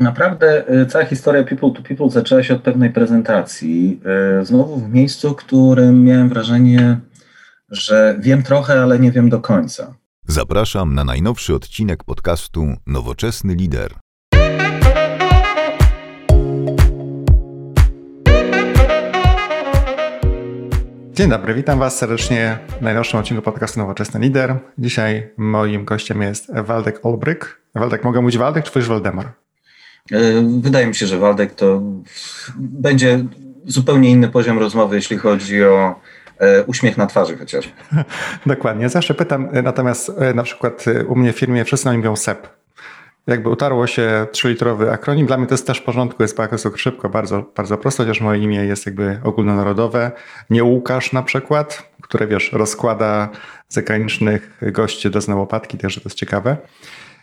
Naprawdę 0.00 0.64
y, 0.82 0.86
cała 0.86 1.04
historia 1.04 1.44
People 1.44 1.70
to 1.70 1.82
People 1.82 2.10
zaczęła 2.10 2.42
się 2.42 2.54
od 2.54 2.62
pewnej 2.62 2.90
prezentacji. 2.90 4.00
Y, 4.40 4.44
znowu 4.44 4.76
w 4.76 4.90
miejscu, 4.90 5.30
w 5.30 5.36
którym 5.36 6.04
miałem 6.04 6.28
wrażenie, 6.28 7.00
że 7.70 8.16
wiem 8.20 8.42
trochę, 8.42 8.82
ale 8.82 8.98
nie 8.98 9.12
wiem 9.12 9.28
do 9.28 9.40
końca. 9.40 9.94
Zapraszam 10.26 10.94
na 10.94 11.04
najnowszy 11.04 11.54
odcinek 11.54 12.04
podcastu 12.04 12.66
Nowoczesny 12.86 13.54
Lider. 13.54 13.94
Dzień 21.12 21.30
dobry, 21.30 21.54
witam 21.54 21.78
Was 21.78 21.98
serdecznie 21.98 22.58
w 22.78 22.82
najnowszym 22.82 23.20
odcinku 23.20 23.42
podcastu 23.42 23.80
Nowoczesny 23.80 24.20
Lider. 24.20 24.56
Dzisiaj 24.78 25.30
moim 25.36 25.84
gościem 25.84 26.22
jest 26.22 26.54
Waldek 26.54 27.06
Olbryk. 27.06 27.62
Waldek, 27.74 28.04
mogę 28.04 28.20
mówić 28.20 28.38
Waldek 28.38 28.64
czy 28.64 28.78
już 28.78 28.88
Waldemar? 28.88 29.32
E, 30.12 30.18
wydaje 30.60 30.86
mi 30.86 30.94
się, 30.94 31.06
że 31.06 31.18
Waldek 31.18 31.54
to 31.54 31.82
będzie 32.56 33.24
zupełnie 33.66 34.10
inny 34.10 34.28
poziom 34.28 34.58
rozmowy, 34.58 34.96
jeśli 34.96 35.16
chodzi 35.18 35.64
o 35.64 36.00
e, 36.38 36.64
uśmiech 36.64 36.96
na 36.96 37.06
twarzy 37.06 37.36
chociaż. 37.38 37.72
Dokładnie. 38.46 38.88
Zawsze 38.88 39.14
pytam, 39.14 39.48
e, 39.52 39.62
natomiast 39.62 40.12
na 40.34 40.42
przykład 40.42 40.84
u 41.08 41.16
mnie 41.16 41.32
w 41.32 41.38
firmie 41.38 41.64
wszyscy 41.64 41.86
na 41.86 41.92
mówią 41.92 42.16
SEP. 42.16 42.48
Jakby 43.26 43.48
utarło 43.48 43.86
się 43.86 44.26
trzylitrowy 44.32 44.92
akronim. 44.92 45.26
Dla 45.26 45.38
mnie 45.38 45.46
to 45.46 45.54
jest 45.54 45.66
też 45.66 45.78
w 45.78 45.82
porządku, 45.82 46.22
jest 46.22 46.36
bardzo 46.36 46.76
szybko, 46.76 47.08
bardzo, 47.08 47.44
bardzo 47.56 47.78
prosto, 47.78 48.02
chociaż 48.02 48.20
moje 48.20 48.42
imię 48.42 48.64
jest 48.64 48.86
jakby 48.86 49.20
ogólnonarodowe. 49.24 50.10
Nie 50.50 50.64
Łukasz 50.64 51.12
na 51.12 51.22
przykład, 51.22 51.90
które 52.02 52.26
wiesz, 52.26 52.52
rozkłada 52.52 53.28
zagranicznych 53.68 54.58
gości 54.62 55.10
do 55.10 55.20
znołopatki, 55.20 55.78
też 55.78 55.94
to 55.94 56.00
jest 56.04 56.16
ciekawe. 56.16 56.56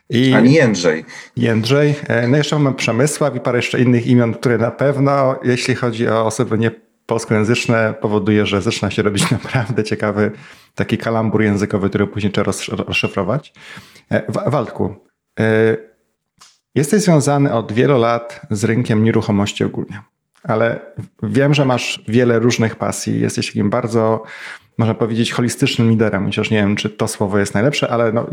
I 0.09 0.33
Ani 0.33 0.53
Jędrzej. 0.53 1.05
Jędrzej. 1.37 1.95
E, 2.07 2.27
no 2.27 2.37
jeszcze 2.37 2.59
mamy 2.59 2.75
Przemysław 2.75 3.35
i 3.35 3.39
parę 3.39 3.57
jeszcze 3.57 3.81
innych 3.81 4.07
imion, 4.07 4.33
które 4.33 4.57
na 4.57 4.71
pewno, 4.71 5.39
jeśli 5.43 5.75
chodzi 5.75 6.07
o 6.07 6.25
osoby 6.25 6.57
nie 6.57 6.71
polskojęzyczne, 7.05 7.93
powoduje, 8.01 8.45
że 8.45 8.61
zaczyna 8.61 8.91
się 8.91 9.01
robić 9.01 9.31
naprawdę 9.43 9.83
ciekawy 9.83 10.31
taki 10.75 10.97
kalambur 10.97 11.41
językowy, 11.41 11.89
który 11.89 12.07
później 12.07 12.31
trzeba 12.31 12.51
rozszyfrować. 12.87 13.53
E, 14.11 14.49
Waldku, 14.49 14.95
e, 15.39 15.77
jesteś 16.75 17.01
związany 17.01 17.53
od 17.53 17.71
wielu 17.71 17.97
lat 17.99 18.41
z 18.51 18.63
rynkiem 18.63 19.03
nieruchomości 19.03 19.63
ogólnie, 19.63 20.01
ale 20.43 20.79
wiem, 21.23 21.53
że 21.53 21.65
masz 21.65 22.03
wiele 22.07 22.39
różnych 22.39 22.75
pasji. 22.75 23.21
Jesteś 23.21 23.47
takim 23.47 23.69
bardzo 23.69 24.23
można 24.77 24.93
powiedzieć, 24.93 25.31
holistycznym 25.31 25.89
liderem, 25.89 26.25
chociaż 26.25 26.51
nie 26.51 26.57
wiem, 26.57 26.75
czy 26.75 26.89
to 26.89 27.07
słowo 27.07 27.39
jest 27.39 27.53
najlepsze, 27.53 27.89
ale 27.91 28.11
no, 28.11 28.27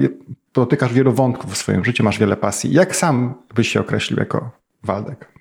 dotykasz 0.54 0.92
wielu 0.92 1.12
wątków 1.12 1.52
w 1.52 1.56
swoim 1.56 1.84
życiu, 1.84 2.04
masz 2.04 2.18
wiele 2.18 2.36
pasji. 2.36 2.72
Jak 2.72 2.96
sam 2.96 3.34
byś 3.54 3.68
się 3.68 3.80
określił 3.80 4.18
jako 4.18 4.50
Waldek? 4.82 5.32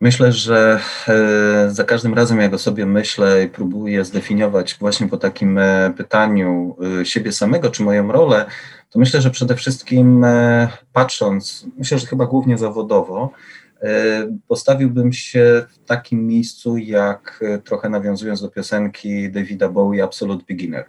Myślę, 0.00 0.32
że 0.32 0.80
e, 1.08 1.70
za 1.70 1.84
każdym 1.84 2.14
razem, 2.14 2.40
jak 2.40 2.54
o 2.54 2.58
sobie 2.58 2.86
myślę 2.86 3.44
i 3.44 3.48
próbuję 3.48 4.04
zdefiniować 4.04 4.76
właśnie 4.80 5.08
po 5.08 5.16
takim 5.16 5.58
e, 5.58 5.92
pytaniu 5.96 6.76
e, 7.00 7.06
siebie 7.06 7.32
samego, 7.32 7.70
czy 7.70 7.82
moją 7.82 8.12
rolę, 8.12 8.46
to 8.90 8.98
myślę, 8.98 9.20
że 9.20 9.30
przede 9.30 9.56
wszystkim 9.56 10.24
patrząc, 10.92 11.66
myślę, 11.78 11.98
że 11.98 12.06
chyba 12.06 12.26
głównie 12.26 12.58
zawodowo, 12.58 13.32
postawiłbym 14.48 15.12
się 15.12 15.66
w 15.68 15.78
takim 15.78 16.26
miejscu, 16.26 16.76
jak 16.76 17.40
e, 17.42 17.58
trochę 17.58 17.88
nawiązując 17.88 18.42
do 18.42 18.48
piosenki 18.48 19.30
Davida 19.30 19.68
Bowie 19.68 20.04
Absolute 20.04 20.44
Beginner. 20.48 20.84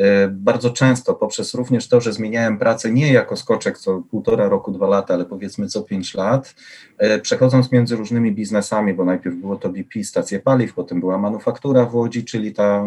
E, 0.00 0.28
bardzo 0.28 0.70
często 0.70 1.14
poprzez 1.14 1.54
również 1.54 1.88
to, 1.88 2.00
że 2.00 2.12
zmieniałem 2.12 2.58
pracę 2.58 2.92
nie 2.92 3.12
jako 3.12 3.36
skoczek 3.36 3.78
co 3.78 4.02
półtora 4.10 4.48
roku, 4.48 4.72
dwa 4.72 4.88
lata, 4.88 5.14
ale 5.14 5.24
powiedzmy 5.24 5.66
co 5.66 5.82
pięć 5.82 6.14
lat, 6.14 6.54
e, 6.98 7.18
przechodząc 7.18 7.72
między 7.72 7.96
różnymi 7.96 8.32
biznesami, 8.32 8.94
bo 8.94 9.04
najpierw 9.04 9.36
było 9.36 9.56
to 9.56 9.68
BP, 9.68 10.04
stacje 10.04 10.40
paliw, 10.40 10.74
potem 10.74 11.00
była 11.00 11.18
manufaktura 11.18 11.84
w 11.84 11.94
Łodzi, 11.94 12.24
czyli 12.24 12.52
ta 12.52 12.84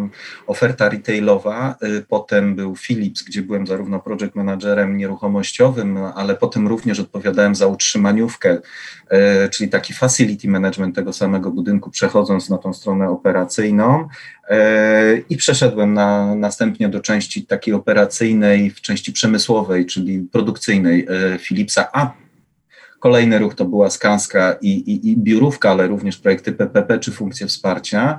oferta 0.48 0.90
retailowa, 0.90 1.76
e, 1.82 2.02
potem 2.02 2.56
był 2.56 2.76
Philips, 2.76 3.24
gdzie 3.24 3.42
byłem 3.42 3.68
zarówno 3.68 4.00
project 4.00 4.36
managerem 4.36 4.98
nieruchomościowym, 4.98 5.98
ale 5.98 6.36
potem 6.36 6.68
również 6.68 7.00
odpowiadałem 7.00 7.56
za 7.56 7.68
utrzymaniówkę, 7.68 8.58
czyli 9.52 9.70
taki 9.70 9.94
facility 9.94 10.48
management 10.48 10.96
tego 10.96 11.14
samego 11.14 11.52
budynku, 11.52 11.90
przechodząc 11.90 12.50
na 12.50 12.58
tą 12.58 12.74
stronę 12.74 13.10
operacyjną 13.10 14.08
i 15.30 15.38
przeszedłem 15.38 15.94
na, 15.94 16.36
następnie 16.36 16.90
do 16.90 17.02
części 17.04 17.46
takiej 17.46 17.74
operacyjnej, 17.74 18.70
w 18.70 18.82
części 18.82 19.14
przemysłowej, 19.14 19.86
czyli 19.86 20.20
produkcyjnej 20.32 21.08
e, 21.10 21.40
Philipsa, 21.40 21.88
a 21.94 22.14
kolejny 23.04 23.40
ruch 23.40 23.56
to 23.56 23.66
była 23.66 23.90
Skanska 23.90 24.56
i, 24.62 24.70
i, 24.70 25.10
i 25.10 25.18
biurówka, 25.18 25.72
ale 25.72 25.88
również 25.88 26.18
projekty 26.18 26.52
PPP 26.52 27.00
czy 27.00 27.12
funkcje 27.12 27.48
wsparcia. 27.48 28.18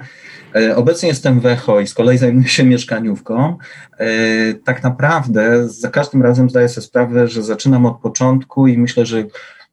E, 0.56 0.76
obecnie 0.76 1.08
jestem 1.08 1.40
w 1.40 1.46
ECHO 1.46 1.80
i 1.80 1.86
z 1.86 1.94
kolei 1.94 2.18
zajmuję 2.18 2.48
się 2.48 2.64
mieszkaniówką. 2.64 3.56
E, 3.98 4.06
tak 4.54 4.82
naprawdę 4.82 5.68
za 5.68 5.90
każdym 5.90 6.22
razem 6.22 6.50
zdaję 6.50 6.68
sobie 6.68 6.86
sprawę, 6.86 7.28
że 7.28 7.42
zaczynam 7.42 7.86
od 7.86 8.00
początku 8.00 8.66
i 8.66 8.78
myślę, 8.78 9.06
że 9.06 9.24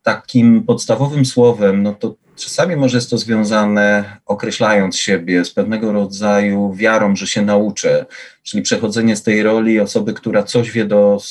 takim 0.04 0.64
podstawowym 0.64 1.26
słowem, 1.26 1.84
no 1.84 1.94
to 1.94 2.16
czasami 2.42 2.76
może 2.76 2.98
jest 2.98 3.10
to 3.10 3.18
związane, 3.18 4.18
określając 4.26 4.98
siebie, 4.98 5.46
z 5.46 5.52
pewnego 5.52 5.92
rodzaju 5.92 6.74
wiarą, 6.74 7.16
że 7.16 7.28
się 7.28 7.42
nauczę, 7.42 8.06
czyli 8.44 8.64
przechodzenie 8.64 9.16
z 9.16 9.24
tej 9.24 9.44
roli 9.44 9.80
osoby, 9.80 10.14
która 10.14 10.44
coś 10.44 10.72
wie, 10.72 10.86
do 10.86 11.22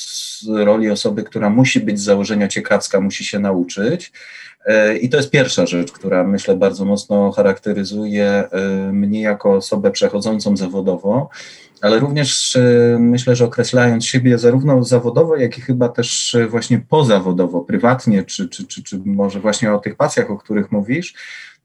roli 0.47 0.89
osoby, 0.89 1.23
która 1.23 1.49
musi 1.49 1.79
być 1.79 1.99
z 1.99 2.03
założenia 2.03 2.47
ciekawska, 2.47 3.01
musi 3.01 3.25
się 3.25 3.39
nauczyć. 3.39 4.11
E, 4.65 4.97
I 4.97 5.09
to 5.09 5.17
jest 5.17 5.29
pierwsza 5.29 5.65
rzecz, 5.65 5.91
która 5.91 6.23
myślę 6.23 6.55
bardzo 6.55 6.85
mocno 6.85 7.31
charakteryzuje 7.31 8.25
e, 8.25 8.49
mnie 8.93 9.21
jako 9.21 9.53
osobę 9.53 9.91
przechodzącą 9.91 10.57
zawodowo 10.57 11.29
ale 11.81 11.99
również 11.99 12.55
e, 12.55 12.61
myślę, 12.99 13.35
że 13.35 13.45
określając 13.45 14.05
siebie 14.05 14.37
zarówno 14.37 14.83
zawodowo, 14.83 15.35
jak 15.35 15.57
i 15.57 15.61
chyba 15.61 15.89
też 15.89 16.37
właśnie 16.49 16.79
pozawodowo, 16.79 17.61
prywatnie, 17.61 18.23
czy, 18.23 18.49
czy, 18.49 18.67
czy, 18.67 18.83
czy 18.83 19.01
może 19.05 19.39
właśnie 19.39 19.73
o 19.73 19.79
tych 19.79 19.95
pasjach, 19.95 20.31
o 20.31 20.37
których 20.37 20.71
mówisz, 20.71 21.13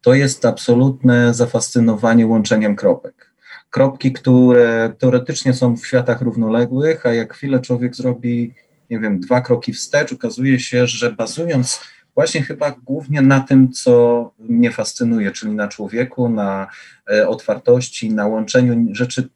to 0.00 0.14
jest 0.14 0.44
absolutne 0.44 1.34
zafascynowanie 1.34 2.26
łączeniem 2.26 2.76
kropek. 2.76 3.30
Kropki, 3.70 4.12
które 4.12 4.92
teoretycznie 4.98 5.54
są 5.54 5.76
w 5.76 5.86
światach 5.86 6.20
równoległych, 6.20 7.06
a 7.06 7.12
jak 7.12 7.34
chwilę 7.34 7.60
człowiek 7.60 7.96
zrobi, 7.96 8.54
nie 8.90 8.98
wiem, 8.98 9.20
dwa 9.20 9.40
kroki 9.40 9.72
wstecz, 9.72 10.12
okazuje 10.12 10.60
się, 10.60 10.86
że 10.86 11.12
bazując 11.12 11.80
właśnie 12.16 12.42
chyba 12.42 12.70
głównie 12.70 13.22
na 13.22 13.40
tym, 13.40 13.72
co 13.72 14.30
mnie 14.38 14.70
fascynuje, 14.70 15.30
czyli 15.30 15.52
na 15.52 15.68
człowieku, 15.68 16.28
na 16.28 16.66
e, 17.10 17.28
otwartości, 17.28 18.10
na 18.10 18.26
łączeniu 18.26 18.94
rzeczy 18.94 19.28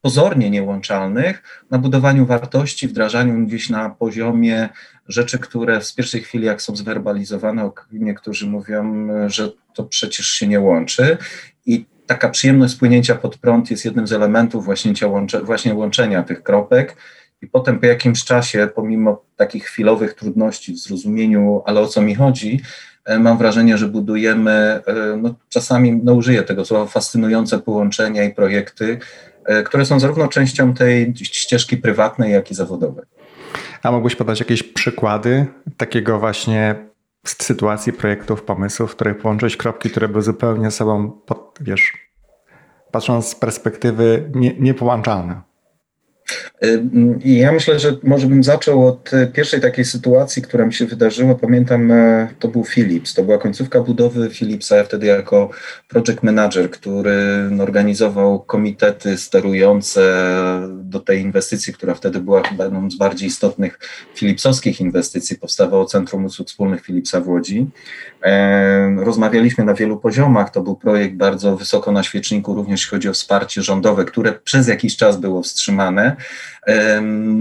pozornie 0.00 0.50
niełączalnych, 0.50 1.62
na 1.70 1.78
budowaniu 1.78 2.26
wartości, 2.26 2.88
wdrażaniu 2.88 3.46
gdzieś 3.46 3.70
na 3.70 3.90
poziomie 3.90 4.68
rzeczy, 5.08 5.38
które 5.38 5.80
w 5.80 5.94
pierwszej 5.94 6.22
chwili, 6.22 6.46
jak 6.46 6.62
są 6.62 6.76
zwerbalizowane, 6.76 7.70
niektórzy 7.92 8.46
mówią, 8.46 9.08
że 9.26 9.50
to 9.74 9.84
przecież 9.84 10.26
się 10.26 10.46
nie 10.46 10.60
łączy. 10.60 11.18
I 11.66 11.86
taka 12.06 12.28
przyjemność 12.28 12.74
spłynięcia 12.74 13.14
pod 13.14 13.38
prąd 13.38 13.70
jest 13.70 13.84
jednym 13.84 14.06
z 14.06 14.12
elementów 14.12 14.64
właśnie, 14.64 14.92
właśnie 15.42 15.74
łączenia 15.74 16.22
tych 16.22 16.42
kropek. 16.42 16.96
I 17.42 17.46
potem 17.46 17.78
po 17.78 17.86
jakimś 17.86 18.24
czasie, 18.24 18.68
pomimo 18.74 19.24
takich 19.36 19.64
chwilowych 19.64 20.14
trudności 20.14 20.72
w 20.72 20.78
zrozumieniu, 20.78 21.62
ale 21.66 21.80
o 21.80 21.86
co 21.86 22.02
mi 22.02 22.14
chodzi, 22.14 22.60
e, 23.04 23.18
mam 23.18 23.38
wrażenie, 23.38 23.78
że 23.78 23.88
budujemy, 23.88 24.50
e, 24.50 24.82
no, 25.22 25.34
czasami 25.48 26.00
no, 26.04 26.14
użyję 26.14 26.42
tego 26.42 26.64
słowa, 26.64 26.86
fascynujące 26.86 27.58
połączenia 27.58 28.24
i 28.24 28.34
projekty, 28.34 28.98
E, 29.46 29.62
które 29.62 29.84
są 29.84 30.00
zarówno 30.00 30.28
częścią 30.28 30.74
tej 30.74 31.14
ścieżki 31.16 31.76
prywatnej, 31.76 32.32
jak 32.32 32.50
i 32.50 32.54
zawodowej. 32.54 33.04
A 33.82 33.92
mógłbyś 33.92 34.16
podać 34.16 34.40
jakieś 34.40 34.62
przykłady 34.62 35.46
takiego 35.76 36.18
właśnie 36.18 36.74
sytuacji, 37.24 37.92
projektów, 37.92 38.42
pomysłów, 38.42 38.92
w 38.92 38.94
których 38.94 39.18
połączyć 39.18 39.56
kropki, 39.56 39.90
które 39.90 40.08
były 40.08 40.22
zupełnie 40.22 40.70
sobą, 40.70 41.10
pod, 41.10 41.58
wiesz, 41.60 41.92
patrząc 42.92 43.28
z 43.28 43.34
perspektywy 43.34 44.30
nie, 44.34 44.54
niepołączalne? 44.58 45.42
Ja 47.24 47.52
myślę, 47.52 47.78
że 47.78 47.96
może 48.02 48.26
bym 48.26 48.44
zaczął 48.44 48.86
od 48.86 49.14
e, 49.14 49.26
pierwszej 49.26 49.60
takiej 49.60 49.84
sytuacji, 49.84 50.42
która 50.42 50.66
mi 50.66 50.74
się 50.74 50.86
wydarzyła. 50.86 51.34
Pamiętam, 51.34 51.92
e, 51.92 52.28
to 52.38 52.48
był 52.48 52.64
Philips. 52.64 53.14
To 53.14 53.22
była 53.22 53.38
końcówka 53.38 53.80
budowy 53.80 54.30
Philipsa. 54.30 54.76
Ja 54.76 54.84
wtedy 54.84 55.06
jako 55.06 55.50
project 55.88 56.22
manager, 56.22 56.70
który 56.70 57.16
organizował 57.60 58.40
komitety 58.40 59.18
sterujące 59.18 60.00
do 60.68 61.00
tej 61.00 61.20
inwestycji, 61.20 61.72
która 61.72 61.94
wtedy 61.94 62.20
była 62.20 62.42
chyba 62.42 62.64
jedną 62.64 62.90
z 62.90 62.96
bardziej 62.96 63.28
istotnych 63.28 63.78
Philipsowskich 64.14 64.80
inwestycji. 64.80 65.38
Powstawało 65.38 65.84
Centrum 65.84 66.24
Usług 66.24 66.48
Wspólnych 66.48 66.82
Philipsa 66.82 67.20
w 67.20 67.28
Łodzi. 67.28 67.66
Rozmawialiśmy 68.96 69.64
na 69.64 69.74
wielu 69.74 69.96
poziomach. 69.96 70.50
To 70.50 70.62
był 70.62 70.76
projekt 70.76 71.14
bardzo 71.14 71.56
wysoko 71.56 71.92
na 71.92 72.02
świeczniku, 72.02 72.54
również 72.54 72.80
jeśli 72.80 72.90
chodzi 72.90 73.08
o 73.08 73.12
wsparcie 73.12 73.62
rządowe, 73.62 74.04
które 74.04 74.32
przez 74.32 74.68
jakiś 74.68 74.96
czas 74.96 75.16
było 75.16 75.42
wstrzymane. 75.42 76.16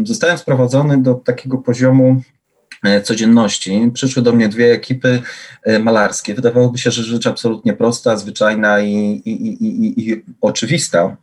Zostałem 0.03 0.37
sprowadzony 0.37 1.01
do 1.01 1.13
takiego 1.13 1.57
poziomu 1.57 2.21
E, 2.85 3.01
codzienności 3.01 3.91
przyszły 3.93 4.23
do 4.23 4.33
mnie 4.33 4.49
dwie 4.49 4.71
ekipy 4.71 5.21
e, 5.63 5.79
malarskie. 5.79 6.33
Wydawałoby 6.33 6.77
się, 6.77 6.91
że 6.91 7.03
rzecz 7.03 7.27
absolutnie 7.27 7.73
prosta, 7.73 8.17
zwyczajna 8.17 8.79
i, 8.79 8.93
i, 9.25 9.31
i, 9.65 10.09
i 10.09 10.23
oczywista, 10.41 11.17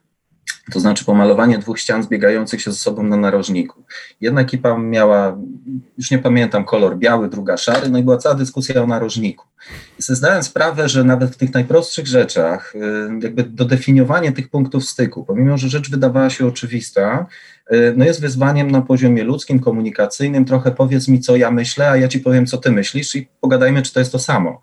to 0.70 0.80
znaczy 0.80 1.04
pomalowanie 1.04 1.58
dwóch 1.58 1.78
ścian 1.78 2.02
zbiegających 2.02 2.62
się 2.62 2.72
ze 2.72 2.78
sobą 2.78 3.02
na 3.02 3.16
narożniku. 3.16 3.84
Jedna 4.20 4.40
ekipa 4.40 4.78
miała, 4.78 5.38
już 5.98 6.10
nie 6.10 6.18
pamiętam, 6.18 6.64
kolor 6.64 6.98
biały, 6.98 7.28
druga 7.28 7.56
szary, 7.56 7.90
no 7.90 7.98
i 7.98 8.02
była 8.02 8.18
cała 8.18 8.34
dyskusja 8.34 8.82
o 8.82 8.86
narożniku. 8.86 9.46
I 9.98 10.02
zdałem 10.02 10.42
sprawę, 10.42 10.88
że 10.88 11.04
nawet 11.04 11.30
w 11.30 11.36
tych 11.36 11.54
najprostszych 11.54 12.06
rzeczach, 12.06 12.74
y, 12.74 12.78
jakby 13.22 13.42
dodefiniowanie 13.42 14.32
tych 14.32 14.48
punktów 14.48 14.84
styku, 14.84 15.24
pomimo, 15.24 15.58
że 15.58 15.68
rzecz 15.68 15.90
wydawała 15.90 16.30
się 16.30 16.46
oczywista, 16.46 17.26
y, 17.72 17.94
no 17.96 18.04
jest 18.04 18.20
wyzwaniem 18.20 18.70
na 18.70 18.82
poziomie 18.82 19.24
ludzkim, 19.24 19.60
komunikacyjnym, 19.60 20.44
trochę 20.44 20.70
powiedz 20.70 21.08
mi, 21.08 21.20
co 21.20 21.36
ja 21.36 21.50
myślę, 21.50 21.90
a 21.90 21.96
ja 21.96 22.08
ci 22.08 22.20
powiem, 22.20 22.46
co 22.46 22.58
ty 22.58 22.72
myślisz 22.72 23.14
i 23.14 23.28
pogadajmy, 23.40 23.82
czy 23.82 23.92
to 23.92 24.00
jest 24.00 24.12
to 24.12 24.18
samo. 24.18 24.60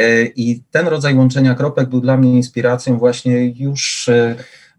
Y, 0.00 0.32
I 0.36 0.62
ten 0.70 0.88
rodzaj 0.88 1.14
łączenia 1.14 1.54
kropek 1.54 1.88
był 1.88 2.00
dla 2.00 2.16
mnie 2.16 2.36
inspiracją 2.36 2.98
właśnie 2.98 3.46
już 3.46 4.10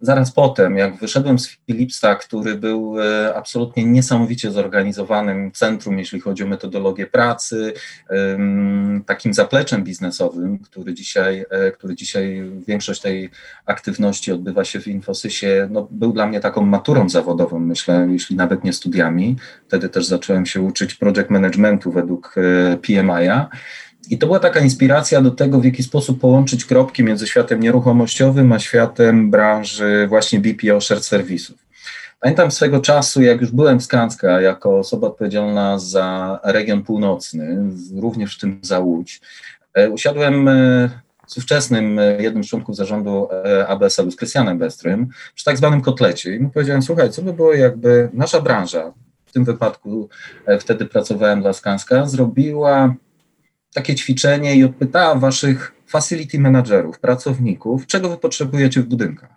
Zaraz 0.01 0.31
potem, 0.31 0.77
jak 0.77 0.97
wyszedłem 0.97 1.39
z 1.39 1.57
Philipsa, 1.65 2.15
który 2.15 2.55
był 2.55 3.01
e, 3.01 3.35
absolutnie 3.35 3.85
niesamowicie 3.85 4.51
zorganizowanym 4.51 5.51
centrum, 5.51 5.99
jeśli 5.99 6.19
chodzi 6.19 6.43
o 6.43 6.47
metodologię 6.47 7.07
pracy, 7.07 7.73
takim 9.05 9.33
zapleczem 9.33 9.83
biznesowym, 9.83 10.59
który 10.59 10.93
dzisiaj, 10.93 11.45
e, 11.49 11.71
który 11.71 11.95
dzisiaj 11.95 12.51
większość 12.67 13.01
tej 13.01 13.29
aktywności 13.65 14.31
odbywa 14.31 14.65
się 14.65 14.79
w 14.79 14.87
Infosysie, 14.87 15.67
no, 15.71 15.87
był 15.91 16.13
dla 16.13 16.27
mnie 16.27 16.39
taką 16.39 16.65
maturą 16.65 17.09
zawodową, 17.09 17.59
myślę, 17.59 18.07
jeśli 18.11 18.35
nawet 18.35 18.63
nie 18.63 18.73
studiami. 18.73 19.35
Wtedy 19.67 19.89
też 19.89 20.05
zacząłem 20.05 20.45
się 20.45 20.61
uczyć 20.61 20.95
project 20.95 21.29
managementu 21.29 21.91
według 21.91 22.35
e, 22.37 22.77
PMI-a. 22.77 23.49
I 24.09 24.17
to 24.17 24.25
była 24.25 24.39
taka 24.39 24.59
inspiracja 24.59 25.21
do 25.21 25.31
tego, 25.31 25.59
w 25.59 25.65
jaki 25.65 25.83
sposób 25.83 26.19
połączyć 26.19 26.65
kropki 26.65 27.03
między 27.03 27.27
światem 27.27 27.59
nieruchomościowym 27.59 28.51
a 28.51 28.59
światem 28.59 29.31
branży 29.31 30.07
właśnie 30.07 30.39
BPO 30.39 30.81
shared 30.81 31.05
serwisów. 31.05 31.57
Pamiętam 32.19 32.51
swego 32.51 32.79
czasu, 32.79 33.21
jak 33.21 33.41
już 33.41 33.51
byłem 33.51 33.79
w 33.79 33.83
Skanska 33.83 34.41
jako 34.41 34.79
osoba 34.79 35.07
odpowiedzialna 35.07 35.79
za 35.79 36.39
region 36.43 36.83
północny, 36.83 37.57
również 37.95 38.37
w 38.37 38.39
tym 38.39 38.59
za 38.61 38.79
Łódź, 38.79 39.21
e, 39.73 39.89
usiadłem 39.89 40.47
e, 40.47 40.89
z 41.27 41.37
ówczesnym 41.37 41.99
e, 41.99 42.21
jednym 42.21 42.43
z 42.43 42.47
członków 42.47 42.75
zarządu 42.75 43.27
ABSL-u, 43.67 44.11
z 44.11 44.15
Krystianem 44.15 44.57
Bestrym, 44.57 45.07
przy 45.35 45.45
tak 45.45 45.57
zwanym 45.57 45.81
kotlecie 45.81 46.35
i 46.35 46.39
mu 46.39 46.49
powiedziałem, 46.49 46.81
słuchaj, 46.81 47.11
co 47.11 47.21
by 47.21 47.33
było 47.33 47.53
jakby 47.53 48.09
nasza 48.13 48.41
branża, 48.41 48.93
w 49.25 49.31
tym 49.31 49.45
wypadku 49.45 50.09
wtedy 50.59 50.85
pracowałem 50.85 51.41
dla 51.41 51.53
Skanska, 51.53 52.05
zrobiła 52.05 52.95
takie 53.73 53.95
ćwiczenie 53.95 54.55
i 54.55 54.63
odpytała 54.63 55.15
waszych 55.15 55.75
facility 55.87 56.39
managerów, 56.39 56.99
pracowników, 56.99 57.87
czego 57.87 58.09
wy 58.09 58.17
potrzebujecie 58.17 58.81
w 58.81 58.85
budynkach. 58.85 59.29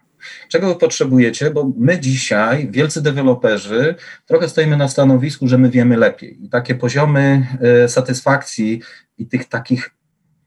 Czego 0.48 0.68
wy 0.68 0.74
potrzebujecie, 0.74 1.50
bo 1.50 1.72
my 1.76 2.00
dzisiaj, 2.00 2.68
wielcy 2.70 3.02
deweloperzy, 3.02 3.94
trochę 4.26 4.48
stoimy 4.48 4.76
na 4.76 4.88
stanowisku, 4.88 5.48
że 5.48 5.58
my 5.58 5.70
wiemy 5.70 5.96
lepiej. 5.96 6.44
I 6.44 6.48
takie 6.48 6.74
poziomy 6.74 7.46
e, 7.60 7.88
satysfakcji 7.88 8.80
i 9.18 9.26
tych 9.26 9.48
takich 9.48 9.90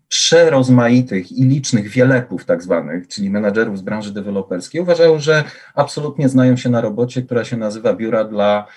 przerozmaitych 0.07 1.31
i 1.31 1.43
licznych 1.43 1.89
wielepów 1.89 2.45
tak 2.45 2.63
zwanych, 2.63 3.07
czyli 3.07 3.29
menadżerów 3.29 3.77
z 3.77 3.81
branży 3.81 4.13
deweloperskiej, 4.13 4.81
uważają, 4.81 5.19
że 5.19 5.43
absolutnie 5.75 6.29
znają 6.29 6.57
się 6.57 6.69
na 6.69 6.81
robocie, 6.81 7.21
która 7.21 7.45
się 7.45 7.57
nazywa 7.57 7.93
biura 7.93 8.23
dla 8.23 8.67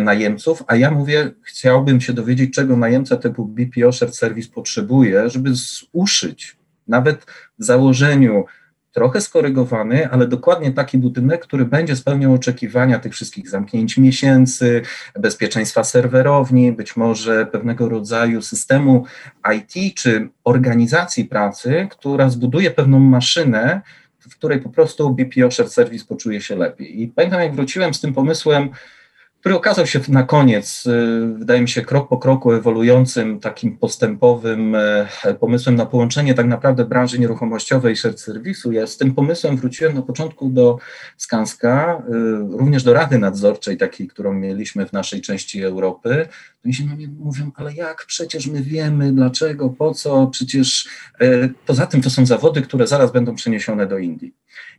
najemców, 0.00 0.62
a 0.66 0.76
ja 0.76 0.90
mówię, 0.90 1.30
chciałbym 1.42 2.00
się 2.00 2.12
dowiedzieć, 2.12 2.54
czego 2.54 2.76
najemca 2.76 3.16
typu 3.16 3.44
BPO 3.44 3.92
Shared 3.92 4.16
Service 4.16 4.48
potrzebuje, 4.54 5.30
żeby 5.30 5.52
uszyć 5.92 6.56
nawet 6.88 7.24
w 7.58 7.64
założeniu 7.64 8.44
trochę 8.92 9.20
skorygowany, 9.20 10.10
ale 10.10 10.26
dokładnie 10.26 10.72
taki 10.72 10.98
budynek, 10.98 11.42
który 11.42 11.64
będzie 11.64 11.96
spełniał 11.96 12.34
oczekiwania 12.34 12.98
tych 12.98 13.12
wszystkich 13.12 13.48
zamknięć 13.48 13.98
miesięcy, 13.98 14.82
bezpieczeństwa 15.18 15.84
serwerowni, 15.84 16.72
być 16.72 16.96
może 16.96 17.46
pewnego 17.46 17.88
rodzaju 17.88 18.42
systemu 18.42 19.04
IT 19.56 19.94
czy 19.94 20.28
organizacji 20.44 21.24
pracy, 21.24 21.88
która 21.90 22.30
zbuduje 22.30 22.70
pewną 22.70 22.98
maszynę, 22.98 23.80
w 24.18 24.36
której 24.36 24.60
po 24.60 24.70
prostu 24.70 25.14
BPO 25.14 25.50
Shared 25.50 25.72
Service 25.72 26.04
poczuje 26.08 26.40
się 26.40 26.56
lepiej. 26.56 27.02
I 27.02 27.08
pamiętam, 27.08 27.40
jak 27.40 27.54
wróciłem 27.54 27.94
z 27.94 28.00
tym 28.00 28.14
pomysłem, 28.14 28.68
który 29.40 29.54
okazał 29.54 29.86
się 29.86 30.00
na 30.08 30.22
koniec, 30.22 30.86
y, 30.86 31.34
wydaje 31.38 31.60
mi 31.60 31.68
się, 31.68 31.82
krok 31.82 32.08
po 32.08 32.18
kroku 32.18 32.52
ewoluującym, 32.52 33.40
takim 33.40 33.78
postępowym 33.78 34.74
e, 34.74 35.08
pomysłem 35.40 35.76
na 35.76 35.86
połączenie 35.86 36.34
tak 36.34 36.46
naprawdę 36.46 36.84
branży 36.84 37.18
nieruchomościowej 37.18 37.94
i 37.94 37.96
serwisu. 38.16 38.72
Ja 38.72 38.86
z 38.86 38.96
tym 38.96 39.14
pomysłem 39.14 39.56
wróciłem 39.56 39.94
na 39.94 40.02
początku 40.02 40.48
do 40.48 40.78
Skanska, 41.16 42.02
y, 42.08 42.12
również 42.58 42.82
do 42.82 42.92
Rady 42.92 43.18
Nadzorczej, 43.18 43.76
takiej, 43.76 44.08
którą 44.08 44.32
mieliśmy 44.32 44.86
w 44.86 44.92
naszej 44.92 45.20
części 45.20 45.62
Europy. 45.62 46.28
Oni 46.64 46.74
się 46.74 46.84
na 46.84 46.94
mnie 46.94 47.08
mówią, 47.08 47.50
ale 47.54 47.74
jak, 47.74 48.04
przecież 48.06 48.46
my 48.46 48.62
wiemy, 48.62 49.12
dlaczego, 49.12 49.68
po 49.68 49.94
co, 49.94 50.26
przecież 50.26 50.88
e, 51.20 51.48
poza 51.66 51.86
tym 51.86 52.02
to 52.02 52.10
są 52.10 52.26
zawody, 52.26 52.62
które 52.62 52.86
zaraz 52.86 53.12
będą 53.12 53.34
przeniesione 53.34 53.86
do 53.86 53.98
Indii. 53.98 54.34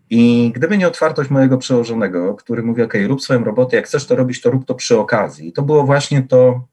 I 0.10 0.52
gdyby 0.56 0.78
nie 0.78 0.88
otwartość 0.88 1.30
mojego 1.30 1.58
przełożonego, 1.58 2.36
który 2.36 2.64
mówi, 2.64 2.82
ok, 2.82 2.94
rób 3.08 3.22
swoją 3.22 3.44
robotę, 3.44 3.76
jak 3.76 3.86
chcesz 3.86 4.06
to 4.06 4.16
robić, 4.16 4.42
to 4.42 4.52
rób 4.52 4.66
to 4.66 4.76
przy 4.76 5.00
okazji. 5.00 5.48
I 5.48 5.54
to 5.54 5.62
było 5.62 5.84
właśnie 5.84 6.24
to 6.24 6.68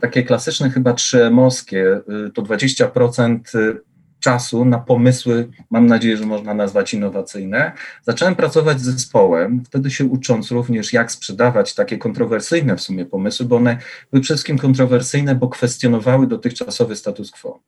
takie 0.00 0.22
klasyczne 0.22 0.70
chyba 0.70 0.92
trzyemowskie, 0.92 2.00
y, 2.26 2.30
to 2.30 2.42
20% 2.42 3.54
y, 3.54 3.80
czasu 4.20 4.64
na 4.64 4.78
pomysły, 4.78 5.48
mam 5.70 5.86
nadzieję, 5.86 6.16
że 6.16 6.26
można 6.26 6.54
nazwać 6.54 6.94
innowacyjne. 6.94 7.72
Zacząłem 8.02 8.34
pracować 8.34 8.80
z 8.80 8.84
zespołem, 8.84 9.64
wtedy 9.64 9.90
się 9.90 10.04
ucząc 10.04 10.50
również, 10.50 10.92
jak 10.92 11.12
sprzedawać 11.12 11.74
takie 11.74 11.98
kontrowersyjne 11.98 12.76
w 12.76 12.80
sumie 12.80 13.06
pomysły, 13.06 13.46
bo 13.46 13.56
one 13.56 13.78
były 14.12 14.22
przede 14.22 14.36
wszystkim 14.36 14.58
kontrowersyjne, 14.58 15.34
bo 15.34 15.48
kwestionowały 15.48 16.26
dotychczasowy 16.26 16.96
status 16.96 17.30
quo 17.30 17.60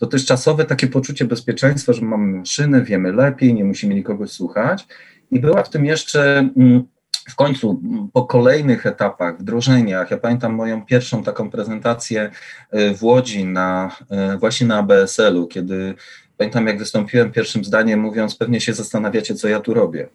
dotychczasowe 0.00 0.64
takie 0.64 0.86
poczucie 0.86 1.24
bezpieczeństwa, 1.24 1.92
że 1.92 2.02
mamy 2.02 2.38
maszynę, 2.38 2.82
wiemy 2.82 3.12
lepiej, 3.12 3.54
nie 3.54 3.64
musimy 3.64 3.94
nikogo 3.94 4.28
słuchać. 4.28 4.86
I 5.30 5.40
była 5.40 5.62
w 5.62 5.70
tym 5.70 5.84
jeszcze 5.84 6.38
mm, 6.38 6.84
w 7.30 7.34
końcu 7.34 7.82
po 8.12 8.24
kolejnych 8.26 8.86
etapach, 8.86 9.38
wdrożeniach, 9.38 10.10
ja 10.10 10.16
pamiętam 10.16 10.54
moją 10.54 10.84
pierwszą 10.84 11.22
taką 11.22 11.50
prezentację 11.50 12.30
y, 12.74 12.94
w 12.94 13.04
Łodzi 13.04 13.44
na, 13.44 13.96
y, 14.34 14.38
właśnie 14.38 14.66
na 14.66 14.78
ABSL-u, 14.78 15.46
kiedy 15.46 15.94
pamiętam 16.36 16.66
jak 16.66 16.78
wystąpiłem 16.78 17.32
pierwszym 17.32 17.64
zdaniem 17.64 18.00
mówiąc, 18.00 18.36
pewnie 18.36 18.60
się 18.60 18.74
zastanawiacie, 18.74 19.34
co 19.34 19.48
ja 19.48 19.60
tu 19.60 19.74
robię 19.74 20.08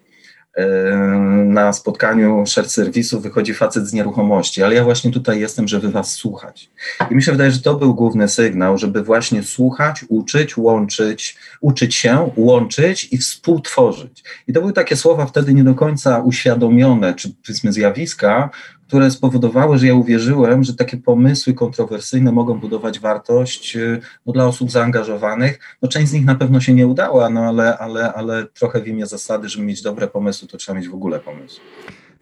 na 1.46 1.74
spotkaniu 1.74 2.46
shared 2.46 2.72
serwisu 2.72 3.20
wychodzi 3.20 3.54
facet 3.54 3.88
z 3.88 3.94
nieruchomości, 3.94 4.64
ale 4.64 4.76
ja 4.76 4.84
właśnie 4.84 5.12
tutaj 5.12 5.40
jestem, 5.40 5.68
żeby 5.68 5.92
was 5.92 6.12
słuchać. 6.12 6.70
I 7.12 7.16
mi 7.16 7.24
się 7.24 7.32
wydaje, 7.32 7.52
że 7.52 7.60
to 7.60 7.74
był 7.74 7.96
główny 7.96 8.28
sygnał, 8.28 8.78
żeby 8.78 9.04
właśnie 9.04 9.44
słuchać, 9.44 10.06
uczyć, 10.10 10.58
łączyć, 10.58 11.38
uczyć 11.62 11.96
się, 11.96 12.32
łączyć 12.36 13.14
i 13.14 13.18
współtworzyć. 13.18 14.24
I 14.48 14.54
to 14.54 14.62
były 14.62 14.74
takie 14.74 14.96
słowa 14.96 15.26
wtedy 15.26 15.54
nie 15.54 15.64
do 15.64 15.76
końca 15.76 16.20
uświadomione, 16.20 17.14
czy 17.14 17.34
powiedzmy 17.46 17.74
zjawiska, 17.74 18.50
które 18.88 19.12
spowodowały, 19.12 19.78
że 19.78 19.88
ja 19.88 19.94
uwierzyłem, 19.94 20.64
że 20.64 20.74
takie 20.76 20.98
pomysły 20.98 21.54
kontrowersyjne 21.54 22.32
mogą 22.32 22.60
budować 22.60 23.00
wartość 23.00 23.76
y, 23.76 24.00
no, 24.26 24.34
dla 24.34 24.46
osób 24.46 24.72
zaangażowanych. 24.72 25.60
No, 25.82 25.90
część 25.90 26.08
z 26.08 26.14
nich 26.14 26.26
na 26.26 26.36
pewno 26.36 26.60
się 26.60 26.74
nie 26.74 26.88
udała, 26.88 27.30
no, 27.30 27.42
ale, 27.42 27.78
ale, 27.78 28.14
ale 28.14 28.46
trochę 28.46 28.82
w 28.82 28.88
imię 28.88 29.06
zasady, 29.06 29.50
żeby 29.50 29.66
mieć 29.66 29.82
dobre 29.82 30.08
pomysły, 30.08 30.48
to 30.48 30.58
trzeba 30.58 30.78
mieć 30.80 30.90
w 30.90 30.94
ogóle 30.94 31.20
pomysł. 31.20 31.62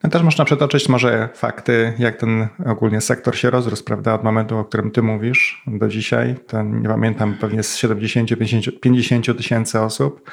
No 0.04 0.10
też 0.10 0.22
można 0.22 0.46
przytoczyć 0.46 0.90
może 0.90 1.30
fakty, 1.34 1.94
jak 2.00 2.18
ten 2.18 2.48
ogólnie 2.66 3.02
sektor 3.02 3.36
się 3.36 3.50
rozrósł, 3.50 3.84
prawda, 3.84 4.14
od 4.14 4.24
momentu, 4.24 4.58
o 4.58 4.66
którym 4.66 4.92
ty 4.92 5.02
mówisz 5.02 5.64
do 5.68 5.88
dzisiaj. 5.88 6.36
To 6.48 6.64
nie 6.64 6.90
pamiętam, 6.90 7.38
pewnie 7.42 7.64
z 7.64 7.78
70-50 7.78 9.36
tysięcy 9.36 9.80
osób. 9.80 10.32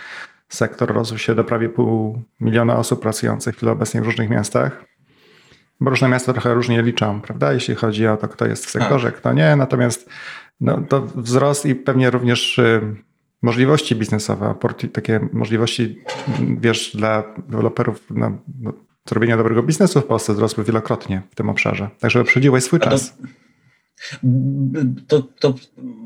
Sektor 0.49 0.95
rozrósł 0.95 1.25
się 1.25 1.35
do 1.35 1.45
prawie 1.45 1.69
pół 1.69 2.23
miliona 2.41 2.77
osób 2.77 3.03
pracujących 3.03 3.55
w 3.55 3.57
chwili 3.57 3.73
obecnej 3.73 4.03
w 4.03 4.07
różnych 4.07 4.31
miastach 4.31 4.85
bo 5.83 5.91
różne 5.91 6.09
miasta 6.09 6.33
trochę 6.33 6.55
różnie 6.55 6.83
liczą, 6.83 7.21
prawda, 7.21 7.53
jeśli 7.53 7.75
chodzi 7.75 8.07
o 8.07 8.17
to, 8.17 8.29
kto 8.29 8.47
jest 8.47 8.67
w 8.67 8.71
sektorze, 8.71 9.07
tak. 9.07 9.21
kto 9.21 9.33
nie, 9.33 9.57
natomiast 9.57 10.09
no, 10.61 10.83
to 10.89 11.03
wzrost 11.15 11.67
i 11.67 11.75
pewnie 11.75 12.11
również 12.11 12.59
y, 12.59 12.97
możliwości 13.43 13.97
biznesowe, 13.97 14.55
takie 14.93 15.21
możliwości, 15.33 15.99
wiesz, 16.61 16.97
dla 16.97 17.35
deweloperów 17.49 18.05
no, 18.11 18.39
no, 18.61 18.73
zrobienia 19.09 19.37
dobrego 19.37 19.63
biznesu 19.63 20.01
w 20.01 20.05
Polsce 20.05 20.33
wzrosły 20.33 20.65
wielokrotnie 20.65 21.23
w 21.31 21.35
tym 21.35 21.51
obszarze. 21.51 21.91
Także 22.01 22.19
wyprzedziłeś 22.19 22.65
swój 22.65 22.81
czas. 22.81 23.19
To, 25.07 25.23
to 25.23 25.55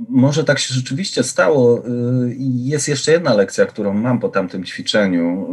może 0.09 0.45
tak 0.45 0.59
się 0.59 0.75
rzeczywiście 0.75 1.23
stało. 1.23 1.87
Y, 1.87 2.37
jest 2.39 2.89
jeszcze 2.89 3.13
jedna 3.13 3.35
lekcja, 3.35 3.67
którą 3.67 3.95
mam 3.95 4.19
po 4.19 4.29
tamtym 4.29 4.65
ćwiczeniu. 4.65 5.49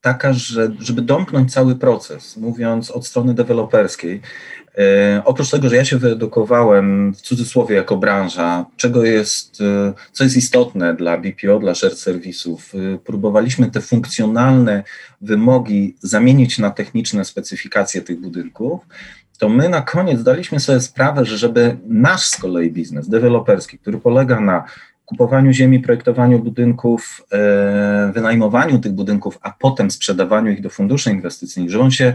Taka, 0.00 0.32
że 0.32 0.70
żeby 0.80 1.02
domknąć 1.02 1.52
cały 1.52 1.76
proces, 1.76 2.36
mówiąc 2.36 2.90
od 2.90 3.06
strony 3.06 3.34
deweloperskiej, 3.34 4.20
e, 4.78 5.22
oprócz 5.24 5.50
tego, 5.50 5.68
że 5.68 5.76
ja 5.76 5.84
się 5.84 5.98
wyedukowałem 5.98 7.14
w 7.14 7.20
cudzysłowie 7.20 7.76
jako 7.76 7.96
branża, 7.96 8.66
czego 8.76 9.04
jest, 9.04 9.60
e, 9.60 9.92
co 10.12 10.24
jest 10.24 10.36
istotne 10.36 10.94
dla 10.94 11.18
BPO, 11.18 11.58
dla 11.58 11.74
shared 11.74 11.98
serwisów, 11.98 12.72
e, 12.74 12.98
próbowaliśmy 12.98 13.70
te 13.70 13.80
funkcjonalne 13.80 14.82
wymogi 15.20 15.96
zamienić 16.00 16.58
na 16.58 16.70
techniczne 16.70 17.24
specyfikacje 17.24 18.02
tych 18.02 18.20
budynków, 18.20 18.80
to 19.38 19.48
my 19.48 19.68
na 19.68 19.80
koniec 19.80 20.22
daliśmy 20.22 20.60
sobie 20.60 20.80
sprawę, 20.80 21.24
że 21.24 21.38
żeby 21.38 21.76
nasz 21.86 22.26
z 22.26 22.36
kolei 22.36 22.70
biznes 22.70 23.08
deweloperski, 23.08 23.78
który 23.78 23.98
polega 23.98 24.40
na 24.40 24.64
kupowaniu 25.08 25.52
ziemi, 25.52 25.80
projektowaniu 25.80 26.38
budynków, 26.38 27.26
e, 27.32 28.12
wynajmowaniu 28.14 28.78
tych 28.78 28.92
budynków, 28.92 29.38
a 29.42 29.50
potem 29.50 29.90
sprzedawaniu 29.90 30.50
ich 30.50 30.60
do 30.60 30.70
funduszy 30.70 31.10
inwestycyjnych, 31.10 31.70
że 31.70 31.80
on 31.80 31.90
się 31.90 32.14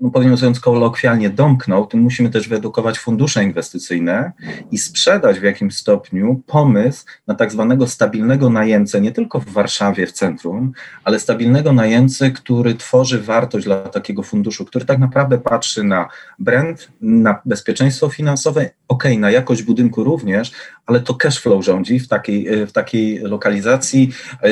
no 0.00 0.10
mówiąc 0.14 0.60
kolokwialnie, 0.60 1.30
domknął, 1.30 1.86
tym 1.86 2.00
musimy 2.00 2.30
też 2.30 2.48
wyedukować 2.48 2.98
fundusze 2.98 3.44
inwestycyjne 3.44 4.32
i 4.70 4.78
sprzedać 4.78 5.40
w 5.40 5.42
jakimś 5.42 5.76
stopniu 5.76 6.42
pomysł 6.46 7.04
na 7.26 7.34
tak 7.34 7.52
zwanego 7.52 7.86
stabilnego 7.86 8.50
najemcę, 8.50 9.00
nie 9.00 9.12
tylko 9.12 9.40
w 9.40 9.48
Warszawie, 9.48 10.06
w 10.06 10.12
centrum, 10.12 10.72
ale 11.04 11.20
stabilnego 11.20 11.72
najemcę, 11.72 12.30
który 12.30 12.74
tworzy 12.74 13.22
wartość 13.22 13.64
dla 13.64 13.76
takiego 13.76 14.22
funduszu, 14.22 14.64
który 14.64 14.84
tak 14.84 14.98
naprawdę 14.98 15.38
patrzy 15.38 15.84
na 15.84 16.08
brand, 16.38 16.88
na 17.00 17.40
bezpieczeństwo 17.44 18.08
finansowe, 18.08 18.70
ok, 18.88 19.04
na 19.18 19.30
jakość 19.30 19.62
budynku 19.62 20.04
również, 20.04 20.52
ale 20.86 21.00
to 21.00 21.14
cash 21.14 21.40
flow 21.40 21.64
rządzi 21.64 22.00
w 22.00 22.08
takiej, 22.08 22.66
w 22.66 22.72
takiej 22.72 23.18
lokalizacji, 23.18 24.12
e, 24.42 24.50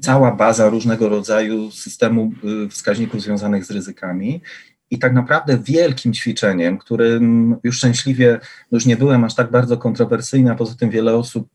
cała 0.00 0.32
baza 0.32 0.68
różnego 0.68 1.08
rodzaju 1.08 1.70
systemu 1.70 2.32
e, 2.64 2.68
wskaźników 2.68 3.22
związanych 3.22 3.64
z 3.64 3.70
ryzykami. 3.70 4.40
I 4.90 4.98
tak 4.98 5.14
naprawdę 5.14 5.58
wielkim 5.58 6.12
ćwiczeniem, 6.12 6.78
którym 6.78 7.56
już 7.64 7.76
szczęśliwie 7.76 8.40
już 8.72 8.86
nie 8.86 8.96
byłem 8.96 9.24
aż 9.24 9.34
tak 9.34 9.50
bardzo 9.50 9.76
kontrowersyjny, 9.76 10.50
a 10.50 10.54
poza 10.54 10.74
tym 10.74 10.90
wiele 10.90 11.14
osób, 11.16 11.48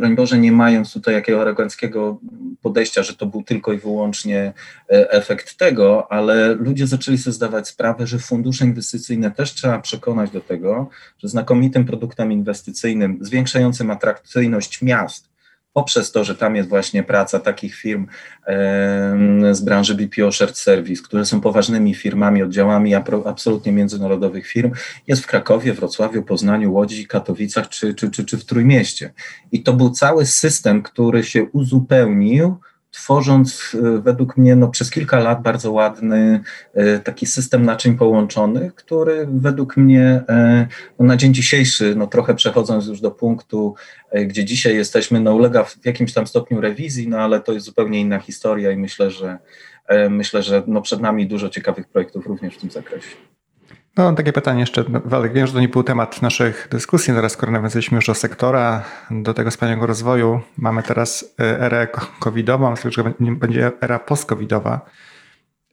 broń 0.00 0.16
Boże, 0.16 0.38
nie 0.38 0.52
mając 0.52 0.92
tutaj 0.92 1.14
jakiegoś 1.14 1.40
aroganckiego 1.40 2.20
podejścia, 2.62 3.02
że 3.02 3.16
to 3.16 3.26
był 3.26 3.42
tylko 3.42 3.72
i 3.72 3.78
wyłącznie 3.78 4.52
e, 4.92 5.10
efekt 5.10 5.56
tego, 5.56 6.12
ale 6.12 6.54
ludzie 6.54 6.86
zaczęli 6.86 7.18
sobie 7.18 7.34
zdawać 7.34 7.68
sprawę, 7.68 8.06
że 8.06 8.18
fundusze 8.18 8.64
inwestycyjne 8.64 9.30
też 9.30 9.54
trzeba 9.54 9.78
przekonać 9.78 10.30
do 10.30 10.40
tego, 10.40 10.88
że 11.18 11.28
znakomitym 11.28 11.84
produktem 11.84 12.32
inwestycyjnym 12.32 13.18
zwiększającym 13.20 13.90
atrakcyjność 13.90 14.82
miast 14.82 15.29
poprzez 15.72 16.12
to, 16.12 16.24
że 16.24 16.34
tam 16.34 16.56
jest 16.56 16.68
właśnie 16.68 17.02
praca 17.02 17.38
takich 17.38 17.74
firm 17.74 18.06
z 19.52 19.60
branży 19.60 19.94
BPO 19.94 20.32
Shared 20.32 20.58
Service, 20.58 21.02
które 21.02 21.24
są 21.24 21.40
poważnymi 21.40 21.94
firmami, 21.94 22.42
oddziałami 22.42 22.94
absolutnie 23.24 23.72
międzynarodowych 23.72 24.46
firm, 24.46 24.72
jest 25.06 25.22
w 25.22 25.26
Krakowie, 25.26 25.72
Wrocławiu, 25.74 26.22
Poznaniu, 26.22 26.72
Łodzi, 26.72 27.06
Katowicach 27.06 27.68
czy, 27.68 27.94
czy, 27.94 28.10
czy, 28.10 28.24
czy 28.24 28.38
w 28.38 28.44
Trójmieście. 28.44 29.12
I 29.52 29.62
to 29.62 29.72
był 29.72 29.90
cały 29.90 30.26
system, 30.26 30.82
który 30.82 31.24
się 31.24 31.44
uzupełnił 31.44 32.56
tworząc 32.90 33.76
e, 33.84 33.98
według 33.98 34.36
mnie 34.36 34.56
no, 34.56 34.68
przez 34.68 34.90
kilka 34.90 35.18
lat 35.18 35.42
bardzo 35.42 35.72
ładny 35.72 36.40
e, 36.74 36.98
taki 36.98 37.26
system 37.26 37.64
naczyń 37.64 37.96
połączonych, 37.96 38.74
który 38.74 39.26
według 39.30 39.76
mnie 39.76 40.22
e, 40.28 40.66
no, 40.98 41.06
na 41.06 41.16
dzień 41.16 41.34
dzisiejszy, 41.34 41.94
no, 41.94 42.06
trochę 42.06 42.34
przechodząc 42.34 42.86
już 42.86 43.00
do 43.00 43.10
punktu, 43.10 43.74
gdzie 44.26 44.44
dzisiaj 44.44 44.76
jesteśmy, 44.76 45.20
no, 45.20 45.34
ulega 45.34 45.64
w 45.64 45.84
jakimś 45.84 46.12
tam 46.12 46.26
stopniu 46.26 46.60
rewizji, 46.60 47.08
no 47.08 47.18
ale 47.18 47.40
to 47.40 47.52
jest 47.52 47.66
zupełnie 47.66 48.00
inna 48.00 48.18
historia 48.18 48.70
i 48.70 48.76
myślę, 48.76 49.10
że 49.10 49.38
myślę, 50.10 50.42
że 50.42 50.62
no, 50.66 50.82
przed 50.82 51.00
nami 51.00 51.26
dużo 51.26 51.48
ciekawych 51.48 51.88
projektów 51.88 52.26
również 52.26 52.54
w 52.54 52.60
tym 52.60 52.70
zakresie. 52.70 53.16
No, 53.96 54.12
takie 54.12 54.32
pytanie 54.32 54.60
jeszcze, 54.60 54.84
Waldek, 55.04 55.32
wiem, 55.32 55.46
że 55.46 55.52
to 55.52 55.60
nie 55.60 55.68
był 55.68 55.82
temat 55.82 56.22
naszych 56.22 56.68
dyskusji, 56.70 57.14
teraz 57.14 57.32
skoro 57.32 57.52
nawiązaliśmy 57.52 57.96
już 57.96 58.06
do 58.06 58.14
sektora, 58.14 58.84
do 59.10 59.34
tego 59.34 59.50
wspaniałego 59.50 59.86
rozwoju, 59.86 60.40
mamy 60.56 60.82
teraz 60.82 61.34
e, 61.40 61.60
erę 61.60 61.88
covidową, 62.20 62.70
myślę, 62.70 62.90
że 62.90 63.14
będzie 63.20 63.72
era 63.80 63.98
post-covidowa. 63.98 64.80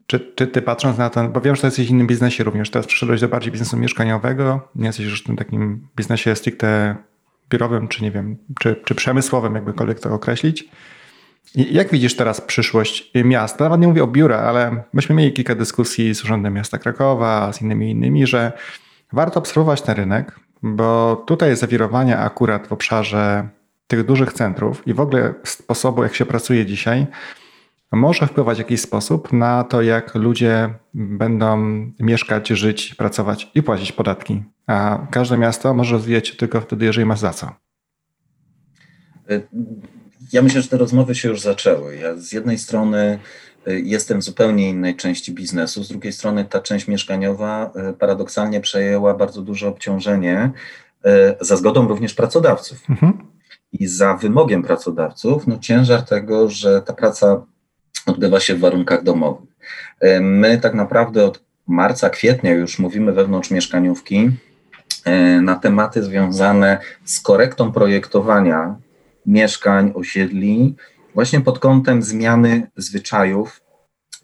Czy, 0.07 0.33
czy 0.35 0.47
ty 0.47 0.61
patrząc 0.61 0.97
na 0.97 1.09
to, 1.09 1.29
bo 1.29 1.41
wiem, 1.41 1.55
że 1.55 1.61
to 1.61 1.67
jesteś 1.67 1.87
w 1.87 1.89
innym 1.89 2.07
biznesie 2.07 2.43
również, 2.43 2.69
teraz 2.69 2.87
przyszedłeś 2.87 3.21
do 3.21 3.27
bardziej 3.27 3.51
biznesu 3.51 3.77
mieszkaniowego, 3.77 4.69
nie 4.75 4.87
jesteś 4.87 5.05
już 5.05 5.23
w 5.23 5.25
tym 5.25 5.35
takim 5.35 5.87
biznesie 5.95 6.35
stricte 6.35 6.95
biurowym, 7.49 7.87
czy 7.87 8.03
nie 8.03 8.11
wiem, 8.11 8.37
czy, 8.59 8.81
czy 8.85 8.95
przemysłowym, 8.95 9.55
jakbykolwiek 9.55 9.99
to 9.99 10.13
określić. 10.13 10.69
Jak 11.55 11.91
widzisz 11.91 12.15
teraz 12.15 12.41
przyszłość 12.41 13.11
miasta? 13.15 13.63
Nawet 13.63 13.81
nie 13.81 13.87
mówię 13.87 14.03
o 14.03 14.07
biura, 14.07 14.37
ale 14.37 14.83
myśmy 14.93 15.15
mieli 15.15 15.33
kilka 15.33 15.55
dyskusji 15.55 16.15
z 16.15 16.23
Urzędem 16.23 16.53
Miasta 16.53 16.77
Krakowa, 16.77 17.53
z 17.53 17.61
innymi 17.61 17.91
innymi, 17.91 18.27
że 18.27 18.51
warto 19.13 19.39
obserwować 19.39 19.81
ten 19.81 19.95
rynek, 19.95 20.39
bo 20.63 21.15
tutaj 21.27 21.55
zawirowania 21.55 22.19
akurat 22.19 22.67
w 22.67 22.71
obszarze 22.71 23.49
tych 23.87 24.05
dużych 24.05 24.33
centrów 24.33 24.87
i 24.87 24.93
w 24.93 24.99
ogóle 24.99 25.33
sposobu, 25.43 26.03
jak 26.03 26.15
się 26.15 26.25
pracuje 26.25 26.65
dzisiaj, 26.65 27.07
może 27.91 28.27
wpływać 28.27 28.57
w 28.57 28.59
jakiś 28.59 28.81
sposób 28.81 29.33
na 29.33 29.63
to, 29.63 29.81
jak 29.81 30.15
ludzie 30.15 30.73
będą 30.93 31.57
mieszkać, 31.99 32.47
żyć, 32.47 32.95
pracować 32.95 33.51
i 33.55 33.63
płacić 33.63 33.91
podatki. 33.91 34.43
A 34.67 35.07
każde 35.11 35.37
miasto 35.37 35.73
może 35.73 35.93
rozwijać 35.93 36.27
się 36.27 36.35
tylko 36.35 36.61
wtedy, 36.61 36.85
jeżeli 36.85 37.05
ma 37.05 37.15
za 37.15 37.33
co. 37.33 37.51
Ja 40.33 40.41
myślę, 40.41 40.61
że 40.61 40.69
te 40.69 40.77
rozmowy 40.77 41.15
się 41.15 41.29
już 41.29 41.41
zaczęły. 41.41 41.95
Ja 41.95 42.15
z 42.15 42.31
jednej 42.31 42.57
strony 42.57 43.19
y, 43.67 43.81
jestem 43.81 44.19
w 44.19 44.23
zupełnie 44.23 44.69
innej 44.69 44.95
części 44.95 45.33
biznesu, 45.33 45.83
z 45.83 45.89
drugiej 45.89 46.13
strony 46.13 46.45
ta 46.45 46.61
część 46.61 46.87
mieszkaniowa 46.87 47.71
y, 47.89 47.93
paradoksalnie 47.93 48.61
przejęła 48.61 49.13
bardzo 49.13 49.41
duże 49.41 49.67
obciążenie 49.67 50.51
y, 51.05 51.09
za 51.41 51.55
zgodą 51.55 51.87
również 51.87 52.13
pracodawców. 52.13 52.89
Mhm. 52.89 53.13
I 53.71 53.87
za 53.87 54.13
wymogiem 54.13 54.63
pracodawców, 54.63 55.47
no 55.47 55.57
ciężar 55.59 56.01
tego, 56.01 56.49
że 56.49 56.81
ta 56.81 56.93
praca 56.93 57.45
odbywa 58.05 58.39
się 58.39 58.55
w 58.55 58.59
warunkach 58.59 59.03
domowych. 59.03 59.49
My 60.21 60.57
tak 60.57 60.73
naprawdę 60.73 61.25
od 61.25 61.43
marca, 61.67 62.09
kwietnia 62.09 62.53
już 62.53 62.79
mówimy 62.79 63.13
wewnątrz 63.13 63.51
mieszkaniówki 63.51 64.31
na 65.41 65.55
tematy 65.55 66.03
związane 66.03 66.79
z 67.05 67.19
korektą 67.19 67.71
projektowania 67.71 68.75
mieszkań, 69.27 69.91
osiedli, 69.95 70.75
właśnie 71.13 71.41
pod 71.41 71.59
kątem 71.59 72.03
zmiany 72.03 72.71
zwyczajów, 72.75 73.61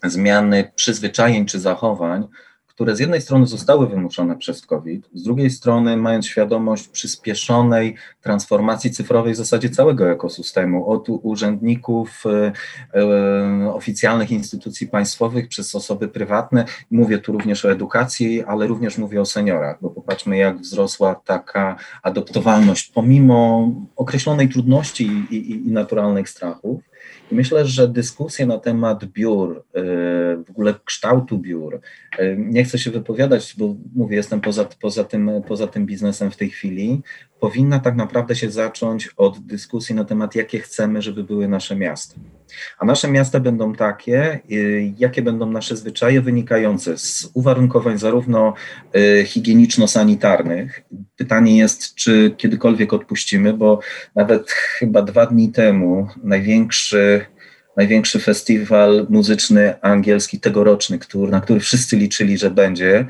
zmiany 0.04 0.72
przyzwyczajeń 0.76 1.46
czy 1.46 1.60
zachowań, 1.60 2.28
które 2.76 2.96
z 2.96 3.00
jednej 3.00 3.22
strony 3.22 3.48
zostały 3.48 3.88
wymuszone 3.88 4.38
przez 4.38 4.66
COVID, 4.66 5.10
z 5.14 5.24
drugiej 5.24 5.50
strony 5.50 5.98
mając 5.98 6.28
świadomość 6.28 6.88
przyspieszonej 6.88 7.96
transformacji 8.22 8.92
cyfrowej 8.92 9.34
w 9.34 9.38
zasadzie 9.38 9.70
całego 9.70 10.12
ekosystemu, 10.12 10.90
od 10.90 11.10
urzędników, 11.10 12.24
e, 12.26 12.52
e, 13.00 13.74
oficjalnych 13.74 14.32
instytucji 14.32 14.88
państwowych 14.88 15.48
przez 15.48 15.76
osoby 15.76 16.08
prywatne. 16.08 16.66
Mówię 16.92 17.18
tu 17.18 17.32
również 17.32 17.66
o 17.66 17.72
edukacji, 17.72 18.44
ale 18.44 18.68
również 18.68 18.98
mówię 18.98 19.22
o 19.22 19.26
seniorach, 19.26 19.78
bo 19.82 19.90
popatrzmy 19.90 20.38
jak 20.38 20.58
wzrosła 20.58 21.16
taka 21.16 21.76
adoptowalność 22.04 22.92
pomimo 22.92 23.70
określonej 23.96 24.50
trudności 24.50 25.06
i, 25.06 25.36
i, 25.36 25.68
i 25.68 25.72
naturalnych 25.72 26.30
strachów. 26.30 26.93
I 27.32 27.36
myślę, 27.36 27.66
że 27.66 27.88
dyskusje 27.88 28.46
na 28.46 28.58
temat 28.58 29.06
biur, 29.06 29.58
y, 29.58 29.82
w 30.44 30.50
ogóle 30.50 30.74
kształtu 30.86 31.38
biur, 31.38 31.80
y, 32.20 32.36
nie 32.40 32.64
chcę 32.64 32.80
się 32.80 32.92
wypowiadać, 32.92 33.56
bo 33.58 33.76
mówię, 33.96 34.16
jestem 34.16 34.42
poza, 34.42 34.66
poza, 34.82 35.04
tym, 35.04 35.32
poza 35.48 35.68
tym 35.68 35.86
biznesem 35.86 36.32
w 36.32 36.38
tej 36.38 36.50
chwili, 36.50 37.02
powinna 37.40 37.80
tak 37.80 37.96
naprawdę 37.96 38.36
się 38.36 38.52
zacząć 38.52 39.10
od 39.18 39.40
dyskusji 39.40 39.96
na 39.96 40.06
temat, 40.06 40.36
jakie 40.36 40.60
chcemy, 40.60 41.02
żeby 41.02 41.24
były 41.24 41.48
nasze 41.48 41.76
miasta. 41.76 42.16
A 42.80 42.86
nasze 42.86 43.08
miasta 43.08 43.40
będą 43.40 43.76
takie, 43.76 44.40
y, 44.52 44.94
jakie 44.98 45.22
będą 45.22 45.52
nasze 45.52 45.78
zwyczaje 45.78 46.22
wynikające 46.22 46.98
z 46.98 47.30
uwarunkowań 47.34 47.98
zarówno 47.98 48.54
higieniczno-sanitarnych. 49.26 50.82
Pytanie 51.18 51.58
jest, 51.58 51.96
czy 51.96 52.36
kiedykolwiek 52.38 52.94
odpuścimy, 52.94 53.54
bo 53.54 53.80
nawet 54.16 54.52
chyba 54.52 55.02
dwa 55.02 55.26
dni 55.26 55.52
temu 55.52 56.08
największy 56.24 57.26
największy 57.78 58.20
festiwal 58.20 59.08
muzyczny 59.10 59.82
angielski 59.82 60.40
tegoroczny, 60.40 61.00
który, 61.00 61.32
na 61.32 61.42
który 61.42 61.60
wszyscy 61.60 61.96
liczyli, 61.96 62.38
że 62.38 62.52
będzie, 62.52 63.06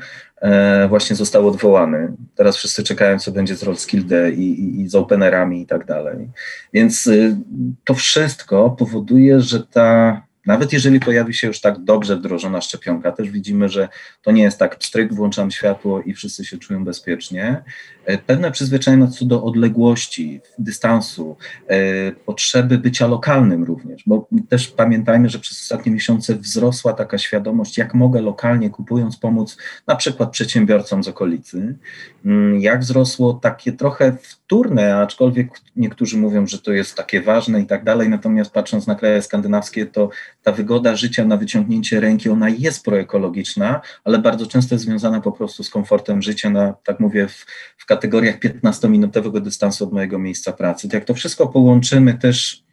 właśnie 0.88 1.16
został 1.16 1.48
odwołany. 1.48 2.12
Teraz 2.34 2.56
wszyscy 2.56 2.82
czekają, 2.82 3.18
co 3.18 3.32
będzie 3.32 3.56
z 3.56 3.62
Roskilde 3.62 4.30
i, 4.30 4.60
i, 4.60 4.80
i 4.80 4.88
z 4.88 4.94
openerami 4.94 5.62
i 5.62 5.66
tak 5.66 5.84
dalej. 5.84 6.28
Więc 6.72 7.06
y, 7.06 7.36
to 7.84 7.94
wszystko 7.94 8.70
powoduje, 8.70 9.40
że 9.40 9.66
ta 9.66 10.22
Nawet 10.46 10.72
jeżeli 10.72 11.00
pojawi 11.00 11.34
się 11.34 11.46
już 11.46 11.60
tak 11.60 11.84
dobrze 11.84 12.16
wdrożona 12.16 12.60
szczepionka, 12.60 13.12
też 13.12 13.30
widzimy, 13.30 13.68
że 13.68 13.88
to 14.22 14.30
nie 14.30 14.42
jest 14.42 14.58
tak 14.58 14.78
pstryk, 14.78 15.14
włączam 15.14 15.50
światło 15.50 16.02
i 16.02 16.14
wszyscy 16.14 16.44
się 16.44 16.58
czują 16.58 16.84
bezpiecznie. 16.84 17.62
E, 18.04 18.18
pewne 18.18 18.50
przyzwyczajenia 18.50 19.06
co 19.06 19.24
do 19.24 19.44
odległości, 19.44 20.40
dystansu, 20.58 21.36
e, 21.68 22.12
potrzeby 22.12 22.78
bycia 22.78 23.06
lokalnym 23.06 23.64
również, 23.64 24.02
bo 24.06 24.28
też 24.48 24.68
pamiętajmy, 24.68 25.28
że 25.28 25.38
przez 25.38 25.62
ostatnie 25.62 25.92
miesiące 25.92 26.34
wzrosła 26.34 26.92
taka 26.92 27.18
świadomość, 27.18 27.78
jak 27.78 27.94
mogę 27.94 28.20
lokalnie 28.20 28.70
kupując 28.70 29.16
pomóc 29.16 29.56
na 29.86 29.96
przykład 29.96 30.30
przedsiębiorcom 30.30 31.04
z 31.04 31.08
okolicy, 31.08 31.76
mm, 32.24 32.60
jak 32.60 32.80
wzrosło 32.80 33.34
takie 33.34 33.72
trochę 33.72 34.16
wtórne, 34.22 34.96
aczkolwiek 34.96 35.48
niektórzy 35.76 36.18
mówią, 36.18 36.46
że 36.46 36.58
to 36.58 36.72
jest 36.72 36.94
takie 36.94 37.22
ważne 37.22 37.60
i 37.60 37.66
tak 37.66 37.84
dalej, 37.84 38.08
natomiast 38.08 38.50
patrząc 38.50 38.86
na 38.86 38.94
kraje 38.94 39.22
skandynawskie, 39.22 39.86
to 39.86 40.10
ta 40.42 40.52
wygoda 40.52 40.96
życia 40.96 41.24
na 41.24 41.36
wyciągnięcie 41.36 42.00
ręki, 42.00 42.30
ona 42.30 42.48
jest 42.48 42.84
proekologiczna, 42.84 43.80
ale 44.04 44.18
bardzo 44.18 44.46
często 44.46 44.74
jest 44.74 44.84
związana 44.84 45.20
po 45.20 45.32
prostu 45.32 45.64
z 45.64 45.70
komfortem 45.70 46.22
życia 46.22 46.50
na, 46.50 46.74
tak 46.84 47.00
mówię, 47.00 47.28
w, 47.28 47.46
w 47.76 47.86
kategoriach 47.94 48.38
15-minutowego 48.38 49.40
dystansu 49.40 49.84
od 49.84 49.92
mojego 49.92 50.18
miejsca 50.18 50.52
pracy. 50.52 50.88
To 50.88 50.96
jak 50.96 51.04
to 51.04 51.14
wszystko 51.14 51.46
połączymy 51.46 52.14
też 52.14 52.64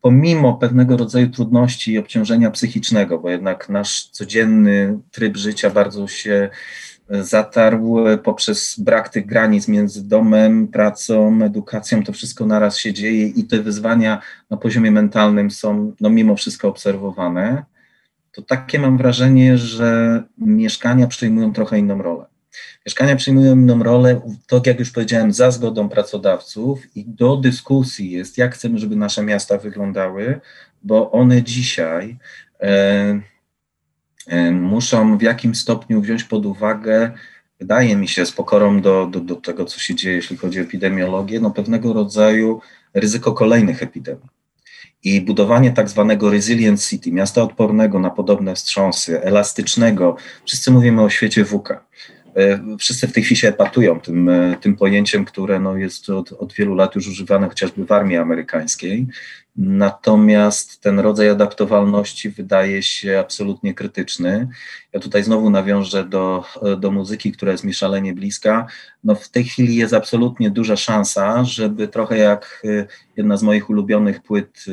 pomimo 0.00 0.54
pewnego 0.54 0.96
rodzaju 0.96 1.28
trudności 1.28 1.92
i 1.92 1.98
obciążenia 1.98 2.50
psychicznego, 2.50 3.18
bo 3.18 3.30
jednak 3.30 3.68
nasz 3.68 4.04
codzienny 4.04 4.98
tryb 5.10 5.36
życia 5.36 5.70
bardzo 5.70 6.08
się 6.08 6.50
zatarł 7.10 7.96
poprzez 8.24 8.80
brak 8.80 9.08
tych 9.08 9.26
granic 9.26 9.68
między 9.68 10.08
domem, 10.08 10.68
pracą, 10.68 11.42
edukacją, 11.42 12.04
to 12.04 12.12
wszystko 12.12 12.46
naraz 12.46 12.78
się 12.78 12.92
dzieje 12.92 13.26
i 13.26 13.44
te 13.44 13.62
wyzwania 13.62 14.22
na 14.50 14.56
poziomie 14.56 14.90
mentalnym 14.90 15.50
są 15.50 15.92
no, 16.00 16.10
mimo 16.10 16.36
wszystko 16.36 16.68
obserwowane, 16.68 17.64
to 18.32 18.42
takie 18.42 18.78
mam 18.78 18.98
wrażenie, 18.98 19.58
że 19.58 20.22
mieszkania 20.38 21.06
przyjmują 21.06 21.52
trochę 21.52 21.78
inną 21.78 22.02
rolę. 22.02 22.31
Mieszkania 22.86 23.16
przyjmują 23.16 23.54
inną 23.54 23.82
rolę, 23.82 24.20
to 24.46 24.62
jak 24.66 24.78
już 24.78 24.90
powiedziałem, 24.90 25.32
za 25.32 25.50
zgodą 25.50 25.88
pracodawców 25.88 26.96
i 26.96 27.04
do 27.04 27.36
dyskusji 27.36 28.10
jest, 28.10 28.38
jak 28.38 28.54
chcemy, 28.54 28.78
żeby 28.78 28.96
nasze 28.96 29.22
miasta 29.22 29.58
wyglądały, 29.58 30.40
bo 30.82 31.10
one 31.12 31.42
dzisiaj 31.42 32.16
e, 32.60 33.20
e, 34.26 34.50
muszą 34.50 35.18
w 35.18 35.22
jakim 35.22 35.54
stopniu 35.54 36.00
wziąć 36.00 36.24
pod 36.24 36.46
uwagę, 36.46 37.12
wydaje 37.60 37.96
mi 37.96 38.08
się, 38.08 38.26
z 38.26 38.32
pokorą 38.32 38.80
do, 38.80 39.06
do, 39.06 39.20
do 39.20 39.36
tego, 39.36 39.64
co 39.64 39.80
się 39.80 39.94
dzieje, 39.94 40.16
jeśli 40.16 40.36
chodzi 40.36 40.60
o 40.60 40.62
epidemiologię, 40.62 41.40
no 41.40 41.50
pewnego 41.50 41.92
rodzaju 41.92 42.60
ryzyko 42.94 43.32
kolejnych 43.32 43.82
epidemii. 43.82 44.28
I 45.04 45.20
budowanie 45.20 45.72
tak 45.72 45.88
zwanego 45.88 46.30
resilient 46.30 46.84
city, 46.84 47.12
miasta 47.12 47.42
odpornego 47.42 47.98
na 47.98 48.10
podobne 48.10 48.54
wstrząsy, 48.54 49.22
elastycznego, 49.22 50.16
wszyscy 50.46 50.70
mówimy 50.70 51.02
o 51.02 51.10
świecie 51.10 51.44
WUKA. 51.44 51.84
E, 52.36 52.76
wszyscy 52.78 53.08
w 53.08 53.12
tej 53.12 53.22
chwili 53.22 53.40
się 53.40 53.48
epatują 53.48 54.00
tym, 54.00 54.28
e, 54.28 54.56
tym 54.60 54.76
pojęciem, 54.76 55.24
które 55.24 55.60
no 55.60 55.76
jest 55.76 56.10
od, 56.10 56.32
od 56.32 56.52
wielu 56.52 56.74
lat 56.74 56.94
już 56.94 57.08
używane 57.08 57.48
chociażby 57.48 57.86
w 57.86 57.92
armii 57.92 58.16
amerykańskiej. 58.16 59.06
Natomiast 59.56 60.80
ten 60.80 60.98
rodzaj 60.98 61.28
adaptowalności 61.28 62.30
wydaje 62.30 62.82
się 62.82 63.18
absolutnie 63.18 63.74
krytyczny. 63.74 64.48
Ja 64.92 65.00
tutaj 65.00 65.24
znowu 65.24 65.50
nawiążę 65.50 66.04
do, 66.04 66.44
do 66.78 66.90
muzyki, 66.90 67.32
która 67.32 67.52
jest 67.52 67.64
mi 67.64 67.74
szalenie 67.74 68.14
bliska. 68.14 68.66
No 69.04 69.14
w 69.14 69.28
tej 69.28 69.44
chwili 69.44 69.76
jest 69.76 69.94
absolutnie 69.94 70.50
duża 70.50 70.76
szansa, 70.76 71.44
żeby 71.44 71.88
trochę 71.88 72.18
jak 72.18 72.62
e, 72.64 72.86
jedna 73.16 73.36
z 73.36 73.42
moich 73.42 73.70
ulubionych 73.70 74.22
płyt, 74.22 74.64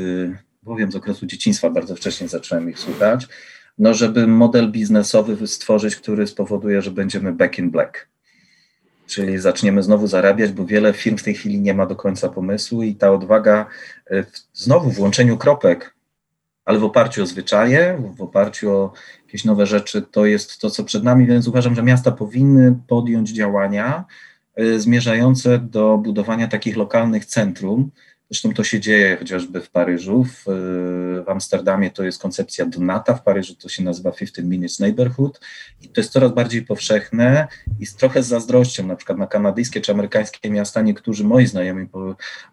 powiem 0.66 0.92
z 0.92 0.96
okresu 0.96 1.26
dzieciństwa, 1.26 1.70
bardzo 1.70 1.96
wcześnie 1.96 2.28
zacząłem 2.28 2.70
ich 2.70 2.80
słuchać, 2.80 3.28
no 3.80 3.94
żeby 3.94 4.28
model 4.28 4.72
biznesowy 4.72 5.48
stworzyć, 5.48 5.96
który 5.96 6.28
spowoduje, 6.28 6.82
że 6.82 6.92
będziemy 6.92 7.34
back 7.34 7.60
in 7.60 7.72
black. 7.72 8.08
Czyli 9.08 9.38
zaczniemy 9.38 9.84
znowu 9.84 10.08
zarabiać, 10.08 10.52
bo 10.52 10.66
wiele 10.66 10.94
firm 10.94 11.18
w 11.18 11.24
tej 11.24 11.34
chwili 11.34 11.62
nie 11.62 11.74
ma 11.74 11.86
do 11.86 11.96
końca 11.96 12.30
pomysłu 12.30 12.84
i 12.84 12.96
ta 12.96 13.12
odwaga 13.12 13.66
e, 14.06 14.24
w, 14.24 14.32
znowu 14.54 14.92
w 14.92 15.00
łączeniu 15.00 15.38
kropek, 15.38 15.96
ale 16.66 16.80
w 16.80 16.84
oparciu 16.84 17.24
o 17.24 17.26
zwyczaje, 17.26 18.02
w 18.18 18.22
oparciu 18.22 18.72
o 18.72 18.94
jakieś 19.26 19.46
nowe 19.46 19.66
rzeczy, 19.66 20.02
to 20.02 20.26
jest 20.26 20.60
to, 20.62 20.70
co 20.70 20.84
przed 20.84 21.04
nami, 21.04 21.26
więc 21.26 21.48
uważam, 21.48 21.76
że 21.76 21.84
miasta 21.84 22.12
powinny 22.12 22.76
podjąć 22.88 23.30
działania 23.30 24.06
y, 24.60 24.80
zmierzające 24.80 25.60
do 25.60 25.98
budowania 25.98 26.48
takich 26.48 26.78
lokalnych 26.78 27.26
centrum, 27.26 27.92
Zresztą 28.30 28.54
to 28.54 28.64
się 28.64 28.80
dzieje 28.80 29.18
chociażby 29.18 29.62
w 29.62 29.70
Paryżu, 29.70 30.24
w, 30.24 30.44
w, 31.26 31.30
Amsterdamie 31.30 31.92
to 31.92 32.04
jest 32.04 32.22
koncepcja 32.22 32.66
Donata, 32.66 33.14
w 33.14 33.24
Paryżu 33.24 33.56
to 33.56 33.70
się 33.70 33.84
nazywa 33.84 34.12
15 34.12 34.44
Minutes 34.44 34.80
Neighborhood 34.80 35.40
i 35.82 35.90
to 35.90 36.02
jest 36.02 36.12
coraz 36.12 36.34
bardziej 36.34 36.62
powszechne 36.62 37.48
i 37.80 37.86
z 37.86 37.96
trochę 37.96 38.24
z 38.24 38.28
zazdrością, 38.28 38.88
na 38.88 38.96
przykład 38.96 39.18
na 39.18 39.28
kanadyjskie 39.28 39.82
czy 39.82 39.92
amerykańskie 39.92 40.50
miasta 40.50 40.82
niektórzy 40.82 41.24
moi 41.24 41.48
znajomi 41.48 41.88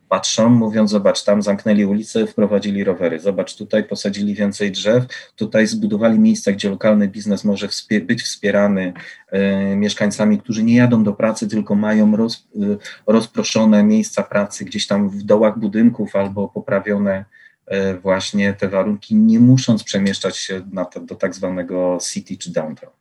patrzą, 0.09 0.49
mówiąc 0.49 0.91
zobacz, 0.91 1.25
tam 1.25 1.43
zamknęli 1.43 1.85
ulice, 1.85 2.27
wprowadzili 2.27 2.85
rowery, 2.85 3.21
zobacz, 3.21 3.57
tutaj 3.57 3.85
posadzili 3.85 4.35
więcej 4.35 4.73
drzew, 4.73 5.05
tutaj 5.37 5.67
zbudowali 5.67 6.19
miejsca, 6.19 6.53
gdzie 6.53 6.71
lokalny 6.71 7.09
biznes 7.09 7.45
może 7.45 7.69
być 8.03 8.23
wspierany 8.23 8.93
e, 9.31 9.77
mieszkańcami, 9.77 10.39
którzy 10.39 10.63
nie 10.63 10.77
jadą 10.77 11.05
do 11.05 11.13
pracy, 11.13 11.49
tylko 11.49 11.75
mają 11.75 12.17
roz, 12.17 12.47
e, 12.57 12.77
rozproszone 13.07 13.85
miejsca 13.85 14.23
pracy 14.23 14.65
gdzieś 14.65 14.87
tam 14.87 15.09
w 15.11 15.23
dołach 15.23 15.59
budynków 15.67 16.17
albo 16.17 16.49
poprawione 16.49 17.25
e, 17.67 17.95
właśnie 17.95 18.53
te 18.53 18.69
warunki, 18.69 19.15
nie 19.15 19.41
musząc 19.41 19.85
przemieszczać 19.85 20.37
się 20.37 20.61
to, 20.93 21.01
do 21.01 21.15
tak 21.15 21.35
zwanego 21.35 21.99
city 22.13 22.37
czy 22.37 22.53
downtown. 22.53 22.93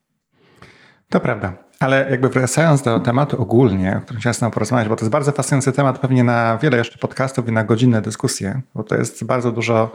To 1.10 1.20
prawda. 1.20 1.54
Ale 1.80 2.08
jakby 2.10 2.30
wracając 2.30 2.82
do 2.82 3.00
tematu 3.00 3.42
ogólnie, 3.42 3.98
o 3.98 4.02
którym 4.02 4.22
chciałem 4.22 4.52
porozmawiać, 4.52 4.88
bo 4.88 4.96
to 4.96 5.02
jest 5.02 5.12
bardzo 5.12 5.32
fascynujący 5.32 5.72
temat, 5.72 6.00
pewnie 6.00 6.24
na 6.24 6.58
wiele 6.58 6.78
jeszcze 6.78 6.98
podcastów 6.98 7.48
i 7.48 7.52
na 7.52 7.64
godzinne 7.64 8.02
dyskusje, 8.02 8.62
bo 8.76 8.84
to 8.84 8.96
jest 8.96 9.24
bardzo 9.24 9.52
dużo 9.52 9.92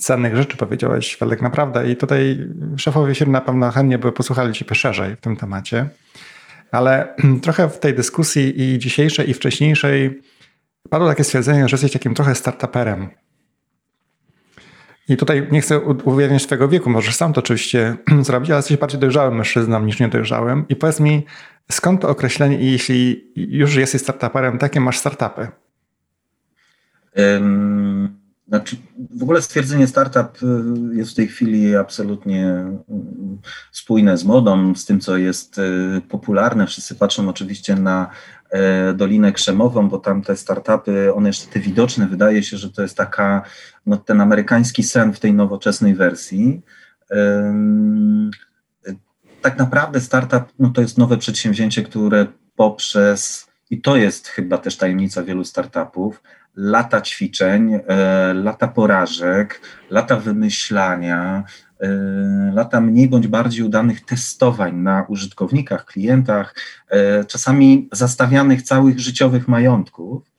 cennych 0.00 0.36
rzeczy 0.36 0.56
powiedziałeś, 0.56 1.16
Felek, 1.16 1.42
naprawdę. 1.42 1.90
I 1.90 1.96
tutaj 1.96 2.48
szefowie 2.76 3.14
firm 3.14 3.32
na 3.32 3.40
pewno 3.40 3.70
chętnie 3.70 3.98
by 3.98 4.12
posłuchali 4.12 4.52
Ciebie 4.52 4.74
szerzej 4.74 5.16
w 5.16 5.20
tym 5.20 5.36
temacie. 5.36 5.88
Ale 6.72 7.14
trochę 7.42 7.68
w 7.68 7.78
tej 7.78 7.94
dyskusji 7.94 8.62
i 8.62 8.78
dzisiejszej, 8.78 9.30
i 9.30 9.34
wcześniejszej 9.34 10.22
padło 10.90 11.08
takie 11.08 11.24
stwierdzenie, 11.24 11.68
że 11.68 11.74
jesteś 11.74 11.92
takim 11.92 12.14
trochę 12.14 12.34
startuperem. 12.34 13.08
I 15.08 15.16
tutaj 15.16 15.48
nie 15.50 15.60
chcę 15.60 15.80
ujawniać 15.80 16.46
twojego 16.46 16.68
wieku, 16.68 16.90
możesz 16.90 17.14
sam 17.14 17.32
to 17.32 17.38
oczywiście 17.38 17.96
zrobić, 18.22 18.50
ale 18.50 18.58
jesteś 18.58 18.76
bardziej 18.76 19.00
dojrzałym 19.00 19.34
mężczyzną 19.34 19.84
niż 19.84 20.00
niedojrzałym. 20.00 20.64
I 20.68 20.76
powiedz 20.76 21.00
mi, 21.00 21.26
skąd 21.72 22.00
to 22.00 22.08
określenie 22.08 22.58
i 22.60 22.72
jeśli 22.72 23.32
już 23.36 23.74
jesteś 23.74 24.02
startuperem, 24.02 24.58
takie 24.58 24.80
masz 24.80 24.98
startupy? 24.98 25.48
Um, 27.16 28.18
znaczy, 28.48 28.76
w 29.10 29.22
ogóle 29.22 29.42
stwierdzenie 29.42 29.86
startup 29.86 30.42
y, 30.42 30.96
jest 30.96 31.10
w 31.10 31.14
tej 31.14 31.28
chwili 31.28 31.76
absolutnie 31.76 32.46
y, 32.46 33.38
spójne 33.72 34.18
z 34.18 34.24
modą, 34.24 34.74
z 34.74 34.84
tym, 34.84 35.00
co 35.00 35.16
jest 35.16 35.58
y, 35.58 36.02
popularne. 36.08 36.66
Wszyscy 36.66 36.94
patrzą 36.94 37.28
oczywiście 37.28 37.74
na 37.74 38.10
Dolinę 38.94 39.32
Krzemową, 39.32 39.88
bo 39.88 39.98
tam 39.98 40.22
te 40.22 40.36
startupy, 40.36 41.14
one 41.14 41.28
jeszcze 41.28 41.46
te 41.46 41.60
widoczne, 41.60 42.06
wydaje 42.06 42.42
się, 42.42 42.56
że 42.56 42.70
to 42.70 42.82
jest 42.82 42.96
taka, 42.96 43.42
no 43.86 43.96
ten 43.96 44.20
amerykański 44.20 44.82
sen 44.82 45.12
w 45.12 45.20
tej 45.20 45.34
nowoczesnej 45.34 45.94
wersji. 45.94 46.62
Tak 49.42 49.58
naprawdę 49.58 50.00
startup 50.00 50.44
no 50.58 50.70
to 50.70 50.80
jest 50.80 50.98
nowe 50.98 51.16
przedsięwzięcie, 51.16 51.82
które 51.82 52.26
poprzez, 52.56 53.46
i 53.70 53.80
to 53.80 53.96
jest 53.96 54.28
chyba 54.28 54.58
też 54.58 54.76
tajemnica 54.76 55.22
wielu 55.22 55.44
startupów, 55.44 56.22
lata 56.56 57.00
ćwiczeń, 57.00 57.74
e, 57.74 57.80
lata 58.34 58.68
porażek, 58.68 59.60
lata 59.90 60.16
wymyślania, 60.16 61.44
E, 61.80 61.88
lata 62.54 62.80
mniej 62.80 63.08
bądź 63.08 63.26
bardziej 63.26 63.64
udanych 63.64 64.00
testowań 64.04 64.76
na 64.76 65.04
użytkownikach, 65.08 65.84
klientach, 65.84 66.54
e, 66.88 67.24
czasami 67.24 67.88
zastawianych 67.92 68.62
całych 68.62 69.00
życiowych 69.00 69.48
majątków. 69.48 70.35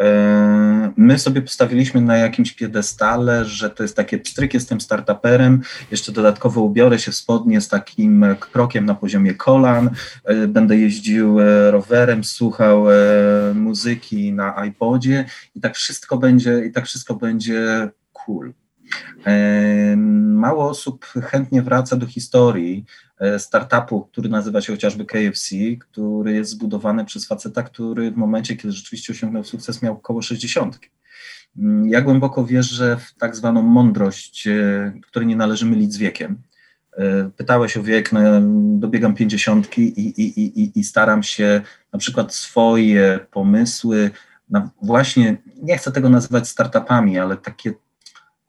E, 0.00 0.92
my 0.96 1.18
sobie 1.18 1.42
postawiliśmy 1.42 2.00
na 2.00 2.16
jakimś 2.16 2.52
piedestale, 2.52 3.44
że 3.44 3.70
to 3.70 3.82
jest 3.82 3.96
takie 3.96 4.18
pstryk, 4.18 4.54
jestem 4.54 4.80
startuperem, 4.80 5.60
jeszcze 5.90 6.12
dodatkowo 6.12 6.60
ubiorę 6.60 6.98
się 6.98 7.12
w 7.12 7.14
spodnie 7.14 7.60
z 7.60 7.68
takim 7.68 8.24
krokiem 8.40 8.86
na 8.86 8.94
poziomie 8.94 9.34
kolan, 9.34 9.90
będę 10.48 10.76
jeździł 10.76 11.36
rowerem, 11.70 12.24
słuchał 12.24 12.84
muzyki 13.54 14.32
na 14.32 14.64
iPodzie 14.66 15.24
i 15.54 15.60
tak 15.60 15.74
wszystko 15.74 16.16
będzie, 16.16 16.64
i 16.66 16.72
tak 16.72 16.86
wszystko 16.86 17.14
będzie 17.14 17.90
cool. 18.12 18.52
Mało 20.34 20.68
osób 20.68 21.04
chętnie 21.04 21.62
wraca 21.62 21.96
do 21.96 22.06
historii 22.06 22.84
e, 23.18 23.38
startupu, 23.38 24.00
który 24.00 24.28
nazywa 24.28 24.60
się 24.60 24.72
chociażby 24.72 25.04
KFC, 25.04 25.56
który 25.78 26.32
jest 26.32 26.50
zbudowany 26.50 27.04
przez 27.04 27.26
faceta, 27.26 27.62
który 27.62 28.10
w 28.10 28.16
momencie, 28.16 28.56
kiedy 28.56 28.72
rzeczywiście 28.72 29.12
osiągnął 29.12 29.44
sukces, 29.44 29.82
miał 29.82 29.94
około 29.94 30.22
60. 30.22 30.80
Mm, 31.58 31.88
ja 31.88 32.00
głęboko 32.00 32.46
wierzę 32.46 32.96
w 32.96 33.14
tak 33.18 33.36
zwaną 33.36 33.62
mądrość, 33.62 34.48
której 35.02 35.28
nie 35.28 35.36
należy 35.36 35.66
mylić 35.66 35.92
z 35.92 35.98
wiekiem. 35.98 36.42
Pytałeś 37.36 37.76
o 37.76 37.82
wiek, 37.82 38.12
no, 38.12 38.20
dobiegam 38.78 39.14
pięćdziesiątki 39.14 39.82
i, 39.82 40.20
i, 40.22 40.40
i, 40.60 40.78
i 40.78 40.84
staram 40.84 41.22
się 41.22 41.60
na 41.92 41.98
przykład 41.98 42.34
swoje 42.34 43.18
pomysły, 43.30 44.10
właśnie, 44.82 45.36
nie 45.62 45.78
chcę 45.78 45.92
tego 45.92 46.08
nazywać 46.08 46.48
startupami, 46.48 47.18
ale 47.18 47.36
takie, 47.36 47.72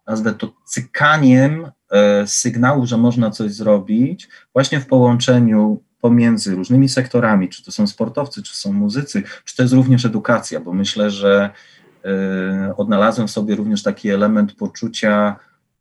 nazwę 0.07 0.33
to 0.33 0.53
cykaniem 0.65 1.71
e, 1.91 2.27
sygnału, 2.27 2.85
że 2.85 2.97
można 2.97 3.31
coś 3.31 3.51
zrobić, 3.51 4.29
właśnie 4.53 4.79
w 4.79 4.87
połączeniu 4.87 5.81
pomiędzy 6.01 6.55
różnymi 6.55 6.89
sektorami, 6.89 7.49
czy 7.49 7.65
to 7.65 7.71
są 7.71 7.87
sportowcy, 7.87 8.43
czy 8.43 8.55
są 8.55 8.73
muzycy, 8.73 9.23
czy 9.45 9.55
to 9.55 9.63
jest 9.63 9.73
również 9.73 10.05
edukacja, 10.05 10.59
bo 10.59 10.73
myślę, 10.73 11.11
że 11.11 11.49
e, 12.05 12.73
odnalazłem 12.77 13.27
sobie 13.27 13.55
również 13.55 13.83
taki 13.83 14.09
element 14.09 14.53
poczucia 14.53 15.35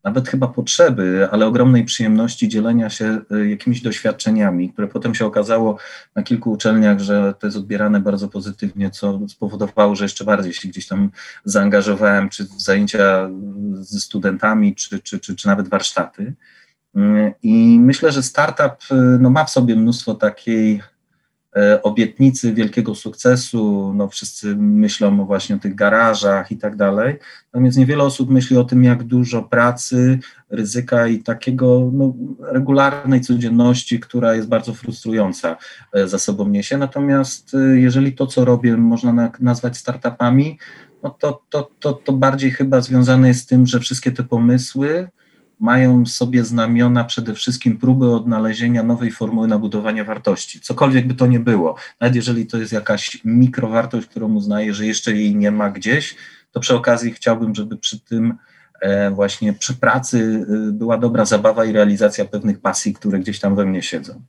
nawet 0.05 0.29
chyba 0.29 0.47
potrzeby, 0.47 1.27
ale 1.31 1.45
ogromnej 1.45 1.85
przyjemności 1.85 2.49
dzielenia 2.49 2.89
się 2.89 3.21
y, 3.31 3.49
jakimiś 3.49 3.81
doświadczeniami, 3.81 4.73
które 4.73 4.87
potem 4.87 5.15
się 5.15 5.25
okazało 5.25 5.77
na 6.15 6.23
kilku 6.23 6.51
uczelniach, 6.51 6.99
że 6.99 7.33
to 7.39 7.47
jest 7.47 7.57
odbierane 7.57 7.99
bardzo 7.99 8.27
pozytywnie, 8.27 8.91
co 8.91 9.19
spowodowało, 9.27 9.95
że 9.95 10.05
jeszcze 10.05 10.23
bardziej 10.23 10.53
się 10.53 10.67
gdzieś 10.67 10.87
tam 10.87 11.09
zaangażowałem, 11.45 12.29
czy 12.29 12.45
w 12.45 12.61
zajęcia 12.61 13.29
ze 13.73 13.99
studentami, 13.99 14.75
czy, 14.75 14.99
czy, 14.99 15.19
czy, 15.19 15.35
czy 15.35 15.47
nawet 15.47 15.67
warsztaty. 15.67 16.33
Y, 16.97 17.33
I 17.43 17.79
myślę, 17.79 18.11
że 18.11 18.23
startup 18.23 18.91
y, 18.91 18.95
no, 19.19 19.29
ma 19.29 19.45
w 19.45 19.49
sobie 19.49 19.75
mnóstwo 19.75 20.13
takiej 20.13 20.81
E, 20.94 20.94
obietnicy 21.83 22.53
wielkiego 22.53 22.95
sukcesu, 22.95 23.93
no 23.95 24.07
wszyscy 24.07 24.55
myślą 24.55 25.25
właśnie 25.25 25.55
o 25.55 25.59
tych 25.59 25.75
garażach 25.75 26.51
i 26.51 26.57
tak 26.57 26.75
dalej, 26.75 27.15
natomiast 27.53 27.77
niewiele 27.77 28.03
osób 28.03 28.29
myśli 28.29 28.57
o 28.57 28.63
tym, 28.63 28.83
jak 28.83 29.03
dużo 29.03 29.43
pracy, 29.43 30.19
ryzyka 30.49 31.07
i 31.07 31.19
takiego 31.19 31.89
no, 31.93 32.13
regularnej 32.39 33.21
codzienności, 33.21 33.99
która 33.99 34.35
jest 34.35 34.47
bardzo 34.47 34.73
frustrująca 34.73 35.57
e, 35.93 36.07
za 36.07 36.19
sobą 36.19 36.47
niesie. 36.47 36.77
Natomiast 36.77 37.53
e, 37.53 37.79
jeżeli 37.79 38.13
to, 38.13 38.27
co 38.27 38.45
robię, 38.45 38.77
można 38.77 39.31
nazwać 39.39 39.77
startupami, 39.77 40.59
no 41.03 41.09
to, 41.09 41.41
to, 41.49 41.71
to, 41.79 41.93
to 41.93 42.13
bardziej 42.13 42.51
chyba 42.51 42.81
związane 42.81 43.27
jest 43.27 43.41
z 43.41 43.45
tym, 43.45 43.67
że 43.67 43.79
wszystkie 43.79 44.11
te 44.11 44.23
pomysły, 44.23 45.07
mają 45.65 46.05
sobie 46.05 46.43
znamiona 46.43 47.03
przede 47.03 47.33
wszystkim 47.33 47.77
próby 47.77 48.11
odnalezienia 48.11 48.83
nowej 48.83 49.11
formuły 49.11 49.47
nabudowania 49.47 50.03
wartości, 50.03 50.61
cokolwiek 50.61 51.07
by 51.07 51.13
to 51.13 51.27
nie 51.27 51.39
było. 51.39 51.75
Nawet 51.99 52.15
jeżeli 52.15 52.45
to 52.47 52.57
jest 52.57 52.73
jakaś 52.73 53.21
mikrowartość, 53.25 54.07
którą 54.07 54.33
uznaję, 54.33 54.73
że 54.73 54.85
jeszcze 54.85 55.11
jej 55.11 55.35
nie 55.35 55.51
ma 55.51 55.69
gdzieś, 55.69 56.15
to 56.51 56.59
przy 56.59 56.75
okazji 56.75 57.11
chciałbym, 57.11 57.55
żeby 57.55 57.77
przy 57.77 57.99
tym 57.99 58.37
e, 58.81 59.11
właśnie 59.11 59.53
przy 59.53 59.73
pracy 59.73 60.45
e, 60.69 60.71
była 60.71 60.97
dobra 60.97 61.25
zabawa 61.25 61.65
i 61.65 61.71
realizacja 61.71 62.25
pewnych 62.25 62.59
pasji, 62.59 62.93
które 62.93 63.19
gdzieś 63.19 63.39
tam 63.39 63.55
we 63.55 63.65
mnie 63.65 63.81
siedzą. 63.81 64.21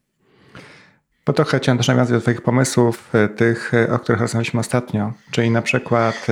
Bo 1.26 1.32
trochę 1.32 1.58
chciałem 1.58 1.78
też 1.78 1.88
nawiązać 1.88 2.12
do 2.12 2.20
Twoich 2.20 2.42
pomysłów, 2.42 3.14
e, 3.14 3.28
tych, 3.28 3.72
o 3.92 3.98
których 3.98 4.20
rozmawialiśmy 4.20 4.60
ostatnio, 4.60 5.12
czyli 5.30 5.50
na 5.50 5.62
przykład 5.62 6.26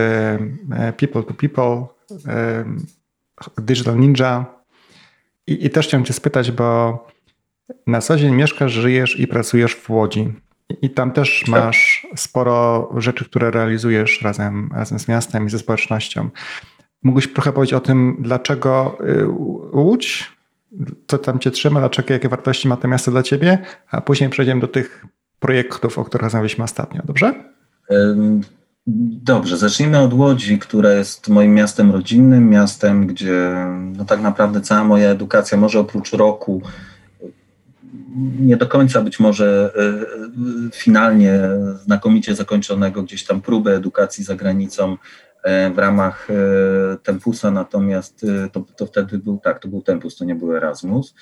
People 0.97 1.23
to 1.23 1.35
People, 1.35 1.87
Digital 3.59 3.97
Ninja, 3.97 4.54
i, 5.47 5.67
I, 5.67 5.71
też 5.71 5.87
chciałem 5.87 6.05
Cię 6.05 6.13
spytać, 6.13 6.51
bo 6.51 6.99
na 7.87 8.01
co 8.01 8.17
dzień 8.17 8.35
mieszkasz, 8.35 8.73
żyjesz 8.73 9.21
i 9.21 9.27
pracujesz 9.27 9.75
w 9.75 9.91
Łodzi. 9.91 10.33
I, 10.83 10.91
tam 10.91 11.13
też 11.13 11.41
tak. 11.41 11.49
masz 11.49 12.07
sporo 12.17 12.91
rzeczy, 12.97 13.25
które 13.25 13.51
realizujesz 13.51 14.23
razem, 14.23 14.71
razem 14.75 14.99
z 14.99 15.09
miastem 15.09 15.47
i 15.47 15.51
ze 15.51 15.59
społecznością. 15.59 16.29
Mógłbyś 17.03 17.33
trochę 17.33 17.53
powiedzieć 17.53 17.75
o 17.75 17.81
tym, 17.81 18.17
dlaczego 18.19 18.99
y, 19.01 19.29
Łódź, 19.73 20.33
co 21.07 21.19
tam 21.19 21.39
Cię 21.39 21.51
trzyma, 21.51 21.81
dlaczego, 21.81 22.13
jakie 22.13 22.29
wartości 22.29 22.69
ma 22.69 22.77
to 22.77 22.89
miasto 22.89 23.11
dla 23.11 23.23
Ciebie, 23.23 23.59
a 23.91 24.01
później 24.01 24.31
przejdziemy 24.31 24.61
do 24.61 24.69
tych 24.69 25.07
projektów, 25.39 25.99
o 25.99 26.05
których 26.05 26.23
rozmawialiśmy 26.23 26.65
ostatnio. 26.65 27.03
Dobrze? 27.05 27.35
Dobrze, 28.87 29.57
zacznijmy 29.57 29.99
od 29.99 30.13
Łodzi, 30.13 30.59
która 30.59 30.93
jest 30.93 31.29
moim 31.29 31.55
miastem 31.55 31.91
rodzinnym, 31.91 32.51
miastem, 32.51 33.07
gdzie 33.07 33.67
no 33.97 34.05
tak 34.05 34.21
naprawdę 34.21 34.61
cała 34.61 34.85
moja 34.85 35.11
edukacja, 35.11 35.59
może 35.59 35.81
oprócz 35.81 36.13
roku, 36.13 36.63
nie 38.39 38.57
do 38.57 38.67
końca 38.67 39.03
być 39.03 39.21
może 39.21 39.73
e, 39.77 39.81
e, 39.81 40.71
finalnie 40.73 41.41
znakomicie 41.85 42.35
zakończonego, 42.35 43.03
gdzieś 43.03 43.25
tam 43.25 43.41
próbę 43.41 43.77
edukacji 43.77 44.25
za 44.25 44.35
granicą 44.35 44.97
w 45.75 45.79
ramach 45.79 46.29
Tempusa, 47.03 47.51
natomiast 47.51 48.27
to, 48.53 48.65
to 48.77 48.87
wtedy 48.87 49.19
był 49.19 49.39
tak, 49.39 49.59
to 49.59 49.69
był 49.69 49.83
Tempus, 49.83 50.17
to 50.17 50.25
nie 50.25 50.35
był 50.35 50.57
Erasmus. 50.57 51.15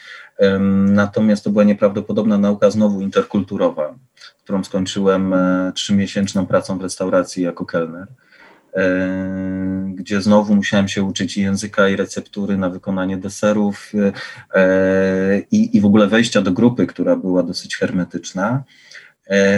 Natomiast 0.87 1.45
to 1.45 1.51
była 1.51 1.65
nieprawdopodobna 1.65 2.39
nauka 2.39 2.71
znowu 2.71 3.01
interkulturowa 3.01 3.95
którą 4.45 4.65
skończyłem 4.65 5.35
e, 5.35 5.73
trzymiesięczną 5.75 6.47
pracą 6.47 6.79
w 6.79 6.83
restauracji 6.83 7.43
jako 7.43 7.65
kelner, 7.65 8.07
e, 8.75 9.93
gdzie 9.95 10.23
znowu 10.23 10.55
musiałem 10.55 10.89
się 10.89 11.03
uczyć 11.03 11.37
języka 11.37 11.89
i 11.89 11.97
receptury 11.97 12.57
na 12.57 12.71
wykonanie 12.71 13.17
deserów 13.17 13.93
e, 14.55 15.43
i, 15.51 15.77
i 15.77 15.81
w 15.81 15.87
ogóle 15.87 16.07
wejścia 16.07 16.43
do 16.43 16.53
grupy, 16.53 16.87
która 16.87 17.17
była 17.17 17.43
dosyć 17.43 17.77
hermetyczna. 17.77 18.63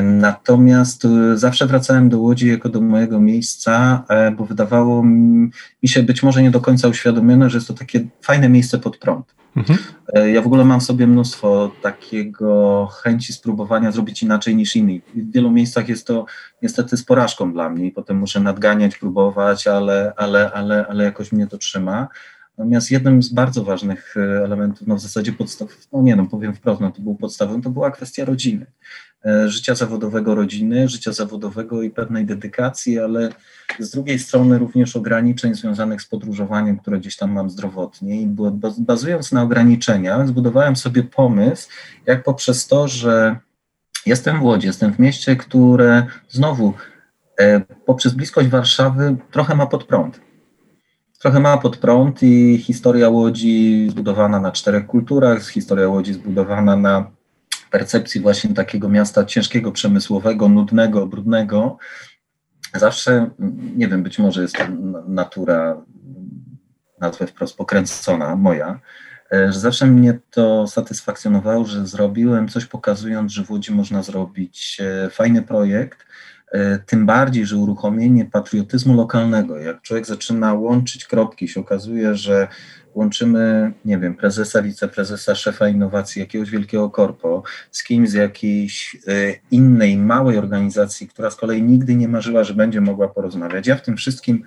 Natomiast 0.03 1.07
zawsze 1.35 1.66
wracałem 1.66 2.09
do 2.09 2.18
Łodzi 2.18 2.48
jako 2.48 2.68
do 2.68 2.81
mojego 2.81 3.20
miejsca, 3.20 4.05
bo 4.37 4.44
wydawało 4.44 5.03
mi 5.05 5.50
się 5.85 6.03
być 6.03 6.22
może 6.22 6.42
nie 6.42 6.50
do 6.50 6.61
końca 6.61 6.88
uświadomione, 6.88 7.50
że 7.50 7.59
jest 7.59 7.68
to 7.68 7.74
takie 7.74 8.07
fajne 8.22 8.48
miejsce 8.48 8.79
pod 8.79 8.98
prąd. 8.98 9.35
Mhm. 9.57 9.79
E, 10.14 10.31
ja 10.31 10.42
w 10.42 10.46
ogóle 10.46 10.64
mam 10.64 10.81
w 10.81 10.85
sobie 10.85 11.07
mnóstwo 11.07 11.72
takiego 11.83 12.87
chęci 13.03 13.33
spróbowania 13.33 13.92
zrobić 13.92 14.22
inaczej 14.22 14.57
niż 14.57 14.77
inni. 14.77 15.03
W 15.14 15.33
wielu 15.33 15.50
miejscach 15.50 15.88
jest 15.88 16.07
to 16.07 16.27
niestety 16.62 16.96
z 16.96 17.05
porażką 17.05 17.53
dla 17.53 17.70
mnie 17.70 17.87
i 17.87 17.92
potem 17.92 18.18
muszę 18.18 18.40
nadganiać, 18.40 18.98
próbować, 18.98 19.66
ale, 19.66 20.12
ale, 20.16 20.50
ale, 20.53 20.87
ale 20.87 21.05
jakoś 21.05 21.33
mnie 21.33 21.46
to 21.46 21.59
trzyma. 21.59 22.09
Natomiast 22.59 22.90
jednym 22.90 23.22
z 23.22 23.33
bardzo 23.33 23.64
ważnych 23.64 24.16
e, 24.16 24.44
elementów, 24.44 24.87
no 24.87 24.96
w 24.96 25.00
zasadzie 25.00 25.33
podstaw, 25.33 25.68
no 25.92 26.03
nie 26.03 26.16
no, 26.16 26.27
powiem 26.27 26.55
wprost, 26.55 26.81
no 26.81 26.90
to 26.90 27.03
był 27.03 27.14
podstawą, 27.14 27.62
to 27.62 27.70
była 27.70 27.90
kwestia 27.90 28.24
rodziny. 28.24 28.66
E, 29.26 29.48
życia 29.48 29.74
zawodowego 29.74 30.34
rodziny, 30.34 30.88
życia 30.88 31.12
zawodowego 31.12 31.82
i 31.82 31.90
pewnej 31.90 32.26
dedykacji, 32.26 32.98
ale 32.98 33.28
z 33.78 33.90
drugiej 33.90 34.18
strony 34.18 34.58
również 34.58 34.96
ograniczeń 34.96 35.54
związanych 35.54 36.02
z 36.02 36.06
podróżowaniem, 36.06 36.78
które 36.78 36.98
gdzieś 36.98 37.16
tam 37.16 37.32
mam 37.32 37.50
zdrowotnie. 37.50 38.20
I 38.20 38.26
bazując 38.78 39.32
na 39.32 39.42
ograniczeniach, 39.42 40.28
zbudowałem 40.28 40.76
sobie 40.76 41.02
pomysł, 41.02 41.68
jak 42.06 42.24
poprzez 42.24 42.66
to, 42.66 42.88
że 42.88 43.37
jestem 44.06 44.40
w 44.40 44.42
Łodzi, 44.42 44.66
jestem 44.66 44.92
w 44.92 44.98
mieście, 44.98 45.37
które 45.37 46.06
znowu 46.28 46.74
e, 47.40 47.60
poprzez 47.60 48.12
bliskość 48.12 48.48
Warszawy 48.48 49.16
trochę 49.30 49.54
ma 49.54 49.66
pod 49.66 49.84
prąd. 49.84 50.20
Trochę 51.20 51.40
ma 51.40 51.58
pod 51.58 51.76
prąd 51.76 52.22
i 52.22 52.58
historia 52.58 53.08
Łodzi 53.08 53.87
zbudowana 53.90 54.40
na 54.40 54.52
czterech 54.52 54.87
kulturach, 54.87 55.48
historia 55.48 55.88
Łodzi 55.88 56.14
zbudowana 56.14 56.76
na 56.76 57.10
percepcji 57.74 58.20
właśnie 58.20 58.54
takiego 58.54 58.88
miasta 58.88 59.24
ciężkiego, 59.24 59.72
przemysłowego, 59.72 60.48
nudnego, 60.48 61.06
brudnego, 61.06 61.78
zawsze, 62.74 63.30
nie 63.76 63.88
wiem, 63.88 64.02
być 64.02 64.18
może 64.18 64.42
jest 64.42 64.56
to 64.56 64.64
natura, 65.08 65.84
nazwę 67.00 67.26
wprost 67.26 67.56
pokręcona, 67.56 68.37
moja, 68.37 68.80
e, 69.32 69.52
że 69.52 69.60
zawsze 69.60 69.87
mnie 69.87 70.18
to 70.30 70.66
satysfakcjonowało, 70.66 71.64
że 71.64 71.87
zrobiłem 71.87 72.48
coś 72.48 72.66
pokazując, 72.66 73.32
że 73.32 73.44
w 73.44 73.50
Łodzi 73.50 73.72
można 73.72 74.02
zrobić 74.02 74.78
e, 74.80 75.10
fajny 75.10 75.42
projekt, 75.42 76.06
tym 76.86 77.06
bardziej, 77.06 77.46
że 77.46 77.56
uruchomienie 77.56 78.24
patriotyzmu 78.24 78.94
lokalnego, 78.94 79.58
jak 79.58 79.82
człowiek 79.82 80.06
zaczyna 80.06 80.54
łączyć 80.54 81.04
kropki, 81.06 81.48
się 81.48 81.60
okazuje, 81.60 82.14
że 82.14 82.48
łączymy, 82.94 83.72
nie 83.84 83.98
wiem, 83.98 84.14
prezesa, 84.14 84.62
wiceprezesa, 84.62 85.34
szefa 85.34 85.68
innowacji 85.68 86.20
jakiegoś 86.20 86.50
wielkiego 86.50 86.90
korpo 86.90 87.42
z 87.70 87.84
kimś 87.84 88.10
z 88.10 88.12
jakiejś 88.12 88.96
y, 89.08 89.40
innej, 89.50 89.96
małej 89.96 90.38
organizacji, 90.38 91.08
która 91.08 91.30
z 91.30 91.36
kolei 91.36 91.62
nigdy 91.62 91.94
nie 91.94 92.08
marzyła, 92.08 92.44
że 92.44 92.54
będzie 92.54 92.80
mogła 92.80 93.08
porozmawiać. 93.08 93.66
Ja 93.66 93.76
w 93.76 93.82
tym 93.82 93.96
wszystkim 93.96 94.44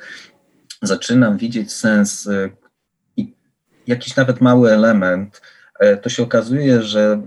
zaczynam 0.81 1.37
widzieć 1.37 1.73
sens 1.73 2.25
y, 2.25 2.51
i 3.17 3.33
jakiś 3.87 4.15
nawet 4.15 4.41
mały 4.41 4.71
element, 4.71 5.41
to 6.01 6.09
się 6.09 6.23
okazuje, 6.23 6.83
że 6.83 7.21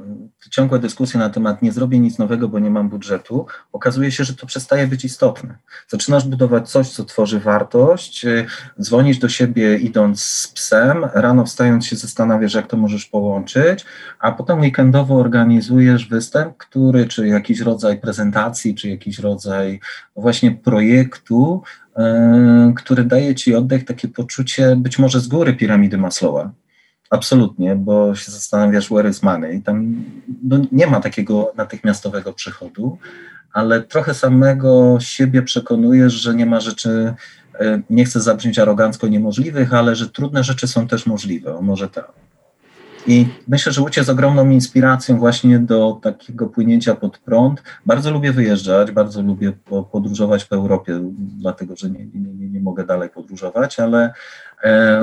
ciągłe 0.50 0.78
dyskusje 0.78 1.20
na 1.20 1.30
temat 1.30 1.62
nie 1.62 1.72
zrobię 1.72 1.98
nic 1.98 2.18
nowego, 2.18 2.48
bo 2.48 2.58
nie 2.58 2.70
mam 2.70 2.88
budżetu, 2.88 3.46
okazuje 3.72 4.12
się, 4.12 4.24
że 4.24 4.34
to 4.34 4.46
przestaje 4.46 4.86
być 4.86 5.04
istotne. 5.04 5.54
Zaczynasz 5.88 6.24
budować 6.24 6.70
coś, 6.70 6.88
co 6.88 7.04
tworzy 7.04 7.40
wartość, 7.40 8.24
y, 8.24 8.46
dzwonisz 8.80 9.18
do 9.18 9.28
siebie 9.28 9.76
idąc 9.76 10.22
z 10.22 10.48
psem, 10.48 11.04
rano 11.14 11.44
wstając 11.44 11.86
się 11.86 11.96
zastanawiasz, 11.96 12.54
jak 12.54 12.66
to 12.66 12.76
możesz 12.76 13.06
połączyć, 13.06 13.84
a 14.18 14.32
potem 14.32 14.60
weekendowo 14.60 15.14
organizujesz 15.14 16.08
występ, 16.08 16.56
który, 16.56 17.06
czy 17.06 17.28
jakiś 17.28 17.60
rodzaj 17.60 18.00
prezentacji, 18.00 18.74
czy 18.74 18.88
jakiś 18.88 19.18
rodzaj 19.18 19.80
właśnie 20.16 20.50
projektu, 20.50 21.62
y, 21.98 22.02
który 22.74 23.04
daje 23.04 23.34
ci 23.34 23.54
oddech, 23.54 23.84
takie 23.84 24.08
poczucie 24.08 24.76
być 24.76 24.98
może 24.98 25.20
z 25.20 25.28
góry 25.28 25.54
piramidy 25.54 25.98
Maslowa, 25.98 26.50
Absolutnie, 27.10 27.76
bo 27.76 28.14
się 28.14 28.32
zastanawiasz, 28.32 28.90
where 28.90 29.08
is 29.10 29.22
money. 29.22 29.62
Tam 29.62 30.04
no, 30.42 30.58
nie 30.72 30.86
ma 30.86 31.00
takiego 31.00 31.52
natychmiastowego 31.56 32.32
przychodu, 32.32 32.98
ale 33.52 33.80
trochę 33.80 34.14
samego 34.14 34.98
siebie 35.00 35.42
przekonujesz, 35.42 36.12
że 36.12 36.34
nie 36.34 36.46
ma 36.46 36.60
rzeczy, 36.60 37.14
e, 37.60 37.82
nie 37.90 38.04
chcę 38.04 38.20
zabrzmieć 38.20 38.58
arogancko, 38.58 39.08
niemożliwych, 39.08 39.74
ale 39.74 39.96
że 39.96 40.10
trudne 40.10 40.44
rzeczy 40.44 40.68
są 40.68 40.88
też 40.88 41.06
możliwe, 41.06 41.56
o 41.56 41.62
może 41.62 41.88
tak. 41.88 42.12
I 43.06 43.26
myślę, 43.48 43.72
że 43.72 43.82
Łucie 43.82 44.00
jest 44.00 44.10
ogromną 44.10 44.50
inspiracją 44.50 45.18
właśnie 45.18 45.58
do 45.58 45.98
takiego 46.02 46.46
płynięcia 46.46 46.94
pod 46.94 47.18
prąd. 47.18 47.62
Bardzo 47.86 48.10
lubię 48.10 48.32
wyjeżdżać, 48.32 48.90
bardzo 48.90 49.22
lubię 49.22 49.52
podróżować 49.92 50.44
po 50.44 50.56
Europie, 50.56 51.00
dlatego 51.18 51.76
że 51.76 51.90
nie, 51.90 52.06
nie, 52.14 52.48
nie, 52.48 52.60
mogę 52.60 52.86
dalej 52.86 53.08
podróżować, 53.08 53.80
ale 53.80 54.12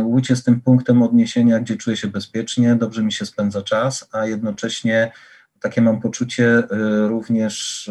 Łódź 0.03 0.29
jest 0.29 0.45
tym 0.45 0.61
punktem 0.61 1.01
odniesienia, 1.01 1.59
gdzie 1.59 1.77
czuję 1.77 1.97
się 1.97 2.07
bezpiecznie, 2.07 2.75
dobrze 2.75 3.03
mi 3.03 3.11
się 3.11 3.25
spędza 3.25 3.61
czas, 3.61 4.09
a 4.11 4.25
jednocześnie 4.25 5.11
takie 5.59 5.81
mam 5.81 6.01
poczucie 6.01 6.47
e, 6.47 7.07
również, 7.07 7.89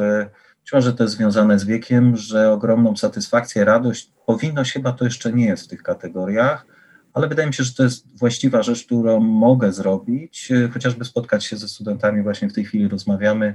być 0.62 0.72
może 0.72 0.92
to 0.92 1.02
jest 1.02 1.16
związane 1.16 1.58
z 1.58 1.64
wiekiem, 1.64 2.16
że 2.16 2.52
ogromną 2.52 2.96
satysfakcję, 2.96 3.64
radość, 3.64 4.12
powinność 4.26 4.72
chyba 4.72 4.92
to 4.92 5.04
jeszcze 5.04 5.32
nie 5.32 5.46
jest 5.46 5.64
w 5.64 5.68
tych 5.68 5.82
kategoriach, 5.82 6.66
ale 7.14 7.28
wydaje 7.28 7.48
mi 7.48 7.54
się, 7.54 7.64
że 7.64 7.74
to 7.74 7.82
jest 7.82 8.18
właściwa 8.18 8.62
rzecz, 8.62 8.84
którą 8.84 9.20
mogę 9.20 9.72
zrobić, 9.72 10.52
e, 10.52 10.68
chociażby 10.68 11.04
spotkać 11.04 11.44
się 11.44 11.56
ze 11.56 11.68
studentami, 11.68 12.22
właśnie 12.22 12.48
w 12.48 12.52
tej 12.52 12.64
chwili 12.64 12.88
rozmawiamy, 12.88 13.54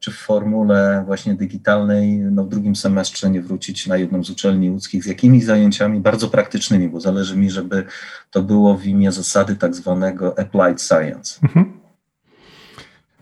czy 0.00 0.10
w 0.10 0.16
formule 0.16 1.02
właśnie 1.06 1.34
digitalnej, 1.34 2.18
no 2.18 2.44
w 2.44 2.48
drugim 2.48 2.76
semestrze 2.76 3.30
nie 3.30 3.42
wrócić 3.42 3.86
na 3.86 3.96
jedną 3.96 4.24
z 4.24 4.30
uczelni 4.30 4.70
łódzkich 4.70 5.04
z 5.04 5.06
jakimiś 5.06 5.44
zajęciami 5.44 6.00
bardzo 6.00 6.28
praktycznymi, 6.28 6.88
bo 6.88 7.00
zależy 7.00 7.36
mi, 7.36 7.50
żeby 7.50 7.84
to 8.30 8.42
było 8.42 8.76
w 8.76 8.86
imię 8.86 9.12
zasady 9.12 9.56
tak 9.56 9.74
zwanego 9.74 10.38
applied 10.38 10.82
science. 10.82 11.40
Mhm. 11.42 11.80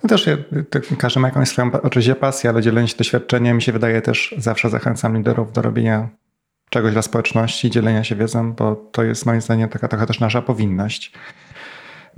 No 0.03 0.09
też 0.09 0.31
każdy 0.99 1.21
ma 1.21 1.29
jakąś 1.29 1.49
swoją 1.49 1.73
oczywiście 1.73 2.15
pasję, 2.15 2.51
ale 2.51 2.63
dzielenie 2.63 2.89
się 2.89 2.97
doświadczeniem 2.97 3.57
mi 3.57 3.63
się 3.63 3.73
wydaje 3.73 4.03
też 4.03 4.35
zawsze 4.39 4.71
zachęcam 4.71 5.17
liderów 5.17 5.53
do 5.53 5.63
robienia 5.63 6.09
czegoś 6.71 6.93
dla 6.93 7.03
społeczności, 7.03 7.71
dzielenia 7.71 8.05
się 8.05 8.17
wiedzą, 8.17 8.53
bo 8.53 8.77
to 8.93 9.03
jest 9.03 9.27
moim 9.27 9.41
zdaniem 9.41 9.69
taka 9.69 9.89
trochę 9.89 10.07
też 10.07 10.21
nasza 10.21 10.43
powinność. 10.43 11.13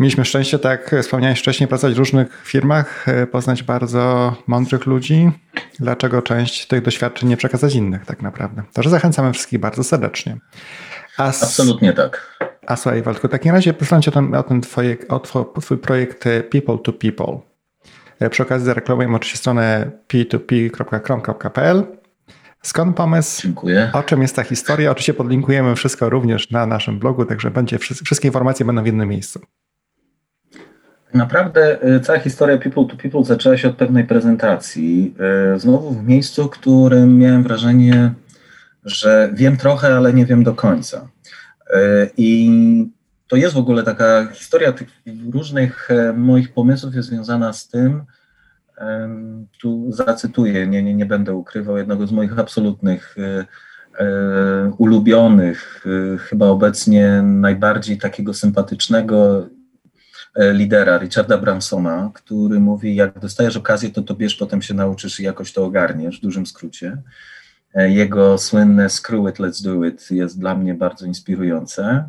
Mieliśmy 0.01 0.25
szczęście, 0.25 0.59
tak 0.59 0.93
jak 0.93 1.03
wspomniałeś 1.03 1.39
wcześniej, 1.41 1.69
pracować 1.69 1.97
w 1.97 1.99
różnych 1.99 2.43
firmach, 2.45 3.09
e, 3.09 3.27
poznać 3.27 3.63
bardzo 3.63 4.37
mądrych 4.47 4.87
ludzi. 4.87 5.31
Dlaczego 5.81 6.23
część 6.23 6.67
tych 6.67 6.83
doświadczeń 6.83 7.29
nie 7.29 7.37
przekazać 7.37 7.75
innych 7.75 8.07
tak 8.07 8.23
naprawdę? 8.23 8.63
Także 8.73 8.91
zachęcamy 8.91 9.33
wszystkich 9.33 9.59
bardzo 9.59 9.85
serdecznie. 9.85 10.37
A 11.17 11.27
Absolutnie 11.27 11.93
tak. 11.93 12.39
A 12.67 12.77
słuchaj, 12.77 13.03
Waldku, 13.03 13.29
w 13.29 13.31
takim 13.31 13.53
razie 13.53 13.75
posłuchajcie 13.75 14.11
o, 14.11 14.15
ten, 14.15 14.35
o 14.35 14.43
ten 14.43 14.61
twoje, 14.61 14.97
o 15.09 15.21
twój 15.61 15.79
projekt 15.79 16.27
e, 16.27 16.43
People 16.43 16.79
to 16.79 16.93
People. 16.93 17.39
E, 18.21 18.31
przy 18.31 18.43
okazji 18.43 18.67
zareklamujemy 18.67 19.17
oczywiście 19.17 19.39
stronę 19.39 19.91
p2p.com.pl 20.09 21.87
Skąd 22.63 22.97
pomysł? 22.97 23.43
Dziękuję. 23.43 23.91
O 23.93 24.03
czym 24.03 24.23
jest 24.23 24.37
ta 24.37 24.43
historia? 24.43 24.91
Oczywiście 24.91 25.15
podlinkujemy 25.15 25.77
wszystko 25.77 26.11
również 26.11 26.51
na 26.51 26.67
naszym 26.67 26.99
blogu, 26.99 27.25
także 27.25 27.51
będzie, 27.51 27.79
wszystkie 27.79 28.29
informacje 28.29 28.67
będą 28.67 28.83
w 28.83 28.87
jednym 28.87 29.09
miejscu. 29.09 29.41
Naprawdę 31.15 31.85
y, 31.97 32.01
cała 32.01 32.19
historia 32.19 32.59
People 32.59 32.87
to 32.87 32.97
People 32.97 33.25
zaczęła 33.25 33.57
się 33.57 33.69
od 33.69 33.77
pewnej 33.77 34.05
prezentacji. 34.05 35.15
Y, 35.55 35.59
znowu 35.59 35.91
w 35.91 36.07
miejscu, 36.07 36.45
w 36.45 36.51
którym 36.51 37.19
miałem 37.19 37.43
wrażenie, 37.43 38.15
że 38.85 39.31
wiem 39.35 39.57
trochę, 39.57 39.97
ale 39.97 40.13
nie 40.13 40.27
wiem 40.27 40.45
do 40.45 40.55
końca. 40.55 41.09
Y, 41.71 42.11
I 42.17 42.51
to 43.29 43.37
jest 43.37 43.55
w 43.55 43.59
ogóle 43.59 43.83
taka 43.83 44.27
historia 44.33 44.73
tych 44.73 44.89
różnych 45.33 45.89
moich 46.17 46.53
pomysłów 46.53 46.95
jest 46.95 47.09
związana 47.09 47.53
z 47.53 47.69
tym, 47.69 48.03
tu 49.61 49.93
zacytuję, 49.93 50.67
nie, 50.67 50.83
nie, 50.83 50.95
nie 50.95 51.07
będę 51.07 51.35
ukrywał 51.35 51.77
jednego 51.77 52.07
z 52.07 52.13
moich 52.13 52.39
absolutnych 52.39 53.17
e, 53.19 53.47
e, 54.05 54.73
ulubionych, 54.79 55.85
e, 56.15 56.19
chyba 56.19 56.47
obecnie 56.47 57.23
najbardziej 57.23 57.99
takiego 57.99 58.35
sympatycznego 58.35 59.47
lidera, 60.37 60.99
Richarda 60.99 61.39
Bransona, 61.39 62.11
który 62.15 62.61
mówi, 62.61 62.95
jak 62.95 63.19
dostajesz 63.19 63.57
okazję, 63.57 63.91
to 63.91 64.03
to 64.03 64.15
bierz, 64.15 64.37
potem 64.37 64.63
się 64.63 64.75
nauczysz 64.75 65.21
i 65.21 65.23
jakoś 65.23 65.53
to 65.53 65.65
ogarniesz, 65.65 66.19
w 66.19 66.23
dużym 66.23 66.47
skrócie. 66.47 66.97
Jego 67.75 68.39
słynne 68.39 68.89
Screw 68.89 69.29
it, 69.31 69.37
let's 69.37 69.65
do 69.65 69.85
it 69.85 70.11
jest 70.11 70.41
dla 70.41 70.55
mnie 70.55 70.75
bardzo 70.75 71.07
inspirujące. 71.07 72.09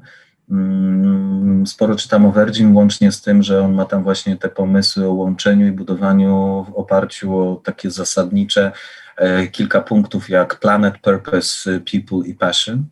Mm, 0.52 1.68
sporo 1.68 1.96
czytam 1.96 2.26
o 2.26 2.32
Virgin, 2.32 2.76
łącznie 2.76 3.12
z 3.12 3.22
tym, 3.22 3.44
że 3.44 3.62
on 3.62 3.74
ma 3.74 3.86
tam 3.86 4.04
właśnie 4.04 4.38
te 4.38 4.50
pomysły 4.50 5.06
o 5.06 5.14
łączeniu 5.14 5.68
i 5.68 5.72
budowaniu 5.72 6.66
w 6.70 6.74
oparciu 6.74 7.38
o 7.38 7.56
takie 7.56 7.92
zasadnicze 7.92 8.72
e, 9.18 9.48
kilka 9.48 9.82
punktów 9.82 10.30
jak 10.30 10.60
Planet, 10.60 10.98
Purpose, 10.98 11.80
People 11.80 12.28
i 12.28 12.34
Passion. 12.34 12.86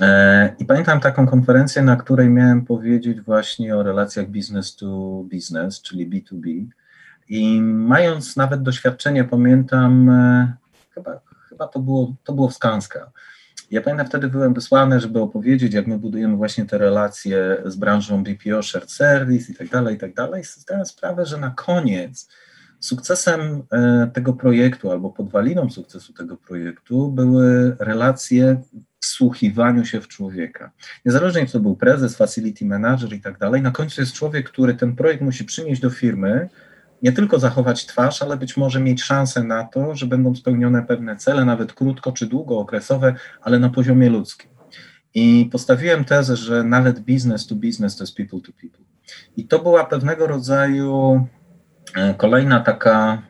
E, 0.00 0.54
I 0.58 0.64
pamiętam 0.64 1.00
taką 1.00 1.26
konferencję, 1.26 1.82
na 1.82 1.96
której 1.96 2.28
miałem 2.28 2.64
powiedzieć 2.64 3.20
właśnie 3.20 3.76
o 3.76 3.82
relacjach 3.82 4.28
business 4.28 4.76
to 4.76 4.86
business, 5.32 5.82
czyli 5.82 6.10
B2B. 6.10 6.66
I 7.28 7.62
mając 7.62 8.36
nawet 8.36 8.62
doświadczenie, 8.62 9.24
pamiętam, 9.24 10.08
e, 10.08 10.52
chyba, 10.94 11.20
chyba 11.48 11.68
to, 11.68 11.80
było, 11.80 12.14
to 12.24 12.32
było 12.32 12.50
ja 13.70 13.80
pamiętam 13.80 14.06
wtedy 14.06 14.28
byłem 14.28 14.54
wysłany, 14.54 15.00
żeby 15.00 15.20
opowiedzieć, 15.20 15.74
jak 15.74 15.86
my 15.86 15.98
budujemy 15.98 16.36
właśnie 16.36 16.66
te 16.66 16.78
relacje 16.78 17.62
z 17.64 17.76
branżą 17.76 18.24
BPO, 18.24 18.62
shared 18.62 18.90
service 18.90 19.52
i 19.52 19.54
tak 19.54 19.68
dalej, 19.68 19.94
i 19.96 19.98
tak 19.98 20.14
dalej. 20.14 20.44
Zdałem 20.44 20.86
sprawę, 20.86 21.26
że 21.26 21.38
na 21.38 21.50
koniec 21.50 22.28
sukcesem 22.80 23.62
e, 23.72 24.10
tego 24.14 24.32
projektu 24.32 24.90
albo 24.90 25.10
podwaliną 25.10 25.70
sukcesu 25.70 26.12
tego 26.12 26.36
projektu 26.36 27.12
były 27.12 27.76
relacje 27.78 28.62
wsłuchiwaniu 29.00 29.84
się 29.84 30.00
w 30.00 30.08
człowieka. 30.08 30.70
Niezależnie, 31.04 31.46
czy 31.46 31.52
to 31.52 31.60
był 31.60 31.76
prezes, 31.76 32.16
facility 32.16 32.64
manager 32.64 33.12
i 33.12 33.20
tak 33.20 33.38
dalej, 33.38 33.62
na 33.62 33.70
końcu 33.70 34.00
jest 34.00 34.12
człowiek, 34.12 34.50
który 34.50 34.74
ten 34.74 34.96
projekt 34.96 35.22
musi 35.22 35.44
przynieść 35.44 35.80
do 35.80 35.90
firmy, 35.90 36.48
nie 37.02 37.12
tylko 37.12 37.38
zachować 37.38 37.86
twarz, 37.86 38.22
ale 38.22 38.36
być 38.36 38.56
może 38.56 38.80
mieć 38.80 39.02
szansę 39.02 39.44
na 39.44 39.64
to, 39.64 39.94
że 39.94 40.06
będą 40.06 40.34
spełnione 40.34 40.82
pewne 40.82 41.16
cele, 41.16 41.44
nawet 41.44 41.72
krótko 41.72 42.12
czy 42.12 42.26
długookresowe, 42.26 43.14
ale 43.42 43.58
na 43.58 43.68
poziomie 43.68 44.10
ludzkim. 44.10 44.50
I 45.14 45.48
postawiłem 45.52 46.04
tezę, 46.04 46.36
że 46.36 46.64
nawet 46.64 47.00
business 47.00 47.46
to 47.46 47.54
business 47.54 47.96
to 47.96 48.04
jest 48.04 48.16
people 48.16 48.40
to 48.40 48.52
people. 48.52 48.84
I 49.36 49.46
to 49.46 49.58
była 49.58 49.84
pewnego 49.84 50.26
rodzaju 50.26 51.26
kolejna 52.16 52.60
taka, 52.60 53.22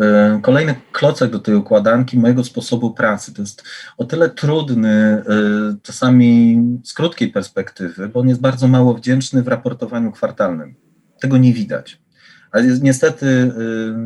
e, 0.00 0.40
kolejny 0.42 0.74
klocek 0.92 1.30
do 1.30 1.38
tej 1.38 1.54
układanki 1.54 2.18
mojego 2.18 2.44
sposobu 2.44 2.90
pracy. 2.90 3.34
To 3.34 3.42
jest 3.42 3.64
o 3.98 4.04
tyle 4.04 4.30
trudny, 4.30 4.88
e, 4.88 5.22
czasami 5.82 6.58
z 6.84 6.94
krótkiej 6.94 7.28
perspektywy, 7.28 8.08
bo 8.08 8.20
on 8.20 8.28
jest 8.28 8.40
bardzo 8.40 8.68
mało 8.68 8.94
wdzięczny 8.94 9.42
w 9.42 9.48
raportowaniu 9.48 10.12
kwartalnym. 10.12 10.74
Tego 11.20 11.38
nie 11.38 11.52
widać. 11.52 12.02
Ale 12.50 12.64
niestety 12.82 13.52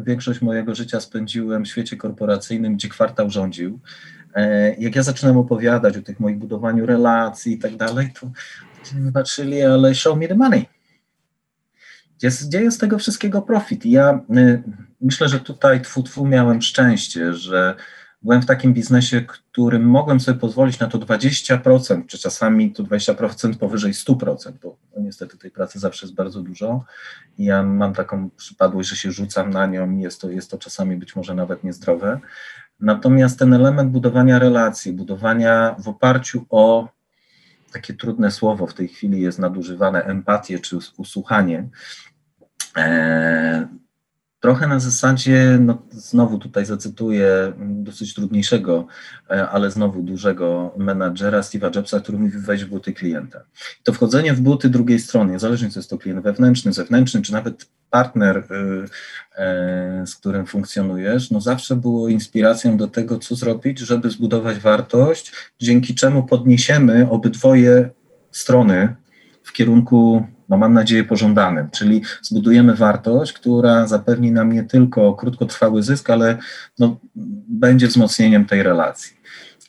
większość 0.03 0.41
mojego 0.41 0.75
życia 0.75 1.01
spędziłem 1.01 1.65
w 1.65 1.69
świecie 1.69 1.97
korporacyjnym, 1.97 2.75
gdzie 2.75 2.89
kwartał 2.89 3.31
rządził. 3.31 3.81
E, 4.37 4.75
jak 4.75 4.97
ja 4.97 5.03
zaczynam 5.03 5.37
opowiadać 5.37 5.97
o 5.97 6.03
tych 6.03 6.21
moich 6.21 6.39
budowaniu 6.39 6.87
relacji 6.87 7.53
i 7.53 7.59
tak 7.59 7.77
dalej, 7.77 8.13
to 8.21 8.31
patrzyli, 9.15 9.63
ale 9.63 9.95
show 9.95 10.19
me 10.19 10.29
the 10.29 10.35
money. 10.35 10.76
Jest, 12.23 12.49
gdzie 12.49 12.63
jest 12.63 12.81
tego 12.81 12.99
wszystkiego 12.99 13.43
profit? 13.43 13.87
Ja 13.87 14.21
y, 14.37 14.63
myślę, 15.01 15.29
że 15.29 15.41
tutaj 15.41 15.81
tfu, 15.81 16.03
tfu 16.03 16.27
miałem 16.27 16.63
szczęście, 16.63 17.35
że 17.35 17.75
byłem 18.23 18.43
w 18.43 18.47
takim 18.47 18.75
biznesie, 18.75 19.23
którym 19.23 19.83
mogłem 19.83 20.21
sobie 20.21 20.39
pozwolić 20.39 20.79
na 20.79 20.87
to 20.87 20.99
20%, 20.99 22.07
czy 22.07 22.19
czasami 22.19 22.73
to 22.73 22.83
20% 22.83 23.57
powyżej 23.57 23.93
100%, 23.93 24.53
bo 24.63 24.77
no 24.97 25.03
niestety 25.03 25.39
tej 25.39 25.51
pracy 25.51 25.79
zawsze 25.79 26.07
jest 26.07 26.15
bardzo 26.15 26.41
dużo 26.41 26.85
i 27.39 27.45
ja 27.45 27.63
mam 27.63 27.95
taką 27.95 28.31
przypadłość, 28.31 28.89
że 28.89 28.97
się 28.97 29.13
rzucam 29.13 29.51
na 29.51 29.67
nią, 29.67 29.99
jest 29.99 30.21
to, 30.21 30.31
jest 30.31 30.51
to 30.51 30.59
czasami 30.59 30.97
być 30.97 31.17
może 31.17 31.35
nawet 31.35 31.65
niezdrowe. 31.65 32.21
Natomiast 32.81 33.39
ten 33.39 33.55
element 33.55 33.91
budowania 33.91 34.39
relacji, 34.39 34.93
budowania 34.93 35.77
w 35.79 35.89
oparciu 35.89 36.47
o 36.51 36.89
takie 37.73 37.95
trudne 37.95 38.31
słowo 38.31 38.67
w 38.67 38.75
tej 38.75 38.89
chwili 38.89 39.21
jest 39.21 39.39
nadużywane, 39.39 40.05
empatię 40.05 40.59
czy 40.59 40.79
usłuchanie, 40.97 41.69
e, 42.77 43.69
trochę 44.47 44.67
na 44.67 44.81
zasadzie, 44.81 45.59
no 45.61 45.83
znowu 45.91 46.39
tutaj 46.39 46.67
zacytuję 46.67 47.53
dosyć 47.59 48.15
trudniejszego, 48.15 48.87
e, 49.31 49.49
ale 49.49 49.71
znowu 49.71 50.03
dużego 50.03 50.75
menadżera 50.77 51.41
Steve'a 51.41 51.77
Jobsa, 51.77 52.01
który 52.01 52.19
mówi 52.19 52.39
wejść 52.39 52.65
w 52.65 52.69
buty 52.69 52.93
klienta. 52.93 53.41
To 53.85 53.93
wchodzenie 53.93 54.33
w 54.33 54.41
buty 54.41 54.69
drugiej 54.69 54.99
strony, 54.99 55.33
niezależnie 55.33 55.71
czy 55.71 55.79
jest 55.79 55.91
to 55.91 55.99
klient 55.99 56.23
wewnętrzny, 56.23 56.73
zewnętrzny, 56.73 57.23
czy 57.23 57.33
nawet 57.33 57.67
partner, 57.91 58.37
y, 58.37 58.89
e, 59.37 60.07
z 60.07 60.15
którym 60.17 60.47
funkcjonujesz, 60.47 61.31
no 61.31 61.41
zawsze 61.41 61.77
było 61.77 62.09
inspiracją 62.09 62.77
do 62.77 62.89
tego, 62.89 63.19
co 63.19 63.35
zrobić, 63.35 63.79
żeby 63.79 64.11
zbudować 64.11 64.59
wartość, 64.59 65.33
dzięki 65.61 65.95
czemu 65.95 66.23
podniesiemy 66.23 67.11
obydwoje 67.11 67.91
strony 68.31 68.97
w 69.43 69.53
kierunku 69.53 70.27
no 70.49 70.57
mam 70.57 70.73
nadzieję, 70.73 71.05
pożądanym, 71.05 71.71
czyli 71.71 72.03
zbudujemy 72.23 72.75
wartość, 72.75 73.33
która 73.33 73.87
zapewni 73.87 74.33
nam 74.33 74.53
nie 74.53 74.63
tylko 74.63 75.15
krótkotrwały 75.15 75.83
zysk, 75.83 76.11
ale 76.11 76.39
no, 76.79 76.97
będzie 77.49 77.87
wzmocnieniem 77.87 78.45
tej 78.45 78.63
relacji. 78.63 79.17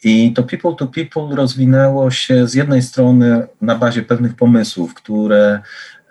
I 0.03 0.33
to 0.33 0.43
people 0.43 0.75
to 0.75 0.87
people 0.87 1.35
rozwinęło 1.35 2.11
się 2.11 2.47
z 2.47 2.53
jednej 2.53 2.81
strony 2.81 3.47
na 3.61 3.75
bazie 3.75 4.03
pewnych 4.03 4.35
pomysłów, 4.35 4.93
które 4.93 5.61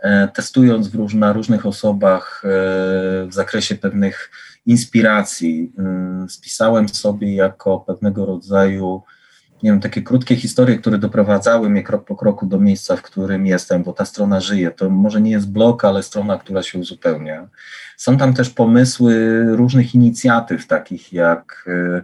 e, 0.03 0.29
testując 0.29 0.95
róż, 0.95 1.15
na 1.15 1.33
różnych 1.33 1.67
osobach 1.67 2.43
e, 2.45 2.49
w 3.27 3.29
zakresie 3.31 3.75
pewnych 3.75 4.31
inspiracji, 4.67 5.73
e, 5.79 6.29
spisałem 6.29 6.89
sobie 6.89 7.35
jako 7.35 7.81
pewnego 7.81 8.27
rodzaju 8.27 9.03
nie 9.63 9.71
wiem, 9.71 9.81
takie 9.81 10.03
krótkie 10.03 10.37
historie, 10.37 10.79
które 10.79 10.99
doprowadzały 10.99 11.71
mnie 11.71 11.83
krok 11.83 12.05
po 12.05 12.17
kroku 12.17 12.47
do 12.47 12.59
miejsca, 12.59 12.97
w 12.97 13.03
którym 13.03 13.47
jestem, 13.47 13.83
bo 13.83 13.93
ta 13.93 14.05
strona 14.05 14.41
żyje. 14.41 14.71
To 14.71 14.91
może 14.91 15.21
nie 15.21 15.31
jest 15.31 15.51
blok, 15.51 15.85
ale 15.85 16.03
strona, 16.03 16.39
która 16.39 16.63
się 16.63 16.79
uzupełnia. 16.79 17.49
Są 17.97 18.19
tam 18.19 18.35
też 18.35 18.51
pomysły 18.51 19.43
różnych 19.57 19.95
inicjatyw, 19.95 20.67
takich 20.67 21.13
jak, 21.13 21.69
e, 21.69 22.03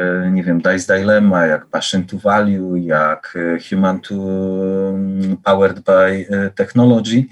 e, 0.00 0.30
nie 0.30 0.44
wiem, 0.44 0.60
Dice 0.60 0.98
Dilemma, 0.98 1.46
jak 1.46 1.66
Passion 1.66 2.04
to 2.04 2.18
Value, 2.18 2.76
jak 2.76 3.34
e, 3.36 3.58
Human 3.68 4.00
to 4.00 4.14
mm, 4.14 5.36
Powered 5.44 5.80
by 5.80 6.26
Technology, 6.54 7.24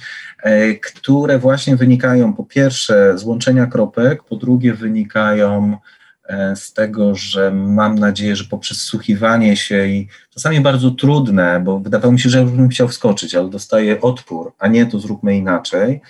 które 0.83 1.39
właśnie 1.39 1.77
wynikają 1.77 2.33
po 2.35 2.45
pierwsze 2.45 3.19
z 3.19 3.25
łączenia 3.25 3.67
kropek, 3.67 4.23
po 4.23 4.37
drugie 4.37 4.75
wynikają 4.75 5.77
z 6.55 6.73
tego, 6.73 7.15
że 7.15 7.51
mam 7.51 7.99
nadzieję, 7.99 8.37
że 8.37 8.45
poprzez 8.45 8.81
słuchiwanie 8.81 9.57
się 9.57 9.87
i 9.87 10.09
czasami 10.31 10.61
bardzo 10.61 10.91
trudne, 10.91 11.61
bo 11.65 11.81
wydawało 11.81 12.13
mi 12.13 12.21
się, 12.21 12.29
że 12.29 12.41
już 12.41 12.51
bym 12.51 12.69
chciał 12.69 12.89
wskoczyć, 12.89 13.35
ale 13.35 13.51
dostaję 13.51 14.01
odpór, 14.01 14.53
a 14.59 14.69
nie 14.69 14.87
to 14.87 14.99
zróbmy 14.99 15.37
inaczej. 15.37 16.01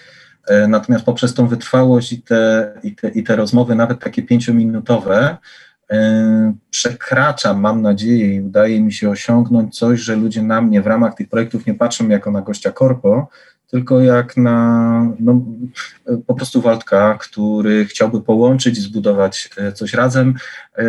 E, 0.46 0.68
natomiast 0.68 1.04
poprzez 1.04 1.34
tą 1.34 1.46
wytrwałość 1.46 2.12
i 2.12 2.22
te, 2.22 2.72
i 2.82 2.94
te, 2.94 3.08
i 3.08 3.22
te 3.22 3.36
rozmowy, 3.36 3.74
nawet 3.74 4.00
takie 4.00 4.22
pięciominutowe, 4.22 5.36
e, 5.90 6.54
przekraczam, 6.70 7.60
mam 7.60 7.82
nadzieję, 7.82 8.34
i 8.34 8.40
udaje 8.40 8.80
mi 8.80 8.92
się 8.92 9.10
osiągnąć 9.10 9.78
coś, 9.78 10.00
że 10.00 10.16
ludzie 10.16 10.42
na 10.42 10.60
mnie 10.60 10.82
w 10.82 10.86
ramach 10.86 11.14
tych 11.14 11.28
projektów 11.28 11.66
nie 11.66 11.74
patrzą 11.74 12.08
jako 12.08 12.30
na 12.30 12.40
gościa 12.40 12.72
korpo, 12.72 13.28
tylko 13.74 14.00
jak 14.00 14.36
na 14.36 15.16
no, 15.20 15.42
po 16.26 16.34
prostu 16.34 16.60
Waldka, 16.60 17.18
który 17.20 17.84
chciałby 17.84 18.20
połączyć 18.20 18.78
zbudować 18.78 19.50
e, 19.56 19.72
coś 19.72 19.94
razem, 19.94 20.34
e, 20.76 20.84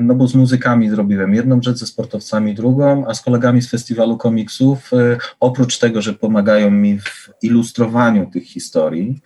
no 0.00 0.14
bo 0.14 0.26
z 0.26 0.34
muzykami 0.34 0.90
zrobiłem 0.90 1.34
jedną 1.34 1.62
rzecz, 1.62 1.76
ze 1.76 1.86
sportowcami 1.86 2.54
drugą, 2.54 3.06
a 3.08 3.14
z 3.14 3.22
kolegami 3.22 3.62
z 3.62 3.70
festiwalu 3.70 4.16
komiksów, 4.16 4.92
e, 4.92 5.16
oprócz 5.40 5.78
tego, 5.78 6.02
że 6.02 6.12
pomagają 6.12 6.70
mi 6.70 6.98
w 6.98 7.30
ilustrowaniu 7.42 8.30
tych 8.32 8.44
historii, 8.44 9.20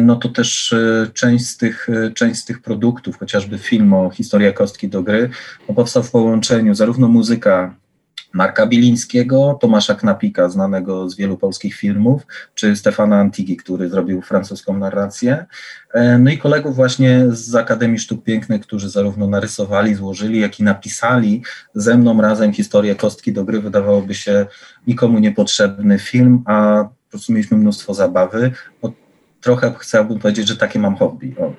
no 0.00 0.16
to 0.16 0.28
też 0.28 0.74
część 1.14 1.46
z 1.46 1.56
tych, 1.56 1.88
część 2.14 2.40
z 2.40 2.44
tych 2.44 2.62
produktów, 2.62 3.18
chociażby 3.18 3.58
film 3.58 3.92
o 3.92 4.10
historii 4.10 4.54
kostki 4.54 4.88
do 4.88 5.02
gry, 5.02 5.30
no 5.68 5.74
powstał 5.74 6.02
w 6.02 6.10
połączeniu 6.10 6.74
zarówno 6.74 7.08
muzyka 7.08 7.81
Marka 8.32 8.66
Bilińskiego, 8.66 9.58
Tomasza 9.60 9.94
Knapika, 9.94 10.48
znanego 10.48 11.10
z 11.10 11.16
wielu 11.16 11.38
polskich 11.38 11.74
filmów, 11.74 12.22
czy 12.54 12.76
Stefana 12.76 13.20
Antigi, 13.20 13.56
który 13.56 13.88
zrobił 13.88 14.22
francuską 14.22 14.78
narrację. 14.78 15.46
E, 15.94 16.18
no 16.18 16.30
i 16.30 16.38
kolegów 16.38 16.76
właśnie 16.76 17.24
z 17.28 17.54
Akademii 17.54 17.98
Sztuk 17.98 18.24
Pięknych, 18.24 18.62
którzy 18.62 18.90
zarówno 18.90 19.26
narysowali, 19.26 19.94
złożyli, 19.94 20.40
jak 20.40 20.60
i 20.60 20.62
napisali 20.62 21.42
ze 21.74 21.98
mną 21.98 22.20
razem 22.20 22.52
historię 22.52 22.94
Kostki 22.94 23.32
do 23.32 23.44
gry. 23.44 23.60
Wydawałoby 23.60 24.14
się 24.14 24.46
nikomu 24.86 25.18
niepotrzebny 25.18 25.98
film, 25.98 26.42
a 26.46 26.84
po 26.84 27.10
prostu 27.10 27.32
mieliśmy 27.32 27.56
mnóstwo 27.56 27.94
zabawy. 27.94 28.50
Trochę 29.40 29.74
chciałbym 29.78 30.18
powiedzieć, 30.18 30.48
że 30.48 30.56
takie 30.56 30.78
mam 30.78 30.96
hobby. 30.96 31.34
O. 31.38 31.52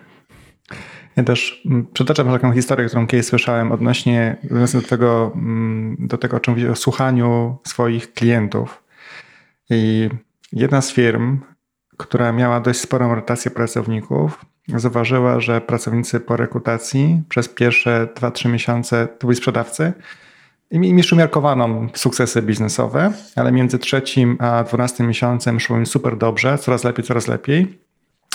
Ja 1.15 1.23
też 1.23 1.62
mm, 1.65 1.86
przytaczam 1.93 2.28
taką 2.28 2.52
historię, 2.52 2.88
którą 2.88 3.08
kiedyś 3.08 3.26
słyszałem 3.26 3.71
odnośnie 3.71 4.38
do 4.73 4.82
tego, 4.82 5.32
mm, 5.36 5.95
do 5.99 6.17
tego, 6.17 6.38
o 6.38 6.39
czym 6.39 6.54
mówię, 6.54 6.71
o 6.71 6.76
słuchaniu 6.76 7.58
swoich 7.63 8.13
klientów. 8.13 8.84
I 9.69 10.10
jedna 10.54 10.82
z 10.82 10.91
firm, 10.91 11.39
która 11.97 12.32
miała 12.32 12.60
dość 12.60 12.80
sporą 12.80 13.15
rotację 13.15 13.52
pracowników, 13.52 14.45
zauważyła, 14.67 15.39
że 15.39 15.62
pracownicy 15.62 16.19
po 16.19 16.38
rekrutacji 16.38 17.21
przez 17.30 17.49
pierwsze 17.49 18.08
2-3 18.15 18.49
miesiące 18.49 19.08
to 19.08 19.28
byli 19.28 19.38
sprzedawcy 19.38 19.93
i 20.71 20.80
mieli 20.80 21.10
umiarkowaną 21.12 21.88
sukcesy 21.93 22.41
biznesowe, 22.41 23.12
ale 23.36 23.52
między 23.52 23.80
trzecim 23.80 24.38
a 24.39 24.63
12 24.63 25.04
miesiącem 25.04 25.60
szło 25.60 25.78
im 25.78 25.86
super 25.86 26.17
dobrze, 26.17 26.58
coraz 26.58 26.84
lepiej, 26.84 27.06
coraz 27.06 27.28
lepiej. 27.28 27.80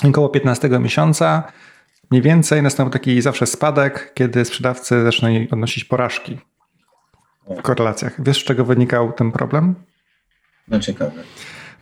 I 0.05 0.09
około 0.09 0.29
15 0.29 0.69
miesiąca 0.69 1.53
Mniej 2.11 2.23
więcej 2.23 2.63
nastąpił 2.63 2.93
taki 2.93 3.23
zawsze 3.23 3.47
spadek, 3.47 4.13
kiedy 4.15 4.45
sprzedawcy 4.45 5.03
zaczynają 5.03 5.47
odnosić 5.51 5.85
porażki 5.85 6.39
w 7.59 7.63
korelacjach. 7.63 8.25
Wiesz, 8.25 8.41
z 8.41 8.45
czego 8.45 8.65
wynikał 8.65 9.13
ten 9.13 9.33
problem? 9.33 9.75
No 10.69 10.81
ciekawe. 10.81 11.23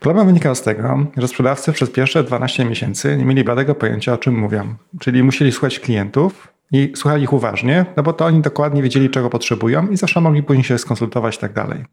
Problem 0.01 0.27
wynikał 0.27 0.55
z 0.55 0.63
tego, 0.63 1.07
że 1.17 1.29
sprzedawcy 1.29 1.73
przez 1.73 1.91
pierwsze 1.91 2.25
12 2.25 2.65
miesięcy 2.65 3.17
nie 3.17 3.25
mieli 3.25 3.45
bladego 3.45 3.75
pojęcia, 3.75 4.13
o 4.13 4.19
czym 4.19 4.39
mówią. 4.39 4.75
Czyli 5.01 5.23
musieli 5.23 5.53
słuchać 5.53 5.81
klientów 5.81 6.49
i 6.73 6.93
słuchali 6.97 7.23
ich 7.23 7.33
uważnie, 7.33 7.87
no 7.97 8.03
bo 8.03 8.13
to 8.13 8.25
oni 8.25 8.43
dokładnie 8.43 8.83
wiedzieli, 8.83 9.11
czego 9.11 9.31
potrzebują 9.31 9.89
i 9.89 9.97
zawsze 9.97 10.21
mogli 10.21 10.43
później 10.43 10.65
się 10.65 10.79
skonsultować 10.79 11.37
i 11.37 11.39
tak 11.39 11.53
dalej. 11.53 11.85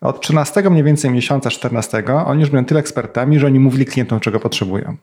Od 0.00 0.20
13 0.20 0.70
mniej 0.70 0.84
więcej 0.84 1.10
miesiąca, 1.10 1.50
14, 1.50 2.04
oni 2.26 2.40
już 2.40 2.50
byli 2.50 2.64
tyle 2.64 2.80
ekspertami, 2.80 3.38
że 3.38 3.46
oni 3.46 3.60
mówili 3.60 3.86
klientom, 3.86 4.20
czego 4.20 4.40
potrzebują. 4.40 4.96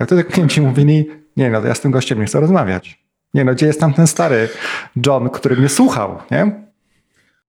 Jak 0.00 0.08
wtedy 0.08 0.24
klienci 0.24 0.60
mówili, 0.60 1.08
nie 1.36 1.50
no, 1.50 1.66
ja 1.66 1.74
z 1.74 1.80
tym 1.80 1.90
gościem 1.90 2.20
nie 2.20 2.26
chcę 2.26 2.40
rozmawiać. 2.40 3.06
Nie 3.34 3.44
no, 3.44 3.52
gdzie 3.52 3.66
jest 3.66 3.80
tam 3.80 3.94
ten 3.94 4.06
stary 4.06 4.48
John, 5.06 5.30
który 5.30 5.56
mnie 5.56 5.68
słuchał, 5.68 6.18
nie? 6.30 6.66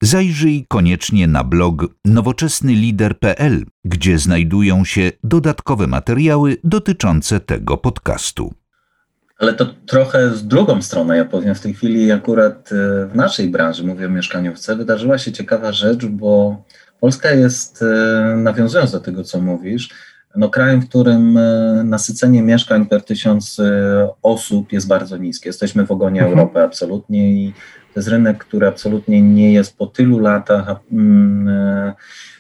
Zajrzyj 0.02 0.66
koniecznie 0.68 1.28
na 1.28 1.44
blog 1.44 1.86
nowoczesnylider.pl, 2.06 3.66
gdzie 3.86 4.20
znajdują 4.20 4.86
się 4.86 5.12
dodatkowe 5.24 5.88
materiały 5.88 6.58
dotyczące 6.64 7.40
tego 7.40 7.78
podcastu. 7.78 8.54
Ale 9.40 9.54
to 9.54 9.66
trochę 9.86 10.36
z 10.36 10.48
drugą 10.48 10.82
stronę, 10.82 11.18
ja 11.18 11.26
powiem, 11.26 11.56
w 11.56 11.60
tej 11.60 11.74
chwili 11.74 12.12
akurat 12.12 12.70
e, 12.72 13.06
w 13.08 13.16
naszej 13.16 13.50
branży, 13.50 13.84
mówię 13.84 14.06
o 14.06 14.10
mieszkaniówce, 14.10 14.76
wydarzyła 14.76 15.18
się 15.18 15.32
ciekawa 15.32 15.72
rzecz, 15.72 16.06
bo 16.06 16.64
Polska 17.00 17.32
jest, 17.32 17.82
e, 17.82 18.36
nawiązując 18.38 18.92
do 18.92 19.00
tego, 19.00 19.24
co 19.24 19.42
mówisz, 19.42 19.90
no, 20.38 20.50
krajem, 20.50 20.82
w 20.82 20.90
którym 20.90 21.38
e, 21.38 21.82
nasycenie 21.84 22.42
mieszkań 22.42 22.86
per 22.86 23.04
tysiąc 23.04 23.60
e, 23.60 24.10
osób 24.24 24.72
jest 24.72 24.88
bardzo 24.88 25.18
niskie. 25.18 25.50
Jesteśmy 25.50 25.86
w 25.86 25.92
ogonie 25.92 26.22
mhm. 26.22 26.40
Europy 26.40 26.62
absolutnie 26.62 27.32
i 27.32 27.54
to 27.94 28.00
jest 28.00 28.10
rynek, 28.10 28.38
który 28.38 28.68
absolutnie 28.68 29.22
nie 29.22 29.54
jest 29.54 29.78
po 29.78 29.88
tylu 29.88 30.20
latach 30.20 30.76
mm, 30.92 31.48
e, 31.48 31.94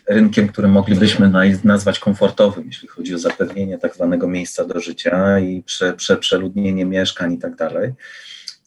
rynkiem, 0.07 0.47
który 0.47 0.67
moglibyśmy 0.67 1.31
nazwać 1.63 1.99
komfortowym, 1.99 2.65
jeśli 2.65 2.87
chodzi 2.87 3.15
o 3.15 3.19
zapewnienie 3.19 3.77
tak 3.77 3.95
zwanego 3.95 4.27
miejsca 4.27 4.65
do 4.65 4.79
życia 4.79 5.39
i 5.39 5.63
prze, 5.63 5.93
prze, 5.93 6.17
przeludnienie 6.17 6.85
mieszkań 6.85 7.33
i 7.33 7.37
tak 7.37 7.55
dalej. 7.55 7.93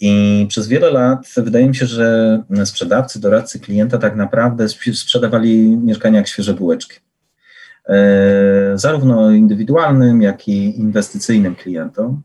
I 0.00 0.46
przez 0.48 0.68
wiele 0.68 0.90
lat 0.90 1.32
wydaje 1.36 1.68
mi 1.68 1.76
się, 1.76 1.86
że 1.86 2.42
sprzedawcy, 2.64 3.20
doradcy 3.20 3.60
klienta 3.60 3.98
tak 3.98 4.16
naprawdę 4.16 4.68
sprzedawali 4.68 5.76
mieszkania 5.76 6.18
jak 6.18 6.28
świeże 6.28 6.54
bułeczki. 6.54 7.09
E, 7.88 8.72
zarówno 8.74 9.30
indywidualnym, 9.30 10.22
jak 10.22 10.48
i 10.48 10.80
inwestycyjnym 10.80 11.56
klientom. 11.56 12.22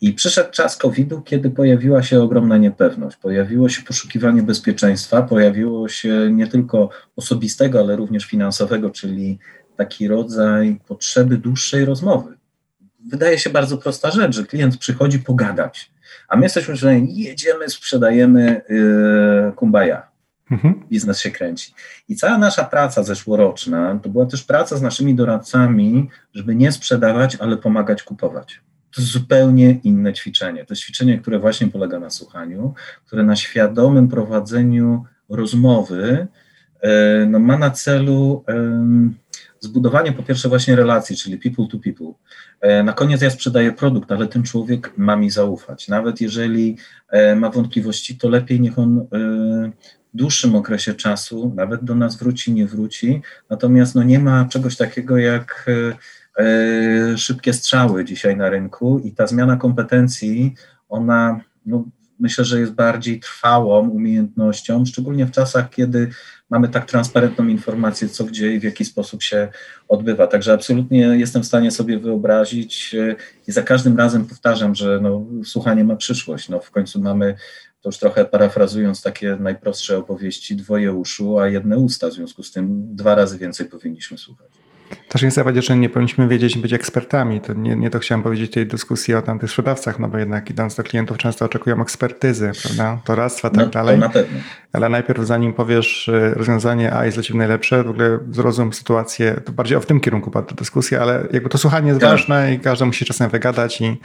I 0.00 0.12
przyszedł 0.12 0.50
czas 0.50 0.76
COVID-u, 0.76 1.22
kiedy 1.22 1.50
pojawiła 1.50 2.02
się 2.02 2.22
ogromna 2.22 2.56
niepewność, 2.56 3.16
pojawiło 3.16 3.68
się 3.68 3.82
poszukiwanie 3.82 4.42
bezpieczeństwa, 4.42 5.22
pojawiło 5.22 5.88
się 5.88 6.30
nie 6.32 6.46
tylko 6.46 6.90
osobistego, 7.16 7.80
ale 7.80 7.96
również 7.96 8.24
finansowego, 8.24 8.90
czyli 8.90 9.38
taki 9.76 10.08
rodzaj 10.08 10.80
potrzeby 10.88 11.38
dłuższej 11.38 11.84
rozmowy. 11.84 12.34
Wydaje 13.08 13.38
się 13.38 13.50
bardzo 13.50 13.78
prosta 13.78 14.10
rzecz, 14.10 14.36
że 14.36 14.44
klient 14.44 14.76
przychodzi 14.76 15.18
pogadać, 15.18 15.90
a 16.28 16.36
my 16.36 16.42
jesteśmy, 16.42 16.76
że 16.76 16.98
jedziemy, 16.98 17.68
sprzedajemy 17.68 18.62
yy, 18.68 19.52
Mhm. 20.50 20.82
Biznes 20.90 21.20
się 21.20 21.30
kręci. 21.30 21.74
I 22.08 22.16
cała 22.16 22.38
nasza 22.38 22.64
praca 22.64 23.02
zeszłoroczna 23.02 24.00
to 24.02 24.08
była 24.08 24.26
też 24.26 24.42
praca 24.42 24.76
z 24.76 24.82
naszymi 24.82 25.14
doradcami, 25.14 26.08
żeby 26.34 26.54
nie 26.54 26.72
sprzedawać, 26.72 27.36
ale 27.36 27.56
pomagać 27.56 28.02
kupować. 28.02 28.60
to 28.94 29.00
jest 29.00 29.12
zupełnie 29.12 29.80
inne 29.84 30.12
ćwiczenie. 30.12 30.64
To 30.64 30.72
jest 30.74 30.82
ćwiczenie, 30.82 31.18
które 31.18 31.38
właśnie 31.38 31.66
polega 31.66 31.98
na 31.98 32.10
słuchaniu, 32.10 32.74
które 33.06 33.22
na 33.22 33.36
świadomym 33.36 34.08
prowadzeniu 34.08 35.04
rozmowy 35.28 36.26
e, 36.80 37.26
no, 37.26 37.38
ma 37.38 37.58
na 37.58 37.70
celu 37.70 38.44
zbudowanie 39.60 40.12
po 40.12 40.22
pierwsze 40.22 40.48
właśnie 40.48 40.76
relacji, 40.76 41.16
czyli 41.16 41.38
people 41.38 41.66
to 41.70 41.78
people. 41.78 42.14
E, 42.60 42.82
na 42.82 42.92
koniec 42.92 43.22
ja 43.22 43.30
sprzedaję 43.30 43.72
produkt, 43.72 44.12
ale 44.12 44.26
ten 44.26 44.42
człowiek 44.42 44.92
ma 44.96 45.16
mi 45.16 45.30
zaufać. 45.30 45.88
Nawet 45.88 46.20
jeżeli 46.20 46.76
e, 47.08 47.36
ma 47.36 47.50
wątpliwości, 47.50 48.18
to 48.18 48.28
lepiej 48.28 48.60
niech 48.60 48.78
on 48.78 49.06
dłuższym 50.14 50.54
okresie 50.54 50.94
czasu 50.94 51.52
nawet 51.56 51.84
do 51.84 51.94
nas 51.94 52.16
wróci, 52.16 52.52
nie 52.52 52.66
wróci. 52.66 53.22
Natomiast 53.50 53.94
no, 53.94 54.02
nie 54.02 54.18
ma 54.18 54.44
czegoś 54.44 54.76
takiego 54.76 55.16
jak 55.16 55.66
E, 56.38 57.18
szybkie 57.18 57.52
strzały 57.52 58.04
dzisiaj 58.04 58.36
na 58.36 58.50
rynku 58.50 58.98
i 59.04 59.12
ta 59.12 59.26
zmiana 59.26 59.56
kompetencji, 59.56 60.54
ona 60.88 61.40
no, 61.66 61.84
myślę, 62.20 62.44
że 62.44 62.60
jest 62.60 62.72
bardziej 62.72 63.20
trwałą 63.20 63.88
umiejętnością, 63.88 64.84
szczególnie 64.86 65.26
w 65.26 65.30
czasach, 65.30 65.70
kiedy 65.70 66.10
mamy 66.50 66.68
tak 66.68 66.86
transparentną 66.86 67.46
informację, 67.46 68.08
co 68.08 68.24
gdzie 68.24 68.54
i 68.54 68.60
w 68.60 68.62
jaki 68.62 68.84
sposób 68.84 69.22
się 69.22 69.48
odbywa. 69.88 70.26
Także 70.26 70.52
absolutnie 70.52 71.00
jestem 71.00 71.42
w 71.42 71.46
stanie 71.46 71.70
sobie 71.70 71.98
wyobrazić 71.98 72.94
e, 72.94 73.16
i 73.48 73.52
za 73.52 73.62
każdym 73.62 73.96
razem 73.96 74.26
powtarzam, 74.26 74.74
że 74.74 75.00
no, 75.02 75.26
słuchanie 75.44 75.84
ma 75.84 75.96
przyszłość. 75.96 76.48
No, 76.48 76.60
w 76.60 76.70
końcu 76.70 77.00
mamy, 77.00 77.34
to 77.84 77.88
już 77.88 77.98
trochę 77.98 78.24
parafrazując 78.24 79.02
takie 79.02 79.36
najprostsze 79.40 79.98
opowieści, 79.98 80.56
dwoje 80.56 80.92
uszu, 80.92 81.38
a 81.38 81.48
jedne 81.48 81.78
usta, 81.78 82.08
w 82.08 82.12
związku 82.12 82.42
z 82.42 82.52
tym 82.52 82.96
dwa 82.96 83.14
razy 83.14 83.38
więcej 83.38 83.66
powinniśmy 83.66 84.18
słuchać. 84.18 84.48
Też 85.08 85.22
nie 85.22 85.30
powiedzieć, 85.30 85.66
że 85.66 85.76
nie 85.76 85.88
powinniśmy 85.88 86.28
wiedzieć 86.28 86.58
być 86.58 86.72
ekspertami. 86.72 87.40
To 87.40 87.52
nie, 87.52 87.76
nie 87.76 87.90
to 87.90 87.98
chciałem 87.98 88.22
powiedzieć 88.22 88.52
tej 88.52 88.66
dyskusji 88.66 89.14
o 89.14 89.22
tamtych 89.22 89.50
sprzedawcach, 89.50 89.98
no 89.98 90.08
bo 90.08 90.18
jednak 90.18 90.50
idąc 90.50 90.74
do 90.74 90.82
klientów 90.82 91.18
często 91.18 91.44
oczekują 91.44 91.82
ekspertyzy, 91.82 92.52
prawda, 92.62 92.98
doradztwa, 93.06 93.50
tak 93.50 93.64
no, 93.64 93.66
dalej. 93.66 93.98
na 93.98 94.08
pewno. 94.08 94.40
Ale 94.72 94.88
najpierw 94.88 95.26
zanim 95.26 95.52
powiesz 95.52 96.10
rozwiązanie 96.32 96.92
A 96.92 97.04
jest 97.04 97.16
dla 97.16 97.22
Ciebie 97.24 97.38
najlepsze, 97.38 97.84
w 97.84 97.90
ogóle 97.90 98.18
zrozum 98.30 98.72
sytuację, 98.72 99.40
to 99.44 99.52
bardziej 99.52 99.76
o 99.76 99.80
w 99.80 99.86
tym 99.86 100.00
kierunku 100.00 100.30
padła 100.30 100.56
dyskusja, 100.56 101.00
ale 101.00 101.28
jakby 101.32 101.48
to 101.48 101.58
słuchanie 101.58 101.88
jest 101.88 102.00
tak. 102.00 102.10
ważne 102.10 102.54
i 102.54 102.60
każdy 102.60 102.84
musi 102.84 103.04
czasem 103.04 103.30
wygadać 103.30 103.80
i 103.80 104.00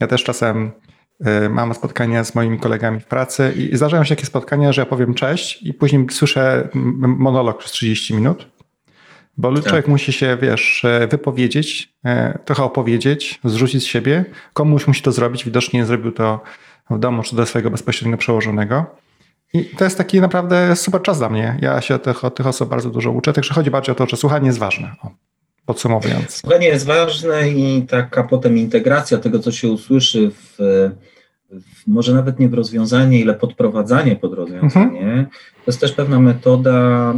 ja 0.00 0.06
też 0.06 0.24
czasem 0.24 0.66
y, 0.66 0.70
mam 1.50 1.74
spotkania 1.74 2.24
z 2.24 2.34
moimi 2.34 2.58
kolegami 2.58 3.00
w 3.00 3.06
pracy 3.06 3.52
i 3.56 3.76
zdarzają 3.76 4.04
się 4.04 4.16
takie 4.16 4.26
spotkania, 4.26 4.72
że 4.72 4.82
ja 4.82 4.86
powiem 4.86 5.14
cześć 5.14 5.62
i 5.62 5.74
później 5.74 6.06
słyszę 6.10 6.68
monolog 7.04 7.58
przez 7.58 7.72
30 7.72 8.14
minut 8.14 8.46
bo 9.36 9.54
tak. 9.54 9.64
człowiek 9.64 9.88
musi 9.88 10.12
się, 10.12 10.38
wiesz, 10.42 10.84
e, 10.84 11.08
wypowiedzieć, 11.08 11.92
e, 12.04 12.38
trochę 12.44 12.62
opowiedzieć, 12.62 13.40
zrzucić 13.44 13.82
z 13.82 13.86
siebie. 13.86 14.24
Komuś 14.52 14.86
musi 14.86 15.02
to 15.02 15.12
zrobić, 15.12 15.44
widocznie 15.44 15.80
nie 15.80 15.86
zrobił 15.86 16.12
to 16.12 16.40
w 16.90 16.98
domu 16.98 17.22
czy 17.22 17.36
do 17.36 17.46
swojego 17.46 17.70
bezpośrednio 17.70 18.16
przełożonego. 18.16 18.86
I 19.54 19.64
to 19.64 19.84
jest 19.84 19.98
taki 19.98 20.20
naprawdę 20.20 20.76
super 20.76 21.02
czas 21.02 21.18
dla 21.18 21.28
mnie. 21.28 21.58
Ja 21.60 21.80
się 21.80 21.94
od 21.94 22.02
tych, 22.02 22.24
od 22.24 22.34
tych 22.34 22.46
osób 22.46 22.68
bardzo 22.68 22.90
dużo 22.90 23.10
uczę, 23.10 23.32
także 23.32 23.54
chodzi 23.54 23.70
bardziej 23.70 23.92
o 23.92 23.94
to, 23.94 24.06
że 24.06 24.16
słuchanie 24.16 24.46
jest 24.46 24.58
ważne. 24.58 24.92
O, 25.02 25.10
podsumowując. 25.66 26.30
Słuchanie 26.30 26.66
jest 26.66 26.86
ważne 26.86 27.48
i 27.48 27.82
taka 27.82 28.22
potem 28.22 28.58
integracja 28.58 29.18
tego, 29.18 29.38
co 29.38 29.52
się 29.52 29.68
usłyszy 29.68 30.30
w 30.30 30.58
może 31.86 32.14
nawet 32.14 32.38
nie 32.38 32.48
w 32.48 32.54
rozwiązanie, 32.54 33.20
ile 33.20 33.34
podprowadzanie 33.34 34.16
pod 34.16 34.34
rozwiązanie. 34.34 35.00
Mhm. 35.00 35.26
To 35.26 35.62
jest 35.66 35.80
też 35.80 35.92
pewna 35.92 36.20
metoda 36.20 37.14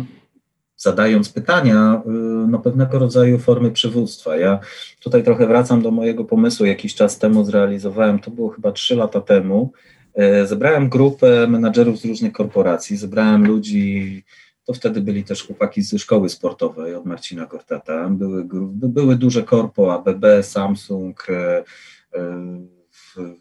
zadając 0.76 1.28
pytania, 1.28 2.02
y, 2.06 2.10
no 2.48 2.58
pewnego 2.58 2.98
rodzaju 2.98 3.38
formy 3.38 3.70
przywództwa. 3.70 4.36
Ja 4.36 4.58
tutaj 5.00 5.22
trochę 5.22 5.46
wracam 5.46 5.82
do 5.82 5.90
mojego 5.90 6.24
pomysłu, 6.24 6.66
jakiś 6.66 6.94
czas 6.94 7.18
temu 7.18 7.44
zrealizowałem, 7.44 8.18
to 8.18 8.30
było 8.30 8.48
chyba 8.48 8.72
trzy 8.72 8.96
lata 8.96 9.20
temu. 9.20 9.72
E, 10.14 10.46
zebrałem 10.46 10.88
grupę 10.88 11.46
menadżerów 11.46 11.98
z 11.98 12.04
różnych 12.04 12.32
korporacji, 12.32 12.96
zebrałem 12.96 13.46
ludzi, 13.46 14.24
to 14.64 14.72
wtedy 14.74 15.00
byli 15.00 15.24
też 15.24 15.46
chłopaki 15.46 15.82
z 15.82 16.00
szkoły 16.00 16.28
sportowej 16.28 16.94
od 16.94 17.06
Marcina 17.06 17.46
Kortata, 17.46 18.08
były, 18.10 18.44
były 18.72 19.16
duże 19.16 19.42
korpo, 19.42 19.94
ABB, 19.94 20.24
Samsung, 20.42 21.26
e, 21.30 21.64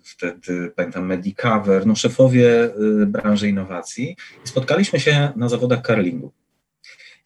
wtedy 0.04 0.72
pamiętam 0.76 1.06
Medicover, 1.06 1.86
no 1.88 1.96
szefowie 1.96 2.66
y, 3.02 3.06
branży 3.06 3.50
innowacji 3.50 4.16
i 4.46 4.48
spotkaliśmy 4.48 5.00
się 5.00 5.30
na 5.36 5.50
zawodach 5.50 5.82
karlingu. 5.82 6.32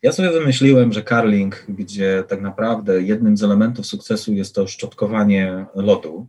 Ja 0.02 0.12
sobie 0.12 0.32
wymyśliłem, 0.32 0.94
że 0.94 1.04
karling, 1.04 1.66
gdzie 1.70 2.24
tak 2.28 2.42
naprawdę 2.42 3.02
jednym 3.02 3.38
z 3.38 3.44
elementów 3.44 3.86
sukcesu 3.86 4.34
jest 4.34 4.56
to 4.56 4.68
szczotkowanie 4.68 5.66
lodu, 5.76 6.28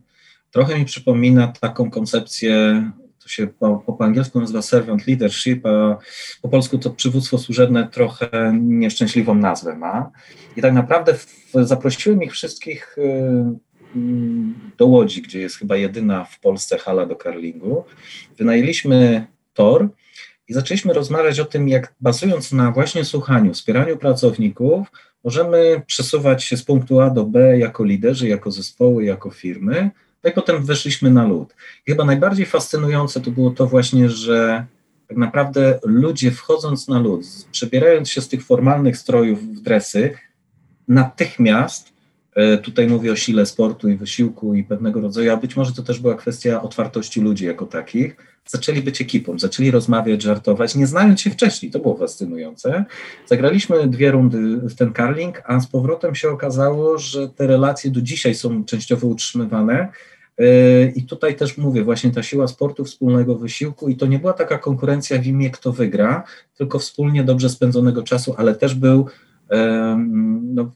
trochę 0.51 0.79
mi 0.79 0.85
przypomina 0.85 1.53
taką 1.59 1.91
koncepcję, 1.91 2.83
to 3.23 3.29
się 3.29 3.47
po, 3.47 3.77
po 3.77 4.05
angielsku 4.05 4.39
nazywa 4.39 4.61
servant 4.61 5.07
leadership, 5.07 5.65
a 5.65 5.97
po 6.41 6.49
polsku 6.49 6.77
to 6.77 6.89
przywództwo 6.89 7.37
służebne 7.37 7.87
trochę 7.87 8.53
nieszczęśliwą 8.61 9.35
nazwę 9.35 9.75
ma. 9.75 10.11
I 10.57 10.61
tak 10.61 10.73
naprawdę 10.73 11.13
w, 11.13 11.27
zaprosiłem 11.61 12.23
ich 12.23 12.31
wszystkich 12.31 12.97
y, 12.97 13.68
do 14.77 14.85
Łodzi, 14.85 15.21
gdzie 15.21 15.39
jest 15.39 15.55
chyba 15.55 15.75
jedyna 15.75 16.23
w 16.23 16.39
Polsce 16.39 16.77
hala 16.77 17.05
do 17.05 17.15
karlingu. 17.15 17.83
Wynajęliśmy 18.37 19.27
tor, 19.53 19.89
i 20.49 20.53
zaczęliśmy 20.53 20.93
rozmawiać 20.93 21.39
o 21.39 21.45
tym, 21.45 21.69
jak 21.69 21.93
bazując 22.01 22.51
na 22.51 22.71
właśnie 22.71 23.05
słuchaniu, 23.05 23.53
wspieraniu 23.53 23.97
pracowników, 23.97 24.87
możemy 25.23 25.81
przesuwać 25.87 26.43
się 26.43 26.57
z 26.57 26.63
punktu 26.63 26.99
A 26.99 27.09
do 27.09 27.25
B 27.25 27.57
jako 27.57 27.83
liderzy, 27.83 28.27
jako 28.27 28.51
zespoły, 28.51 29.05
jako 29.05 29.29
firmy. 29.29 29.91
No 30.23 30.29
i 30.29 30.33
potem 30.33 30.65
weszliśmy 30.65 31.11
na 31.11 31.27
lód. 31.27 31.55
I 31.87 31.91
chyba 31.91 32.05
najbardziej 32.05 32.45
fascynujące 32.45 33.21
to 33.21 33.31
było 33.31 33.51
to 33.51 33.67
właśnie, 33.67 34.09
że 34.09 34.65
tak 35.07 35.17
naprawdę 35.17 35.79
ludzie 35.83 36.31
wchodząc 36.31 36.87
na 36.87 36.99
lód, 36.99 37.25
przebierając 37.51 38.09
się 38.09 38.21
z 38.21 38.27
tych 38.27 38.45
formalnych 38.45 38.97
strojów 38.97 39.43
w 39.43 39.61
dresy, 39.61 40.13
natychmiast 40.87 41.93
tutaj 42.63 42.87
mówię 42.87 43.11
o 43.11 43.15
sile 43.15 43.45
sportu 43.45 43.89
i 43.89 43.97
wysiłku 43.97 44.53
i 44.53 44.63
pewnego 44.63 45.01
rodzaju, 45.01 45.31
a 45.31 45.37
być 45.37 45.55
może 45.55 45.73
to 45.73 45.83
też 45.83 45.99
była 45.99 46.15
kwestia 46.15 46.61
otwartości 46.61 47.21
ludzi 47.21 47.45
jako 47.45 47.65
takich. 47.65 48.15
Zaczęli 48.45 48.81
być 48.81 49.01
ekipą, 49.01 49.39
zaczęli 49.39 49.71
rozmawiać, 49.71 50.21
żartować, 50.21 50.75
nie 50.75 50.87
znając 50.87 51.21
się 51.21 51.29
wcześniej. 51.29 51.71
To 51.71 51.79
było 51.79 51.97
fascynujące. 51.97 52.85
Zagraliśmy 53.25 53.87
dwie 53.87 54.11
rundy 54.11 54.57
w 54.57 54.75
ten 54.75 54.93
karling, 54.93 55.41
a 55.45 55.59
z 55.59 55.67
powrotem 55.67 56.15
się 56.15 56.29
okazało, 56.29 56.97
że 56.97 57.29
te 57.29 57.47
relacje 57.47 57.91
do 57.91 58.01
dzisiaj 58.01 58.35
są 58.35 58.65
częściowo 58.65 59.07
utrzymywane. 59.07 59.87
E, 60.37 60.85
I 60.85 61.03
tutaj 61.03 61.35
też 61.35 61.57
mówię, 61.57 61.83
właśnie 61.83 62.11
ta 62.11 62.23
siła 62.23 62.47
sportu, 62.47 62.85
wspólnego 62.85 63.35
wysiłku, 63.35 63.89
i 63.89 63.95
to 63.95 64.05
nie 64.05 64.19
była 64.19 64.33
taka 64.33 64.57
konkurencja 64.57 65.19
w 65.19 65.25
imię, 65.25 65.49
kto 65.49 65.71
wygra, 65.71 66.23
tylko 66.57 66.79
wspólnie 66.79 67.23
dobrze 67.23 67.49
spędzonego 67.49 68.03
czasu, 68.03 68.35
ale 68.37 68.55
też 68.55 68.75
był 68.75 69.07
no, 70.53 70.71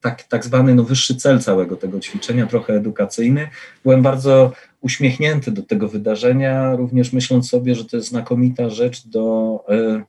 tak, 0.00 0.22
tak 0.22 0.44
zwany 0.44 0.74
no, 0.74 0.84
wyższy 0.84 1.16
cel 1.16 1.40
całego 1.40 1.76
tego 1.76 2.00
ćwiczenia, 2.00 2.46
trochę 2.46 2.74
edukacyjny. 2.74 3.48
Byłem 3.84 4.02
bardzo 4.02 4.52
uśmiechnięty 4.80 5.50
do 5.50 5.62
tego 5.62 5.88
wydarzenia, 5.88 6.76
również 6.76 7.12
myśląc 7.12 7.48
sobie, 7.48 7.74
że 7.74 7.84
to 7.84 7.96
jest 7.96 8.08
znakomita 8.08 8.70
rzecz 8.70 9.08
do, 9.08 9.58
e, 9.68 10.02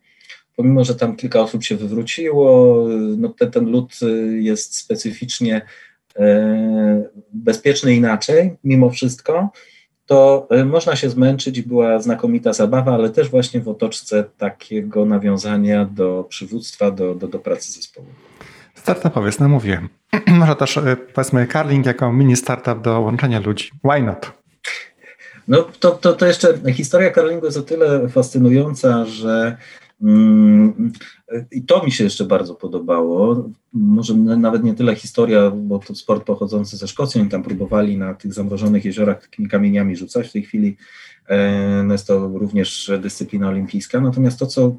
pomimo, 0.56 0.84
że 0.84 0.96
tam 0.96 1.16
kilka 1.16 1.42
osób 1.42 1.64
się 1.64 1.76
wywróciło, 1.76 2.78
no, 3.18 3.30
ten, 3.30 3.52
ten 3.52 3.66
lud 3.66 4.00
jest 4.40 4.76
specyficznie 4.76 5.62
e, 6.16 7.04
bezpieczny 7.34 7.96
inaczej, 7.96 8.56
mimo 8.64 8.90
wszystko, 8.90 9.50
to 10.06 10.48
e, 10.50 10.66
można 10.66 10.96
się 10.96 11.10
zmęczyć 11.10 11.58
i 11.58 11.64
była 11.64 12.02
znakomita 12.02 12.54
zabawa, 12.54 12.94
ale 12.94 13.10
też 13.10 13.30
właśnie 13.30 13.62
w 13.62 13.68
otoczce 13.68 14.24
takiego 14.38 15.06
nawiązania 15.06 15.86
do 15.86 16.26
przywództwa, 16.30 16.92
do, 16.92 17.16
do, 17.16 17.28
do 17.28 17.40
pracy 17.40 17.72
zespołu. 17.72 18.08
Startupowiec, 18.76 19.40
no 19.40 19.50
mówię. 19.50 19.88
Może 20.28 20.56
też 20.56 20.78
e, 20.78 20.98
powiedzmy 21.14 21.48
Carling 21.48 21.86
jako 21.86 22.14
mini 22.14 22.36
startup 22.36 22.82
do 22.82 23.00
łączenia 23.02 23.40
ludzi. 23.40 23.72
Why 23.84 24.02
not? 24.02 24.32
No 25.48 25.68
to, 25.80 25.92
to, 25.92 26.14
to 26.14 26.26
jeszcze 26.26 26.72
historia 26.74 27.12
Carlingu 27.12 27.46
jest 27.46 27.58
o 27.58 27.62
tyle 27.62 28.10
fascynująca, 28.10 29.06
że 29.06 29.58
i 31.52 31.64
to 31.64 31.84
mi 31.86 31.92
się 31.92 32.04
jeszcze 32.04 32.26
bardzo 32.26 32.56
podobało. 32.56 33.50
Może 33.74 34.14
nawet 34.16 34.64
nie 34.64 34.74
tyle 34.74 34.96
historia, 34.96 35.52
bo 35.52 35.80
to 35.80 35.96
sport 35.96 36.24
pochodzący 36.24 36.78
ze 36.78 36.88
Szkocji. 36.88 37.22
Oni 37.22 37.30
tam 37.30 37.44
próbowali 37.44 37.98
na 37.98 38.14
tych 38.14 38.34
zamrożonych 38.34 38.86
jeziorach 38.86 39.22
takimi 39.22 39.48
kamieniami 39.48 39.96
rzucać. 39.96 40.28
W 40.28 40.32
tej 40.32 40.44
chwili 40.44 40.78
e, 41.28 41.84
no 41.84 41.94
jest 41.94 42.08
to 42.08 42.28
również 42.28 42.92
dyscyplina 43.02 43.50
olimpijska. 43.50 44.02
Natomiast 44.02 44.40
to, 44.40 44.46
co 44.46 44.76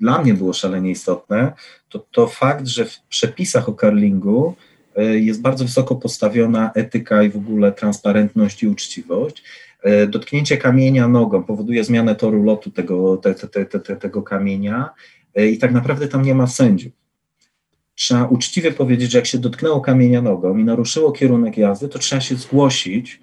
dla 0.00 0.22
mnie 0.22 0.34
było 0.34 0.52
szalenie 0.52 0.90
istotne, 0.90 1.52
to, 1.88 1.98
to 1.98 2.26
fakt, 2.26 2.66
że 2.66 2.84
w 2.84 3.00
przepisach 3.00 3.68
o 3.68 3.72
curlingu 3.72 4.54
e, 4.96 5.18
jest 5.18 5.40
bardzo 5.40 5.64
wysoko 5.64 5.96
postawiona 5.96 6.72
etyka 6.74 7.22
i 7.22 7.30
w 7.30 7.36
ogóle 7.36 7.72
transparentność 7.72 8.62
i 8.62 8.68
uczciwość. 8.68 9.44
E, 9.82 10.06
dotknięcie 10.06 10.56
kamienia 10.56 11.08
nogą 11.08 11.42
powoduje 11.42 11.84
zmianę 11.84 12.14
toru 12.14 12.42
lotu 12.42 12.70
tego, 12.70 13.16
te, 13.16 13.34
te, 13.34 13.64
te, 13.64 13.96
tego 13.96 14.22
kamienia 14.22 14.90
E, 15.38 15.48
i 15.48 15.58
tak 15.58 15.72
naprawdę 15.72 16.08
tam 16.08 16.22
nie 16.22 16.34
ma 16.34 16.46
sędziów. 16.46 16.92
Trzeba 17.94 18.26
uczciwie 18.26 18.72
powiedzieć, 18.72 19.10
że 19.10 19.18
jak 19.18 19.26
się 19.26 19.38
dotknęło 19.38 19.80
kamienia 19.80 20.22
nogą 20.22 20.56
i 20.56 20.64
naruszyło 20.64 21.12
kierunek 21.12 21.56
jazdy, 21.56 21.88
to 21.88 21.98
trzeba 21.98 22.20
się 22.20 22.36
zgłosić 22.36 23.20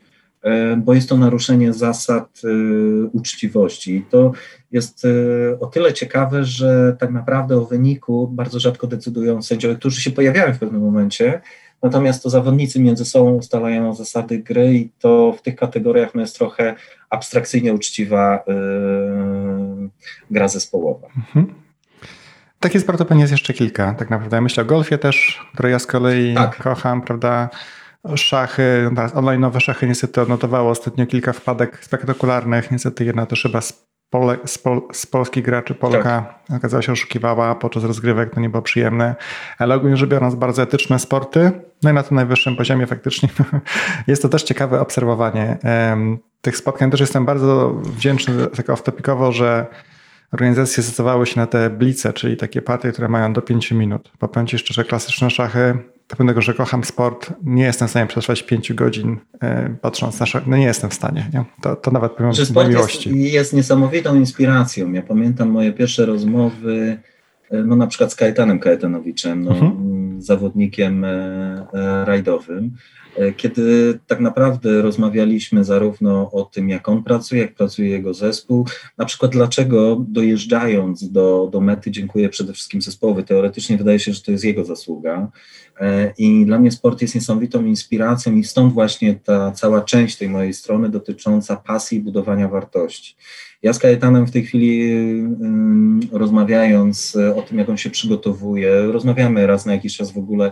bo 0.78 0.94
jest 0.94 1.10
to 1.10 1.18
naruszenie 1.18 1.74
zasad 1.74 2.42
uczciwości. 3.14 3.96
I 3.96 4.02
to 4.02 4.32
jest 4.72 5.08
o 5.60 5.66
tyle 5.66 5.94
ciekawe, 5.94 6.44
że 6.44 6.96
tak 7.00 7.12
naprawdę 7.12 7.58
o 7.58 7.66
wyniku 7.66 8.28
bardzo 8.28 8.60
rzadko 8.60 8.88
decydują 8.88 9.42
sędziowie, 9.42 9.76
którzy 9.76 10.02
się 10.02 10.12
pojawiają 10.12 10.54
w 10.54 10.60
pewnym 10.60 10.82
momencie, 10.82 11.42
natomiast 11.84 12.24
to 12.24 12.30
zawodnicy 12.30 12.80
między 12.80 13.06
sobą 13.06 13.32
ustalają 13.32 13.94
zasady 13.94 14.40
gry 14.40 14.74
i 14.74 14.90
to 15.00 15.36
w 15.38 15.42
tych 15.42 15.56
kategoriach 15.56 16.16
no, 16.16 16.22
jest 16.22 16.38
trochę 16.38 16.76
abstrakcyjnie 17.10 17.74
uczciwa 17.74 18.44
yy, 18.48 19.90
gra 20.32 20.48
zespołowa. 20.48 21.08
Mhm. 21.18 21.66
Takich 22.60 22.82
sportów 22.82 23.20
jest 23.20 23.32
jeszcze 23.32 23.54
kilka, 23.54 23.94
tak 23.94 24.10
naprawdę. 24.10 24.42
Myślę 24.42 24.64
o 24.64 24.66
golfie 24.66 24.98
też, 24.98 25.46
które 25.54 25.70
ja 25.70 25.80
z 25.80 25.86
kolei 25.86 26.36
tak. 26.36 26.58
kocham, 26.58 27.02
prawda? 27.02 27.50
Szachy, 28.16 28.90
online'owe 28.96 29.60
szachy 29.60 29.88
niestety 29.88 30.22
odnotowało 30.22 30.70
ostatnio 30.70 31.06
kilka 31.06 31.34
wpadek 31.34 31.86
spektakularnych. 31.86 32.72
Niestety 32.72 33.06
jedna 33.06 33.26
też 33.26 33.42
chyba 33.42 33.62
z, 33.62 33.86
Pole, 34.16 34.38
z, 34.46 34.58
pol, 34.58 34.82
z 34.92 35.06
polskich 35.06 35.44
graczy 35.44 35.76
Polka 35.76 36.36
tak. 36.48 36.58
okazała 36.58 36.82
się 36.82 36.92
oszukiwała 36.92 37.56
podczas 37.56 37.84
rozgrywek, 37.84 38.34
to 38.34 38.40
nie 38.40 38.50
było 38.50 38.62
przyjemne. 38.62 39.16
Ale 39.58 39.76
ogólnie 39.76 39.98
rzecz 39.98 40.10
biorąc 40.10 40.36
bardzo 40.36 40.62
etyczne 40.62 41.00
sporty, 41.00 41.52
no 41.84 41.92
i 41.92 41.94
na 41.94 42.04
tym 42.04 42.16
najwyższym 42.16 42.56
poziomie 42.56 42.88
faktycznie 42.88 43.30
jest 44.08 44.22
to 44.22 44.30
też 44.30 44.44
ciekawe 44.44 44.82
obserwowanie 44.82 45.58
tych 46.42 46.58
spotkań. 46.58 46.92
Też 46.92 47.00
jestem 47.00 47.26
bardzo 47.26 47.70
wdzięczny 47.70 48.48
tak 48.48 48.68
off-topicowo, 48.68 49.32
że 49.32 49.66
organizacje 50.32 50.84
zdecydowały 50.84 51.26
się 51.26 51.40
na 51.40 51.48
te 51.48 51.70
blice, 51.70 52.14
czyli 52.14 52.38
takie 52.38 52.62
partie, 52.62 52.92
które 52.92 53.08
mają 53.08 53.34
do 53.34 53.42
5 53.42 53.72
minut. 53.72 54.12
Bo 54.20 54.28
powiem 54.28 54.48
Ci 54.48 54.58
szczerze, 54.58 54.84
klasyczne 54.84 55.30
szachy, 55.30 55.78
pomimo 56.08 56.32
tego, 56.32 56.42
że 56.42 56.54
kocham 56.54 56.84
sport, 56.84 57.34
nie 57.44 57.64
jestem 57.64 57.88
w 57.88 57.92
stanie 57.92 58.08
przetrwać 58.08 58.44
5 58.44 58.74
godzin 58.74 59.18
e, 59.42 59.76
patrząc 59.82 60.20
na 60.20 60.26
szachy. 60.26 60.50
No 60.50 60.58
nie 60.58 60.66
jestem 60.66 60.90
w 60.90 60.94
stanie. 60.94 61.30
Nie? 61.34 61.46
To, 61.62 61.76
to 61.76 61.92
nawet 61.92 62.12
powiem 62.12 62.34
że 62.34 62.46
sport 62.46 62.70
miłości. 62.70 63.20
Jest, 63.20 63.34
jest 63.34 63.54
niesamowitą 63.54 64.16
inspiracją. 64.16 64.94
Ja 64.94 65.02
pamiętam 65.02 65.50
moje 65.50 65.74
pierwsze 65.74 66.06
rozmowy 66.06 66.98
e, 67.52 67.64
no 67.64 67.76
na 67.76 67.88
przykład 67.88 68.12
z 68.12 68.16
Kajetanem 68.16 68.60
Kajetanowiczem, 68.60 69.44
no, 69.44 69.52
mhm. 69.52 70.22
zawodnikiem 70.22 71.06
e, 71.06 72.06
rajdowym, 72.06 72.72
kiedy 73.38 74.00
tak 74.08 74.20
naprawdę 74.20 74.82
rozmawialiśmy 74.82 75.64
zarówno 75.64 76.32
o 76.32 76.44
tym, 76.44 76.70
jak 76.70 76.90
on 76.90 77.04
pracuje, 77.04 77.42
jak 77.42 77.56
pracuje 77.56 77.90
jego 77.90 78.14
zespół, 78.14 78.68
na 78.98 79.06
przykład 79.06 79.32
dlaczego 79.32 80.06
dojeżdżając 80.10 81.12
do, 81.12 81.50
do 81.52 81.62
mety 81.62 81.92
dziękuję 81.92 82.30
przede 82.30 82.54
wszystkim 82.54 82.82
zespołowi. 82.82 83.24
Teoretycznie 83.24 83.78
wydaje 83.78 84.00
się, 84.00 84.14
że 84.14 84.22
to 84.22 84.32
jest 84.32 84.44
jego 84.44 84.66
zasługa. 84.66 85.32
E, 85.80 86.14
I 86.18 86.46
dla 86.46 86.60
mnie 86.60 86.72
sport 86.72 87.02
jest 87.02 87.16
niesamowitą 87.16 87.66
inspiracją 87.66 88.36
i 88.36 88.44
stąd 88.44 88.74
właśnie 88.74 89.16
ta 89.16 89.52
cała 89.52 89.82
część 89.82 90.18
tej 90.18 90.30
mojej 90.30 90.54
strony 90.54 90.90
dotycząca 90.90 91.56
pasji 91.56 91.98
i 91.98 92.02
budowania 92.02 92.48
wartości. 92.48 93.16
Ja 93.66 93.74
z 93.74 93.80
Kajetanem 93.80 94.28
w 94.28 94.32
tej 94.32 94.46
chwili 94.46 94.94
rozmawiając 96.12 97.18
o 97.36 97.42
tym, 97.42 97.58
jak 97.58 97.70
on 97.70 97.78
się 97.78 97.90
przygotowuje, 97.90 98.82
rozmawiamy 98.82 99.48
raz 99.48 99.66
na 99.66 99.74
jakiś 99.74 99.98
czas 99.98 100.12
w 100.12 100.18
ogóle 100.18 100.52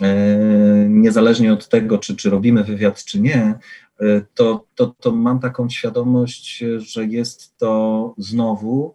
E, 0.00 0.86
niezależnie 0.88 1.52
od 1.52 1.68
tego, 1.68 1.98
czy, 1.98 2.16
czy 2.16 2.30
robimy 2.30 2.64
wywiad, 2.64 3.04
czy 3.04 3.20
nie, 3.20 3.58
e, 4.00 4.20
to, 4.34 4.66
to, 4.74 4.94
to 5.00 5.12
mam 5.12 5.40
taką 5.40 5.68
świadomość, 5.68 6.64
że 6.78 7.04
jest 7.04 7.56
to 7.56 8.14
znowu 8.18 8.94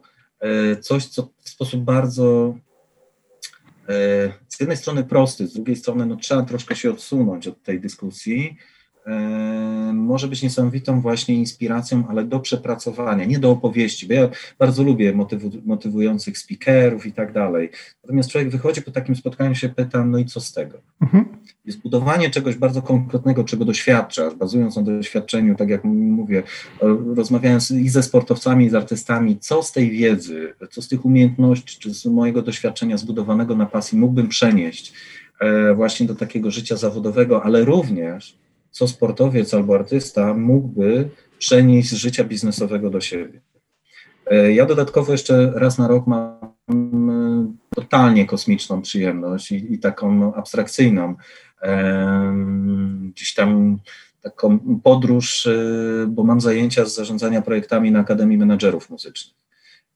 coś, 0.82 1.06
co 1.06 1.30
w 1.40 1.50
sposób 1.50 1.82
bardzo 1.82 2.56
z 4.48 4.60
jednej 4.60 4.78
strony 4.78 5.04
prosty, 5.04 5.48
z 5.48 5.54
drugiej 5.54 5.76
strony 5.76 6.06
no, 6.06 6.16
trzeba 6.16 6.44
troszkę 6.44 6.76
się 6.76 6.92
odsunąć 6.92 7.48
od 7.48 7.64
tej 7.64 7.80
dyskusji, 7.80 8.58
może 9.94 10.28
być 10.28 10.44
niesamowitą 10.44 11.02
właśnie 11.02 11.36
inspiracją, 11.36 12.04
ale 12.10 12.24
do 12.24 12.40
przepracowania, 12.40 13.26
nie 13.26 13.40
do 13.40 13.52
opowieści, 13.52 14.08
bo 14.08 14.14
ja 14.14 14.30
bardzo 14.60 14.84
lubię 14.84 15.14
motywu, 15.14 15.52
motywujących 15.66 16.38
speakerów 16.38 17.06
i 17.06 17.12
tak 17.12 17.34
dalej. 17.34 17.70
Natomiast 18.04 18.30
człowiek 18.30 18.50
wychodzi 18.50 18.82
po 18.82 18.92
takim 18.92 19.16
spotkaniu 19.16 19.56
się 19.56 19.70
pyta, 19.70 20.06
no 20.06 20.18
i 20.18 20.26
co 20.26 20.42
z 20.42 20.54
tego? 20.54 20.78
Mhm. 21.02 21.26
Jest 21.66 21.80
budowanie 21.80 22.30
czegoś 22.30 22.56
bardzo 22.56 22.82
konkretnego, 22.82 23.44
czego 23.44 23.66
doświadczasz, 23.66 24.36
bazując 24.36 24.76
na 24.76 24.82
doświadczeniu, 24.82 25.56
tak 25.56 25.70
jak 25.70 25.84
mówię, 25.84 26.44
rozmawiając 27.16 27.72
i 27.72 27.90
ze 27.90 28.04
sportowcami, 28.04 28.66
i 28.66 28.70
z 28.70 28.76
artystami, 28.76 29.38
co 29.40 29.64
z 29.64 29.72
tej 29.72 29.92
wiedzy, 29.92 30.54
co 30.72 30.82
z 30.82 30.88
tych 30.88 31.06
umiejętności, 31.06 31.80
czy 31.80 31.94
z 31.94 32.06
mojego 32.06 32.42
doświadczenia 32.42 32.98
zbudowanego 32.98 33.56
na 33.56 33.66
pasji 33.66 33.98
mógłbym 33.98 34.28
przenieść 34.28 34.94
e, 35.40 35.74
właśnie 35.74 36.08
do 36.08 36.16
takiego 36.16 36.52
życia 36.52 36.76
zawodowego, 36.76 37.44
ale 37.44 37.66
również 37.66 38.45
co 38.76 38.88
sportowiec 38.88 39.54
albo 39.54 39.76
artysta 39.76 40.34
mógłby 40.34 41.10
przenieść 41.40 41.90
z 41.90 41.94
życia 41.94 42.24
biznesowego 42.24 42.90
do 42.90 43.02
siebie. 43.02 43.42
E, 44.26 44.54
ja 44.54 44.66
dodatkowo 44.66 45.12
jeszcze 45.12 45.52
raz 45.56 45.78
na 45.78 45.88
rok 45.88 46.08
mam 46.08 47.10
e, 47.10 47.76
totalnie 47.76 48.26
kosmiczną 48.26 48.82
przyjemność 48.82 49.52
i, 49.52 49.74
i 49.74 49.80
taką 49.80 50.34
abstrakcyjną. 50.34 51.16
Gdzieś 53.16 53.34
tam 53.34 53.78
taką 54.22 54.60
podróż, 54.84 55.48
e, 55.48 55.54
bo 56.08 56.24
mam 56.24 56.42
zajęcia 56.42 56.86
z 56.86 56.96
zarządzania 56.96 57.42
projektami 57.42 57.92
na 57.92 58.00
Akademii 58.00 58.38
Menedżerów 58.38 58.90
Muzycznych, 58.90 59.36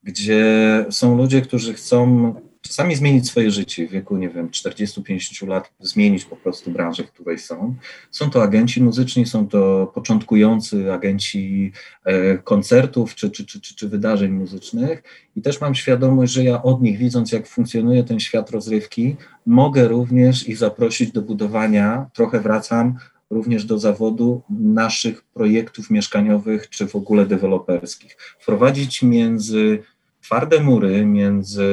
gdzie 0.03 0.45
są 0.89 1.17
ludzie, 1.17 1.41
którzy 1.41 1.73
chcą 1.73 2.33
czasami 2.61 2.95
zmienić 2.95 3.27
swoje 3.27 3.51
życie 3.51 3.87
w 3.87 3.91
wieku, 3.91 4.17
nie 4.17 4.29
wiem, 4.29 4.49
40-50 4.49 5.47
lat, 5.47 5.71
zmienić 5.79 6.25
po 6.25 6.35
prostu 6.35 6.71
branżę, 6.71 7.03
w 7.03 7.11
której 7.11 7.39
są. 7.39 7.75
Są 8.11 8.29
to 8.29 8.43
agenci 8.43 8.83
muzyczni, 8.83 9.25
są 9.25 9.47
to 9.47 9.91
początkujący 9.95 10.93
agenci 10.93 11.71
e, 12.05 12.37
koncertów 12.37 13.15
czy, 13.15 13.31
czy, 13.31 13.45
czy, 13.45 13.61
czy, 13.61 13.75
czy 13.75 13.89
wydarzeń 13.89 14.31
muzycznych 14.31 15.03
i 15.35 15.41
też 15.41 15.61
mam 15.61 15.75
świadomość, 15.75 16.33
że 16.33 16.43
ja 16.43 16.63
od 16.63 16.81
nich, 16.81 16.97
widząc 16.97 17.31
jak 17.31 17.47
funkcjonuje 17.47 18.03
ten 18.03 18.19
świat 18.19 18.51
rozrywki, 18.51 19.15
mogę 19.45 19.87
również 19.87 20.47
ich 20.47 20.57
zaprosić 20.57 21.11
do 21.11 21.21
budowania, 21.21 22.09
trochę 22.13 22.39
wracam, 22.39 22.95
również 23.29 23.65
do 23.65 23.79
zawodu 23.79 24.41
naszych 24.49 25.23
projektów 25.23 25.89
mieszkaniowych 25.89 26.69
czy 26.69 26.87
w 26.87 26.95
ogóle 26.95 27.25
deweloperskich. 27.25 28.17
Wprowadzić 28.39 29.03
między 29.03 29.83
twarde 30.21 30.59
mury 30.59 31.05
między 31.05 31.67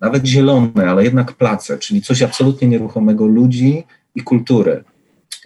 nawet 0.00 0.26
zielone, 0.26 0.90
ale 0.90 1.04
jednak 1.04 1.32
place, 1.32 1.78
czyli 1.78 2.02
coś 2.02 2.22
absolutnie 2.22 2.68
nieruchomego 2.68 3.26
ludzi 3.26 3.84
i 4.14 4.22
kultury. 4.22 4.84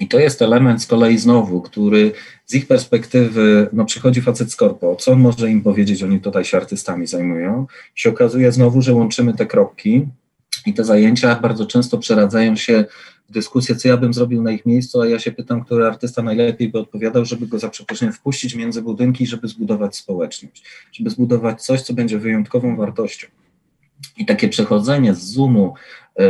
I 0.01 0.09
to 0.09 0.18
jest 0.18 0.43
element 0.43 0.83
z 0.83 0.87
kolei 0.87 1.18
znowu, 1.18 1.62
który 1.62 2.12
z 2.47 2.55
ich 2.55 2.66
perspektywy, 2.66 3.68
no 3.73 3.85
przychodzi 3.85 4.21
facet 4.21 4.53
z 4.53 4.57
korpo, 4.57 4.97
co 4.97 5.12
on 5.12 5.21
może 5.21 5.51
im 5.51 5.62
powiedzieć, 5.62 6.03
oni 6.03 6.21
tutaj 6.21 6.45
się 6.45 6.57
artystami 6.57 7.07
zajmują, 7.07 7.66
się 7.95 8.11
okazuje 8.11 8.53
znowu, 8.53 8.83
że 8.83 8.95
łączymy 8.95 9.35
te 9.35 9.47
kropki 9.47 10.07
i 10.66 10.75
te 10.75 10.85
zajęcia 10.85 11.35
bardzo 11.35 11.66
często 11.66 11.99
przeradzają 11.99 12.57
się 12.57 12.85
dyskusję, 13.31 13.76
co 13.76 13.89
ja 13.89 13.97
bym 13.97 14.14
zrobił 14.14 14.43
na 14.43 14.53
ich 14.53 14.66
miejscu, 14.66 15.01
a 15.01 15.07
ja 15.07 15.18
się 15.18 15.33
pytam, 15.33 15.64
który 15.64 15.87
artysta 15.87 16.22
najlepiej 16.22 16.68
by 16.68 16.78
odpowiadał, 16.78 17.24
żeby 17.24 17.47
go 17.47 17.59
za 17.59 17.68
przeproszeniem 17.68 18.12
wpuścić 18.12 18.55
między 18.55 18.83
budynki, 18.83 19.26
żeby 19.26 19.49
zbudować 19.49 19.97
społeczność, 19.97 20.64
żeby 20.93 21.11
zbudować 21.11 21.62
coś, 21.62 21.83
co 21.83 21.95
będzie 21.95 22.18
wyjątkową 22.18 22.76
wartością. 22.76 23.28
I 24.16 24.26
takie 24.26 24.49
przechodzenie 24.49 25.14
z 25.14 25.22
zoomu 25.22 25.74
e, 26.18 26.24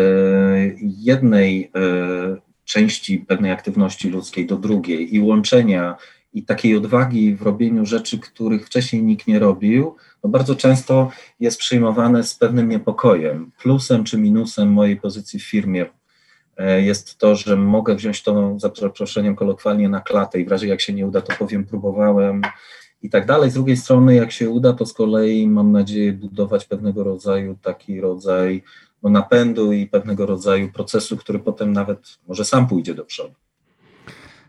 jednej 0.82 1.70
e, 1.74 2.36
części 2.64 3.18
pewnej 3.18 3.53
aktywności 3.53 4.11
ludzkiej 4.11 4.46
do 4.46 4.57
drugiej 4.57 5.14
i 5.14 5.20
łączenia 5.20 5.96
i 6.34 6.42
takiej 6.42 6.76
odwagi 6.76 7.34
w 7.34 7.42
robieniu 7.42 7.86
rzeczy, 7.86 8.18
których 8.18 8.66
wcześniej 8.66 9.03
nikt 9.03 9.26
nie 9.26 9.38
robił, 9.38 9.96
no 10.24 10.30
bardzo 10.30 10.57
często 10.57 11.11
jest 11.40 11.59
przyjmowane 11.59 12.24
z 12.24 12.34
pewnym 12.34 12.68
niepokojem. 12.68 13.51
Plusem 13.62 14.05
czy 14.05 14.18
minusem 14.18 14.72
mojej 14.72 14.96
pozycji 14.96 15.40
w 15.40 15.46
firmie 15.46 15.86
jest 16.82 17.18
to, 17.18 17.36
że 17.36 17.56
mogę 17.56 17.94
wziąć 17.94 18.22
to 18.22 18.58
za 18.58 18.70
przeproszeniem 18.70 19.36
kolokwialnie 19.36 19.88
na 19.88 20.00
klatę 20.00 20.40
i 20.40 20.44
w 20.44 20.48
razie 20.48 20.66
jak 20.66 20.80
się 20.80 20.92
nie 20.92 21.06
uda, 21.06 21.20
to 21.20 21.36
powiem, 21.38 21.64
próbowałem 21.64 22.42
i 23.02 23.11
tak 23.11 23.26
dalej. 23.26 23.50
Z 23.50 23.54
drugiej 23.54 23.76
strony, 23.76 24.14
jak 24.14 24.32
się 24.32 24.50
uda, 24.50 24.72
to 24.72 24.86
z 24.86 24.92
kolei 24.92 25.48
mam 25.48 25.72
nadzieję 25.72 26.12
budować 26.12 26.64
pewnego 26.64 27.04
rodzaju 27.04 27.56
taki 27.62 28.00
rodzaj 28.00 28.62
no, 29.02 29.11
napędu 29.11 29.72
i 29.72 29.86
pewnego 29.86 30.26
rodzaju 30.26 30.72
procesu, 30.72 31.16
który 31.16 31.38
potem 31.38 31.72
nawet 31.72 31.98
może 32.28 32.44
sam 32.44 32.68
pójdzie 32.68 32.94
do 32.94 33.04
przodu. 33.04 33.34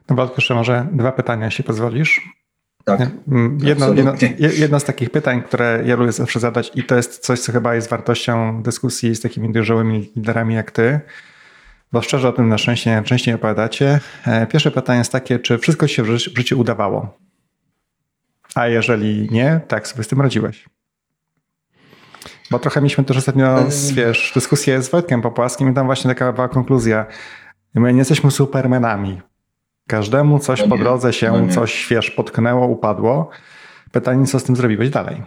No 0.09 0.29
jeszcze 0.37 0.55
może 0.55 0.87
dwa 0.91 1.11
pytania, 1.11 1.45
jeśli 1.45 1.63
pozwolisz. 1.63 2.21
Tak. 2.83 3.01
Mm, 3.27 3.57
jedno, 3.63 3.93
jedno, 3.93 4.13
jedno, 4.57 4.79
z 4.79 4.83
takich 4.83 5.09
pytań, 5.09 5.43
które 5.43 5.83
ja 5.85 5.95
lubię 5.95 6.11
zawsze 6.11 6.39
zadać, 6.39 6.71
i 6.75 6.83
to 6.83 6.95
jest 6.95 7.19
coś, 7.19 7.39
co 7.39 7.51
chyba 7.51 7.75
jest 7.75 7.89
wartością 7.89 8.63
dyskusji 8.63 9.15
z 9.15 9.21
takimi 9.21 9.51
dojrzałymi 9.51 10.11
liderami 10.15 10.55
jak 10.55 10.71
ty, 10.71 10.99
bo 11.91 12.01
szczerze 12.01 12.29
o 12.29 12.31
tym 12.31 12.49
na 12.49 12.57
szczęście 12.57 13.03
częściej 13.05 13.33
opowiadacie. 13.33 13.99
E, 14.25 14.47
pierwsze 14.47 14.71
pytanie 14.71 14.99
jest 14.99 15.11
takie, 15.11 15.39
czy 15.39 15.57
wszystko 15.57 15.87
się 15.87 16.03
w 16.03 16.17
życiu 16.17 16.59
udawało? 16.59 17.17
A 18.55 18.67
jeżeli 18.67 19.27
nie, 19.31 19.61
tak 19.67 19.87
sobie 19.87 20.03
z 20.03 20.07
tym 20.07 20.21
radziłeś? 20.21 20.69
Bo 22.51 22.59
trochę 22.59 22.81
mieliśmy 22.81 23.03
też 23.03 23.17
ostatnio 23.17 23.65
wiesz, 23.93 24.31
dyskusję 24.35 24.81
z 24.81 24.89
Wojtkiem 24.89 25.21
Popłaskim 25.21 25.71
i 25.71 25.73
tam 25.73 25.85
właśnie 25.85 26.09
taka 26.09 26.33
była 26.33 26.49
konkluzja. 26.49 27.05
My 27.75 27.93
nie 27.93 27.99
jesteśmy 27.99 28.31
supermenami. 28.31 29.21
Każdemu 29.87 30.39
coś 30.39 30.61
no 30.61 30.67
po 30.67 30.77
drodze 30.77 31.13
się, 31.13 31.31
no 31.31 31.53
coś 31.53 31.87
wiesz, 31.89 32.11
potknęło, 32.11 32.67
upadło. 32.67 33.29
Pytanie, 33.91 34.25
co 34.25 34.39
z 34.39 34.43
tym 34.43 34.55
zrobiłeś 34.55 34.89
dalej? 34.89 35.23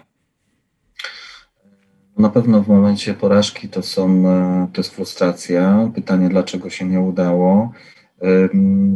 Na 2.19 2.29
pewno 2.29 2.63
w 2.63 2.69
momencie 2.69 3.15
porażki 3.15 3.69
to, 3.69 3.83
są, 3.83 4.29
e, 4.29 4.69
to 4.73 4.81
jest 4.81 4.95
frustracja. 4.95 5.91
Pytanie, 5.95 6.29
dlaczego 6.29 6.71
się 6.71 6.85
nie 6.85 7.01
udało. 7.01 7.73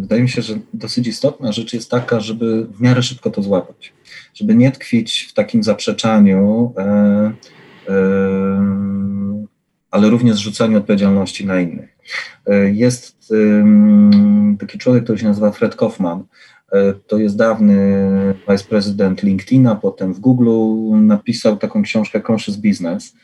Wydaje 0.01 0.23
mi 0.23 0.29
się, 0.29 0.43
że 0.43 0.59
dosyć 0.75 1.07
istotna 1.07 1.53
rzecz 1.53 1.73
jest 1.73 1.91
taka, 1.91 2.21
żeby 2.21 2.67
w 2.67 2.81
miarę 2.81 3.03
szybko 3.03 3.31
to 3.31 3.43
złapać, 3.43 3.93
żeby 4.35 4.55
nie 4.55 4.71
tkwić 4.73 5.29
w 5.31 5.35
takim 5.35 5.63
zaprzeczaniu, 5.63 6.73
e, 6.79 6.83
e, 7.89 7.95
ale 9.91 10.11
również 10.11 10.37
zrzucaniu 10.37 10.79
odpowiedzialności 10.79 11.47
na 11.47 11.61
innych. 11.61 11.99
Jest 12.73 13.33
taki 14.59 14.79
człowiek, 14.79 15.05
który 15.05 15.19
się 15.19 15.27
nazywa 15.27 15.53
Fred 15.53 15.77
Kaufman, 15.77 16.25
E, 16.25 16.58
to 17.07 17.19
jest 17.19 17.37
dawny 17.37 18.09
viceprezydent 18.49 19.23
LinkedIna, 19.23 19.75
potem 19.75 20.15
w 20.15 20.21
Google 20.21 20.51
napisał 21.07 21.57
taką 21.57 21.83
książkę 21.83 22.21
Conscious 22.31 22.57
Business. 22.57 23.15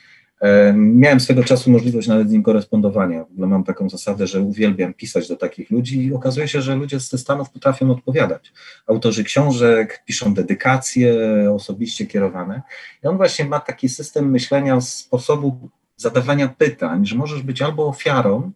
E, 0.41 0.73
miałem 0.77 1.21
swego 1.21 1.45
czasu 1.45 1.71
możliwość 1.71 2.09
nawet 2.09 2.29
z 2.29 2.33
nim 2.33 2.43
korespondowania. 2.43 3.25
W 3.25 3.33
ogóle 3.33 3.47
mam 3.47 3.65
taką 3.65 3.91
zasadę, 3.91 4.27
że 4.27 4.41
uwielbiam 4.41 4.95
pisać 4.95 5.29
do 5.29 5.37
takich 5.37 5.71
ludzi 5.71 6.05
i 6.05 6.15
okazuje 6.15 6.49
się, 6.49 6.63
że 6.63 6.77
ludzie 6.77 7.01
ze 7.01 7.19
Stanów 7.19 7.51
potrafią 7.51 7.91
odpowiadać. 7.91 8.53
Autorzy 8.87 9.25
książek 9.25 10.03
piszą 10.07 10.35
dedykacje 10.35 11.15
osobiście 11.55 12.07
kierowane. 12.07 12.63
I 13.05 13.07
on 13.07 13.17
właśnie 13.17 13.45
ma 13.45 13.61
taki 13.61 13.89
system 13.89 14.31
myślenia, 14.31 14.81
sposobu 14.81 15.69
zadawania 15.97 16.49
pytań, 16.49 17.07
że 17.07 17.17
możesz 17.17 17.43
być 17.43 17.63
albo 17.63 17.87
ofiarą, 17.87 18.53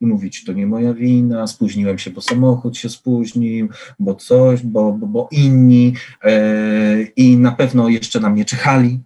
i 0.00 0.06
mówić, 0.06 0.44
to 0.44 0.52
nie 0.52 0.66
moja 0.66 0.94
wina, 0.94 1.46
spóźniłem 1.46 1.98
się, 1.98 2.10
bo 2.10 2.20
samochód 2.20 2.76
się 2.76 2.88
spóźnił, 2.88 3.68
bo 3.98 4.14
coś, 4.14 4.62
bo, 4.62 4.92
bo, 4.92 5.06
bo 5.06 5.28
inni 5.30 5.94
e, 6.24 7.02
i 7.02 7.36
na 7.36 7.52
pewno 7.52 7.88
jeszcze 7.88 8.20
na 8.20 8.30
mnie 8.30 8.44
czekali. 8.44 9.00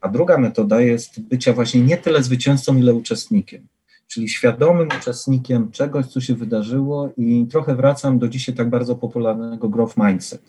A 0.00 0.08
druga 0.08 0.38
metoda 0.38 0.80
jest 0.80 1.20
bycia 1.20 1.52
właśnie 1.52 1.80
nie 1.80 1.96
tyle 1.96 2.22
zwycięzcą, 2.22 2.76
ile 2.76 2.94
uczestnikiem, 2.94 3.66
czyli 4.06 4.28
świadomym 4.28 4.88
uczestnikiem 5.00 5.70
czegoś, 5.70 6.06
co 6.06 6.20
się 6.20 6.34
wydarzyło 6.34 7.12
i 7.16 7.46
trochę 7.50 7.76
wracam 7.76 8.18
do 8.18 8.28
dzisiaj 8.28 8.54
tak 8.54 8.70
bardzo 8.70 8.96
popularnego 8.96 9.68
growth 9.68 9.96
mindset, 9.96 10.42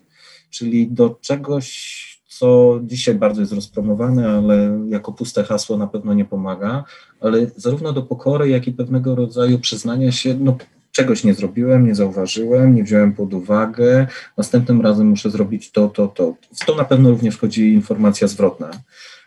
czyli 0.49 0.88
do 0.88 1.17
czegoś, 1.21 2.09
co 2.30 2.80
dzisiaj 2.84 3.15
bardzo 3.15 3.41
jest 3.41 3.53
rozpromowane, 3.53 4.30
ale 4.30 4.80
jako 4.89 5.11
puste 5.11 5.43
hasło 5.43 5.77
na 5.77 5.88
pewno 5.88 6.13
nie 6.13 6.25
pomaga, 6.25 6.84
ale 7.21 7.47
zarówno 7.55 7.93
do 7.93 8.01
pokory, 8.01 8.49
jak 8.49 8.67
i 8.67 8.71
pewnego 8.71 9.15
rodzaju 9.15 9.59
przyznania 9.59 10.11
się, 10.11 10.36
no 10.39 10.57
czegoś 10.91 11.23
nie 11.23 11.34
zrobiłem, 11.34 11.88
nie 11.88 11.95
zauważyłem, 11.95 12.75
nie 12.75 12.84
wziąłem 12.84 13.13
pod 13.13 13.34
uwagę, 13.34 14.07
następnym 14.38 14.82
razem 14.82 15.07
muszę 15.07 15.30
zrobić 15.30 15.71
to, 15.71 15.88
to, 15.88 16.07
to. 16.07 16.36
W 16.61 16.65
to 16.65 16.75
na 16.75 16.84
pewno 16.84 17.09
również 17.09 17.36
wchodzi 17.36 17.73
informacja 17.73 18.27
zwrotna, 18.27 18.71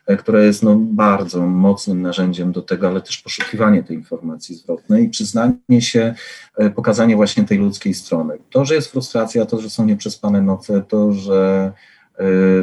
e, 0.07 0.16
która 0.16 0.42
jest 0.42 0.62
no, 0.62 0.76
bardzo 0.76 1.46
mocnym 1.46 2.03
narzędziem 2.03 2.53
do 2.53 2.62
tego, 2.62 2.88
ale 2.88 3.00
też 3.00 3.18
poszukiwanie 3.18 3.82
tej 3.82 3.96
informacji 3.96 4.55
zwrotnej, 4.55 5.09
przyznanie 5.09 5.80
się, 5.80 6.14
e, 6.57 6.70
pokazanie 6.70 7.16
właśnie 7.16 7.44
tej 7.44 7.59
ludzkiej 7.59 7.94
strony. 7.94 8.38
To, 8.50 8.64
że 8.64 8.74
jest 8.74 8.90
frustracja, 8.90 9.46
to, 9.46 9.61
że 9.61 9.70
są 9.70 9.86
nieprzespane 9.86 10.42
noce, 10.42 10.82
to, 10.88 11.12
że 11.12 11.72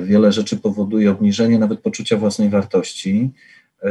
wiele 0.01 0.31
rzeczy 0.31 0.57
powoduje 0.57 1.11
obniżenie 1.11 1.59
nawet 1.59 1.79
poczucia 1.79 2.17
własnej 2.17 2.49
wartości. 2.49 3.31
E, 3.83 3.89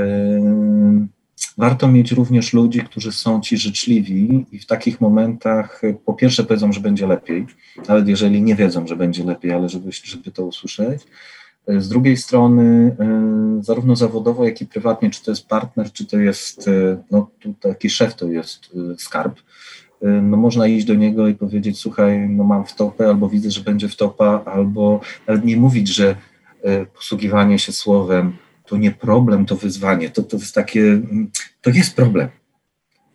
warto 1.58 1.88
mieć 1.88 2.12
również 2.12 2.52
ludzi, 2.52 2.80
którzy 2.80 3.12
są 3.12 3.40
ci 3.40 3.58
życzliwi 3.58 4.46
i 4.52 4.58
w 4.58 4.66
takich 4.66 5.00
momentach 5.00 5.82
po 6.04 6.14
pierwsze 6.14 6.44
powiedzą, 6.44 6.72
że 6.72 6.80
będzie 6.80 7.06
lepiej, 7.06 7.46
nawet 7.88 8.08
jeżeli 8.08 8.42
nie 8.42 8.54
wiedzą, 8.54 8.86
że 8.86 8.96
będzie 8.96 9.24
lepiej, 9.24 9.52
ale 9.52 9.68
żeby, 9.68 9.90
żeby 10.04 10.30
to 10.30 10.46
usłyszeć. 10.46 11.02
E, 11.66 11.80
z 11.80 11.88
drugiej 11.88 12.16
strony, 12.16 12.96
zarówno 13.60 13.96
zawodowo, 13.96 14.44
jak 14.44 14.60
i 14.60 14.66
prywatnie, 14.66 15.10
czy 15.10 15.24
to 15.24 15.30
jest 15.30 15.46
partner, 15.46 15.92
czy 15.92 16.06
to 16.06 16.18
jest, 16.18 16.70
no 17.10 17.30
taki 17.60 17.90
szef 17.90 18.14
to 18.14 18.26
jest 18.26 18.70
skarb, 18.98 19.38
no 20.02 20.36
można 20.36 20.66
iść 20.66 20.86
do 20.86 20.94
niego 20.94 21.28
i 21.28 21.34
powiedzieć, 21.34 21.78
słuchaj, 21.78 22.28
no 22.28 22.44
mam 22.44 22.64
wtopę, 22.64 23.06
albo 23.06 23.28
widzę, 23.28 23.50
że 23.50 23.60
będzie 23.60 23.88
wtopa, 23.88 24.42
albo 24.44 25.00
nawet 25.26 25.44
nie 25.44 25.56
mówić, 25.56 25.88
że 25.88 26.16
y, 26.64 26.86
posługiwanie 26.94 27.58
się 27.58 27.72
słowem 27.72 28.32
to 28.68 28.76
nie 28.76 28.90
problem, 28.90 29.46
to 29.46 29.56
wyzwanie, 29.56 30.10
to, 30.10 30.22
to 30.22 30.36
jest 30.36 30.54
takie, 30.54 30.80
mm, 30.80 31.30
to 31.62 31.70
jest 31.70 31.96
problem. 31.96 32.28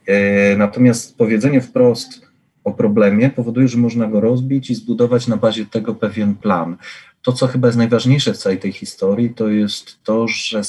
E, 0.07 0.57
natomiast 0.57 1.17
powiedzenie 1.17 1.61
wprost 1.61 2.21
o 2.63 2.71
problemie 2.71 3.29
powoduje, 3.29 3.67
że 3.67 3.77
można 3.77 4.07
go 4.07 4.21
rozbić 4.21 4.69
i 4.69 4.75
zbudować 4.75 5.27
na 5.27 5.37
bazie 5.37 5.65
tego 5.65 5.95
pewien 5.95 6.35
plan. 6.35 6.77
To, 7.21 7.33
co 7.33 7.47
chyba 7.47 7.67
jest 7.67 7.77
najważniejsze 7.77 8.33
w 8.33 8.37
całej 8.37 8.59
tej 8.59 8.71
historii, 8.71 9.29
to 9.29 9.47
jest 9.47 10.03
to, 10.03 10.27
że 10.27 10.61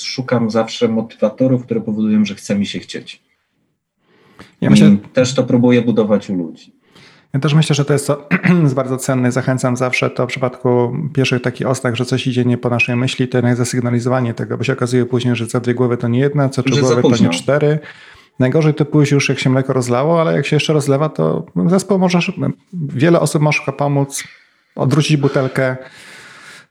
szukam 0.00 0.50
zawsze 0.50 0.88
motywatorów, 0.88 1.64
które 1.64 1.80
powodują, 1.80 2.24
że 2.24 2.34
chce 2.34 2.58
mi 2.58 2.66
się 2.66 2.78
chcieć. 2.78 3.22
Ja 4.60 4.70
myślę, 4.70 4.96
też 5.12 5.34
to 5.34 5.44
próbuję 5.44 5.82
budować 5.82 6.30
u 6.30 6.34
ludzi. 6.34 6.72
Ja 7.34 7.40
też 7.40 7.54
myślę, 7.54 7.74
że 7.74 7.84
to 7.84 7.92
jest, 7.92 8.06
to, 8.06 8.28
jest 8.62 8.74
bardzo 8.74 8.96
cenne. 8.96 9.32
Zachęcam 9.32 9.76
zawsze 9.76 10.10
to 10.10 10.24
w 10.24 10.28
przypadku 10.28 10.96
pierwszych 11.14 11.42
takich 11.42 11.66
ostak, 11.66 11.96
że 11.96 12.04
coś 12.04 12.26
idzie 12.26 12.44
nie 12.44 12.58
po 12.58 12.70
naszej 12.70 12.96
myśli, 12.96 13.28
to 13.28 13.38
jednak 13.38 13.56
zasygnalizowanie 13.56 14.34
tego, 14.34 14.58
bo 14.58 14.64
się 14.64 14.72
okazuje 14.72 15.06
później, 15.06 15.36
że 15.36 15.46
co 15.46 15.60
dwie 15.60 15.74
głowy 15.74 15.96
to 15.96 16.08
nie 16.08 16.18
jedna, 16.18 16.48
co 16.48 16.62
trzy 16.62 16.80
głowy 16.80 17.02
to 17.02 17.24
nie 17.24 17.30
cztery. 17.30 17.78
Najgorzej 18.38 18.74
to 18.74 18.84
pójść 18.84 19.12
już, 19.12 19.28
jak 19.28 19.38
się 19.38 19.50
mleko 19.50 19.72
rozlało, 19.72 20.20
ale 20.20 20.36
jak 20.36 20.46
się 20.46 20.56
jeszcze 20.56 20.72
rozlewa, 20.72 21.08
to 21.08 21.46
zespół 21.66 21.98
możesz, 21.98 22.32
wiele 22.72 23.20
osób 23.20 23.42
może 23.42 23.72
pomóc, 23.78 24.24
odwrócić 24.76 25.16
butelkę, 25.16 25.76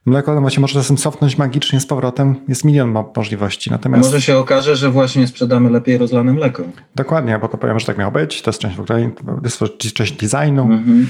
Mleko 0.07 0.35
no 0.35 0.41
właśnie 0.41 0.61
może 0.61 0.73
czasem 0.73 0.97
cofnąć 0.97 1.37
magicznie 1.37 1.79
z 1.79 1.85
powrotem. 1.85 2.35
Jest 2.47 2.65
milion 2.65 2.97
możliwości. 3.15 3.71
Natomiast... 3.71 4.03
Może 4.03 4.21
się 4.21 4.37
okaże, 4.37 4.75
że 4.75 4.89
właśnie 4.89 5.27
sprzedamy 5.27 5.69
lepiej 5.69 5.97
rozlane 5.97 6.33
mleko. 6.33 6.63
Dokładnie, 6.95 7.39
bo 7.39 7.47
to 7.47 7.57
powiem, 7.57 7.79
że 7.79 7.85
tak 7.85 7.97
miało 7.97 8.11
być. 8.11 8.41
To 8.41 8.49
jest 8.51 8.59
część 8.59 8.75
w 8.75 8.79
ogóle, 8.79 9.09
jest 9.43 9.59
część 9.93 10.13
designu. 10.13 10.63
Mm 10.63 10.83
-hmm, 10.83 11.05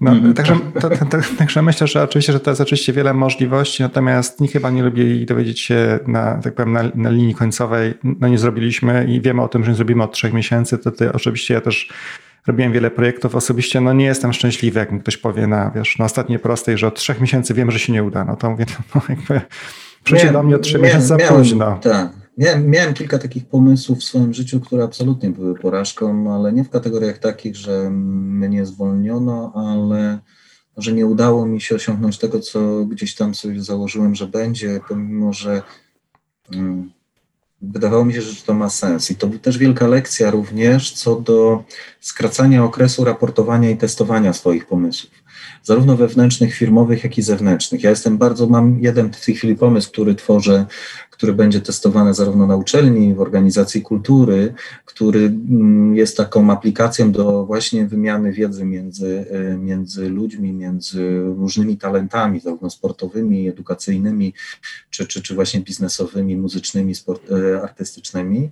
no, 0.00 0.10
mm 0.10 0.24
-hmm. 0.24 0.34
także, 0.36 0.56
to, 0.80 0.90
to, 0.90 1.06
to, 1.06 1.18
także 1.38 1.62
myślę, 1.62 1.86
że 1.86 2.02
oczywiście, 2.02 2.32
że 2.32 2.40
to 2.40 2.50
jest 2.50 2.60
oczywiście 2.60 2.92
wiele 2.92 3.14
możliwości, 3.14 3.82
natomiast 3.82 4.40
nikt 4.40 4.52
chyba 4.52 4.70
nie 4.70 4.82
lubi 4.82 5.26
dowiedzieć 5.26 5.60
się 5.60 5.98
na, 6.06 6.40
tak 6.42 6.54
powiem, 6.54 6.72
na, 6.72 6.82
na 6.94 7.10
linii 7.10 7.34
końcowej. 7.34 7.94
No 8.04 8.28
nie 8.28 8.38
zrobiliśmy 8.38 9.06
i 9.08 9.20
wiemy 9.20 9.42
o 9.42 9.48
tym, 9.48 9.64
że 9.64 9.70
nie 9.70 9.76
zrobimy 9.76 10.02
od 10.02 10.12
trzech 10.12 10.32
miesięcy. 10.32 10.78
To 10.78 10.90
ty, 10.90 11.12
oczywiście 11.12 11.54
ja 11.54 11.60
też 11.60 11.88
robiłem 12.46 12.72
wiele 12.72 12.90
projektów 12.90 13.34
osobiście, 13.34 13.80
no 13.80 13.92
nie 13.92 14.04
jestem 14.04 14.32
szczęśliwy, 14.32 14.78
jak 14.78 14.92
mi 14.92 15.00
ktoś 15.00 15.16
powie 15.16 15.46
na, 15.46 15.70
wiesz, 15.70 15.98
na 15.98 16.04
ostatniej 16.04 16.38
prostej, 16.38 16.78
że 16.78 16.86
od 16.86 16.94
trzech 16.94 17.20
miesięcy 17.20 17.54
wiem, 17.54 17.70
że 17.70 17.78
się 17.78 17.92
nie 17.92 18.04
uda, 18.04 18.24
no 18.24 18.36
to 18.36 18.50
mówię, 18.50 18.66
no 18.94 19.02
jakby 19.08 19.40
przyjdzie 20.04 20.32
do 20.32 20.42
mnie 20.42 20.56
od 20.56 20.62
trzech 20.62 20.82
miesięcy 20.82 21.06
za 21.06 21.16
późno. 21.16 21.78
Tak. 21.82 22.22
Miałem, 22.38 22.70
miałem 22.70 22.94
kilka 22.94 23.18
takich 23.18 23.46
pomysłów 23.46 23.98
w 23.98 24.04
swoim 24.04 24.34
życiu, 24.34 24.60
które 24.60 24.84
absolutnie 24.84 25.30
były 25.30 25.54
porażką, 25.54 26.34
ale 26.34 26.52
nie 26.52 26.64
w 26.64 26.70
kategoriach 26.70 27.18
takich, 27.18 27.56
że 27.56 27.90
mnie 27.90 28.66
zwolniono, 28.66 29.52
ale 29.54 30.18
że 30.76 30.92
nie 30.92 31.06
udało 31.06 31.46
mi 31.46 31.60
się 31.60 31.74
osiągnąć 31.74 32.18
tego, 32.18 32.40
co 32.40 32.84
gdzieś 32.84 33.14
tam 33.14 33.34
sobie 33.34 33.62
założyłem, 33.62 34.14
że 34.14 34.26
będzie, 34.26 34.80
pomimo 34.88 35.32
że 35.32 35.62
mm, 36.52 36.90
wydawało 37.62 38.04
mi 38.04 38.14
się, 38.14 38.22
że 38.22 38.42
to 38.42 38.54
ma 38.54 38.68
sens. 38.68 39.10
I 39.10 39.14
to 39.14 39.28
też 39.42 39.58
wielka 39.58 39.86
lekcja 39.86 40.30
również 40.30 40.92
co 40.92 41.16
do 41.16 41.64
skracania 42.00 42.64
okresu 42.64 43.04
raportowania 43.04 43.70
i 43.70 43.76
testowania 43.76 44.32
swoich 44.32 44.66
pomysłów 44.66 45.22
zarówno 45.62 45.96
wewnętrznych, 45.96 46.54
firmowych, 46.54 47.04
jak 47.04 47.18
i 47.18 47.22
zewnętrznych. 47.22 47.82
Ja 47.82 47.90
jestem 47.90 48.18
bardzo, 48.18 48.46
mam 48.46 48.78
jeden 48.80 49.12
w 49.12 49.24
tej 49.24 49.34
chwili 49.34 49.56
pomysł, 49.56 49.90
który 49.90 50.14
tworzę, 50.14 50.66
który 51.22 51.34
będzie 51.34 51.60
testowany 51.60 52.14
zarówno 52.14 52.46
na 52.46 52.56
uczelni, 52.56 53.14
w 53.14 53.20
organizacji 53.20 53.82
kultury, 53.82 54.54
który 54.84 55.20
mm, 55.20 55.96
jest 55.96 56.16
taką 56.16 56.50
aplikacją 56.50 57.12
do 57.12 57.46
właśnie 57.46 57.86
wymiany 57.86 58.32
wiedzy 58.32 58.64
między, 58.64 59.24
e, 59.30 59.58
między 59.58 60.08
ludźmi, 60.08 60.52
między 60.52 61.20
różnymi 61.20 61.76
talentami, 61.76 62.40
zarówno 62.40 62.70
sportowymi, 62.70 63.48
edukacyjnymi, 63.48 64.34
czy, 64.90 65.06
czy, 65.06 65.22
czy 65.22 65.34
właśnie 65.34 65.60
biznesowymi, 65.60 66.36
muzycznymi, 66.36 66.94
sport, 66.94 67.22
e, 67.30 67.62
artystycznymi. 67.62 68.50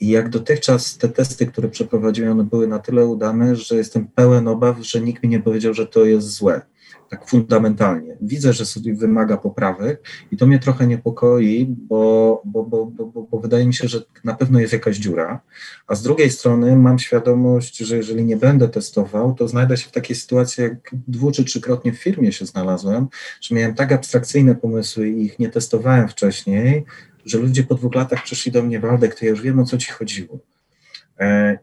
I 0.00 0.08
jak 0.08 0.28
dotychczas 0.28 0.98
te 0.98 1.08
testy, 1.08 1.46
które 1.46 1.68
przeprowadziłem, 1.68 2.32
one 2.32 2.44
były 2.44 2.66
na 2.66 2.78
tyle 2.78 3.06
udane, 3.06 3.56
że 3.56 3.76
jestem 3.76 4.06
pełen 4.06 4.48
obaw, 4.48 4.76
że 4.80 5.00
nikt 5.00 5.22
mi 5.22 5.28
nie 5.28 5.40
powiedział, 5.40 5.74
że 5.74 5.86
to 5.86 6.04
jest 6.04 6.28
złe. 6.30 6.62
Tak 7.10 7.28
fundamentalnie. 7.28 8.16
Widzę, 8.20 8.52
że 8.52 8.66
sobie 8.66 8.94
wymaga 8.94 9.36
poprawek 9.36 10.02
i 10.32 10.36
to 10.36 10.46
mnie 10.46 10.58
trochę 10.58 10.86
niepokoi, 10.86 11.66
bo, 11.68 12.42
bo, 12.44 12.64
bo, 12.64 12.86
bo, 12.86 13.22
bo 13.22 13.40
wydaje 13.40 13.66
mi 13.66 13.74
się, 13.74 13.88
że 13.88 14.02
na 14.24 14.34
pewno 14.34 14.60
jest 14.60 14.72
jakaś 14.72 14.96
dziura. 14.96 15.40
A 15.86 15.94
z 15.94 16.02
drugiej 16.02 16.30
strony 16.30 16.76
mam 16.76 16.98
świadomość, 16.98 17.78
że 17.78 17.96
jeżeli 17.96 18.24
nie 18.24 18.36
będę 18.36 18.68
testował, 18.68 19.34
to 19.34 19.48
znajdę 19.48 19.76
się 19.76 19.88
w 19.88 19.92
takiej 19.92 20.16
sytuacji, 20.16 20.62
jak 20.62 20.94
dwu 21.08 21.32
czy 21.32 21.44
trzykrotnie 21.44 21.92
w 21.92 21.98
firmie 21.98 22.32
się 22.32 22.46
znalazłem, 22.46 23.08
że 23.40 23.54
miałem 23.54 23.74
tak 23.74 23.92
abstrakcyjne 23.92 24.54
pomysły 24.54 25.08
i 25.08 25.24
ich 25.24 25.38
nie 25.38 25.48
testowałem 25.48 26.08
wcześniej, 26.08 26.84
że 27.24 27.38
ludzie 27.38 27.64
po 27.64 27.74
dwóch 27.74 27.94
latach 27.94 28.22
przyszli 28.22 28.52
do 28.52 28.62
mnie, 28.62 28.80
Waldek, 28.80 29.14
to 29.14 29.24
ja 29.24 29.30
już 29.30 29.42
wiem, 29.42 29.58
o 29.58 29.64
co 29.64 29.78
ci 29.78 29.92
chodziło. 29.92 30.38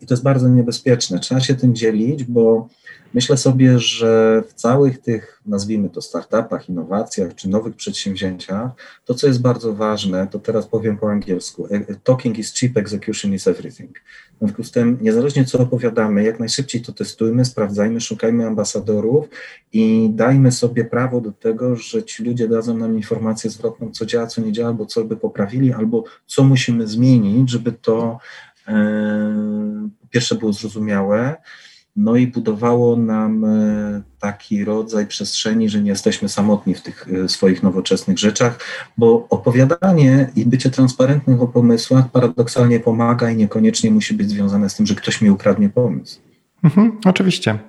I 0.02 0.06
to 0.06 0.14
jest 0.14 0.24
bardzo 0.24 0.50
niebezpieczne. 0.50 1.20
Trzeba 1.20 1.42
się 1.42 1.56
tym 1.56 1.76
dzielić, 1.76 2.24
bo 2.24 2.68
myślę 3.14 3.38
sobie, 3.38 3.80
że 3.80 4.44
w 4.48 4.54
całych 4.54 5.02
tych, 5.02 5.42
nazwijmy 5.46 5.90
to 5.90 6.02
startupach, 6.02 6.70
innowacjach 6.70 7.36
czy 7.36 7.50
nowych 7.50 7.76
przedsięwzięciach, 7.76 8.72
to 9.06 9.14
co 9.14 9.28
jest 9.28 9.42
bardzo 9.42 9.74
ważne, 9.74 10.28
to 10.28 10.40
teraz 10.40 10.68
powiem 10.68 10.98
po 10.98 11.12
angielsku: 11.12 11.68
talking 12.04 12.40
is 12.40 12.54
cheap, 12.54 12.78
execution 12.78 13.34
is 13.34 13.48
everything. 13.48 14.00
W 14.36 14.38
związku 14.40 14.64
z 14.64 14.72
tym, 14.72 14.98
niezależnie 15.02 15.46
co 15.46 15.60
opowiadamy, 15.60 16.24
jak 16.24 16.40
najszybciej 16.40 16.82
to 16.82 16.92
testujmy, 16.92 17.46
sprawdzajmy, 17.46 18.02
szukajmy 18.02 18.48
ambasadorów 18.48 19.26
i 19.74 20.10
dajmy 20.14 20.52
sobie 20.52 20.86
prawo 20.86 21.22
do 21.22 21.32
tego, 21.32 21.76
że 21.76 22.04
ci 22.04 22.24
ludzie 22.24 22.48
dadzą 22.48 22.78
nam 22.78 22.96
informację 22.96 23.50
zwrotną, 23.50 23.92
co 23.92 24.06
działa, 24.06 24.28
co 24.28 24.42
nie 24.42 24.52
działa, 24.52 24.70
albo 24.70 24.86
co 24.86 25.06
by 25.06 25.18
poprawili, 25.18 25.74
albo 25.74 26.04
co 26.28 26.44
musimy 26.44 26.88
zmienić, 26.88 27.50
żeby 27.50 27.72
to 27.72 28.18
e, 28.18 28.45
pierwsze 30.10 30.36
było 30.36 30.54
zrozumiałe, 30.54 31.36
no 31.96 32.16
i 32.16 32.28
budowało 32.28 32.96
nam 32.96 33.46
e, 33.46 34.02
taki 34.20 34.66
rodzaj 34.66 35.08
przestrzeni, 35.08 35.70
że 35.70 35.82
nie 35.82 35.90
jesteśmy 35.90 36.30
samotni 36.30 36.76
w 36.76 36.82
tych 36.82 37.08
e, 37.26 37.30
swoich 37.30 37.64
nowoczesnych 37.64 38.20
rzeczach, 38.20 38.60
bo 38.98 39.28
opowiadanie 39.30 40.30
i 40.36 40.46
bycie 40.46 40.70
transparentnym 40.70 41.42
o 41.42 41.48
pomysłach 41.48 42.12
paradoksalnie 42.12 42.80
pomaga 42.80 43.30
i 43.30 43.36
niekoniecznie 43.36 43.92
musi 43.92 44.14
być 44.14 44.30
związane 44.30 44.70
z 44.70 44.76
tym, 44.76 44.86
że 44.86 44.96
ktoś 44.96 45.22
mi 45.22 45.30
ukradnie 45.30 45.70
pomysł. 45.70 46.20
Mhm, 46.64 46.98
oczywiście. 47.06 47.60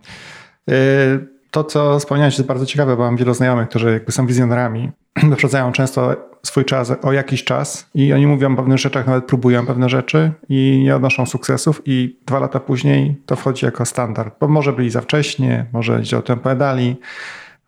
E, 0.71 1.36
to, 1.57 1.65
co 1.65 1.99
wspomniałeś, 1.99 2.39
jest 2.39 2.49
bardzo 2.49 2.67
ciekawe, 2.67 2.97
bo 2.97 3.03
mam 3.03 3.17
wielu 3.17 3.35
znajomych, 3.35 3.69
którzy 3.69 3.93
jakby 3.93 4.13
są 4.13 4.27
wizjonerami, 4.27 4.91
wyprzedzają 5.31 5.73
często 5.73 6.17
swój 6.43 6.65
czas 6.65 6.93
o 7.03 7.13
jakiś 7.13 7.45
czas 7.45 7.91
i 7.95 8.13
oni 8.13 8.27
mówią 8.27 8.53
o 8.53 8.57
pewnych 8.57 8.79
rzeczach, 8.79 9.07
nawet 9.07 9.25
próbują 9.25 9.67
pewne 9.67 9.89
rzeczy 9.89 10.33
i 10.49 10.81
nie 10.85 10.97
odnoszą 10.97 11.27
sukcesów 11.27 11.83
i 11.85 12.21
dwa 12.27 12.39
lata 12.39 12.61
później 12.61 13.23
to 13.27 13.37
wchodzi 13.37 13.67
jako 13.67 13.85
standard, 13.85 14.35
bo 14.41 14.49
może 14.49 14.73
byli 14.73 14.91
za 14.91 15.01
wcześnie, 15.01 15.67
może 15.73 16.05
źle 16.05 16.19
o 16.19 16.23
tym 16.23 16.39
opowiadali, 16.39 16.97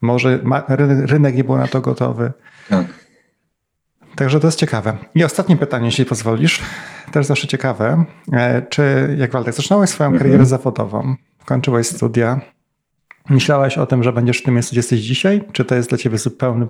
może 0.01 0.41
rynek 1.07 1.37
nie 1.37 1.45
był 1.45 1.57
na 1.57 1.69
to 1.69 1.81
gotowy. 1.81 2.33
Tak. 2.69 2.87
Także 4.17 4.41
to 4.41 4.47
jest 4.47 4.59
ciekawe. 4.59 4.97
I 5.15 5.25
ostatnie 5.25 5.57
pytanie, 5.57 5.87
jeśli 5.87 6.05
pozwolisz, 6.05 6.63
też 7.13 7.27
zawsze 7.27 7.47
ciekawe. 7.47 8.05
E, 8.33 8.63
czy 8.63 9.15
jak 9.19 9.33
Waldek, 9.33 9.55
zaczynałeś 9.55 9.91
swoją 9.91 10.11
mhm. 10.11 10.25
karierę 10.25 10.47
zawodową, 10.47 11.15
kończyłeś 11.45 11.87
studia, 11.87 12.41
myślałeś 13.29 13.79
o 13.79 13.87
tym, 13.87 14.03
że 14.03 14.13
będziesz 14.13 14.39
w 14.39 14.43
tym 14.43 14.55
miejscu, 14.55 14.71
gdzie 14.71 14.79
jesteś 14.79 15.01
dzisiaj? 15.01 15.45
Czy 15.53 15.65
to 15.65 15.75
jest 15.75 15.89
dla 15.89 15.99
ciebie 15.99 16.19
zupełny 16.19 16.67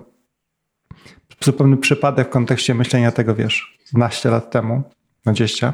zupełny 1.43 1.77
przypadek 1.77 2.27
w 2.27 2.31
kontekście 2.31 2.75
myślenia 2.75 3.11
tego, 3.11 3.35
wiesz, 3.35 3.77
12 3.91 4.29
lat 4.29 4.51
temu, 4.51 4.81
20? 5.23 5.73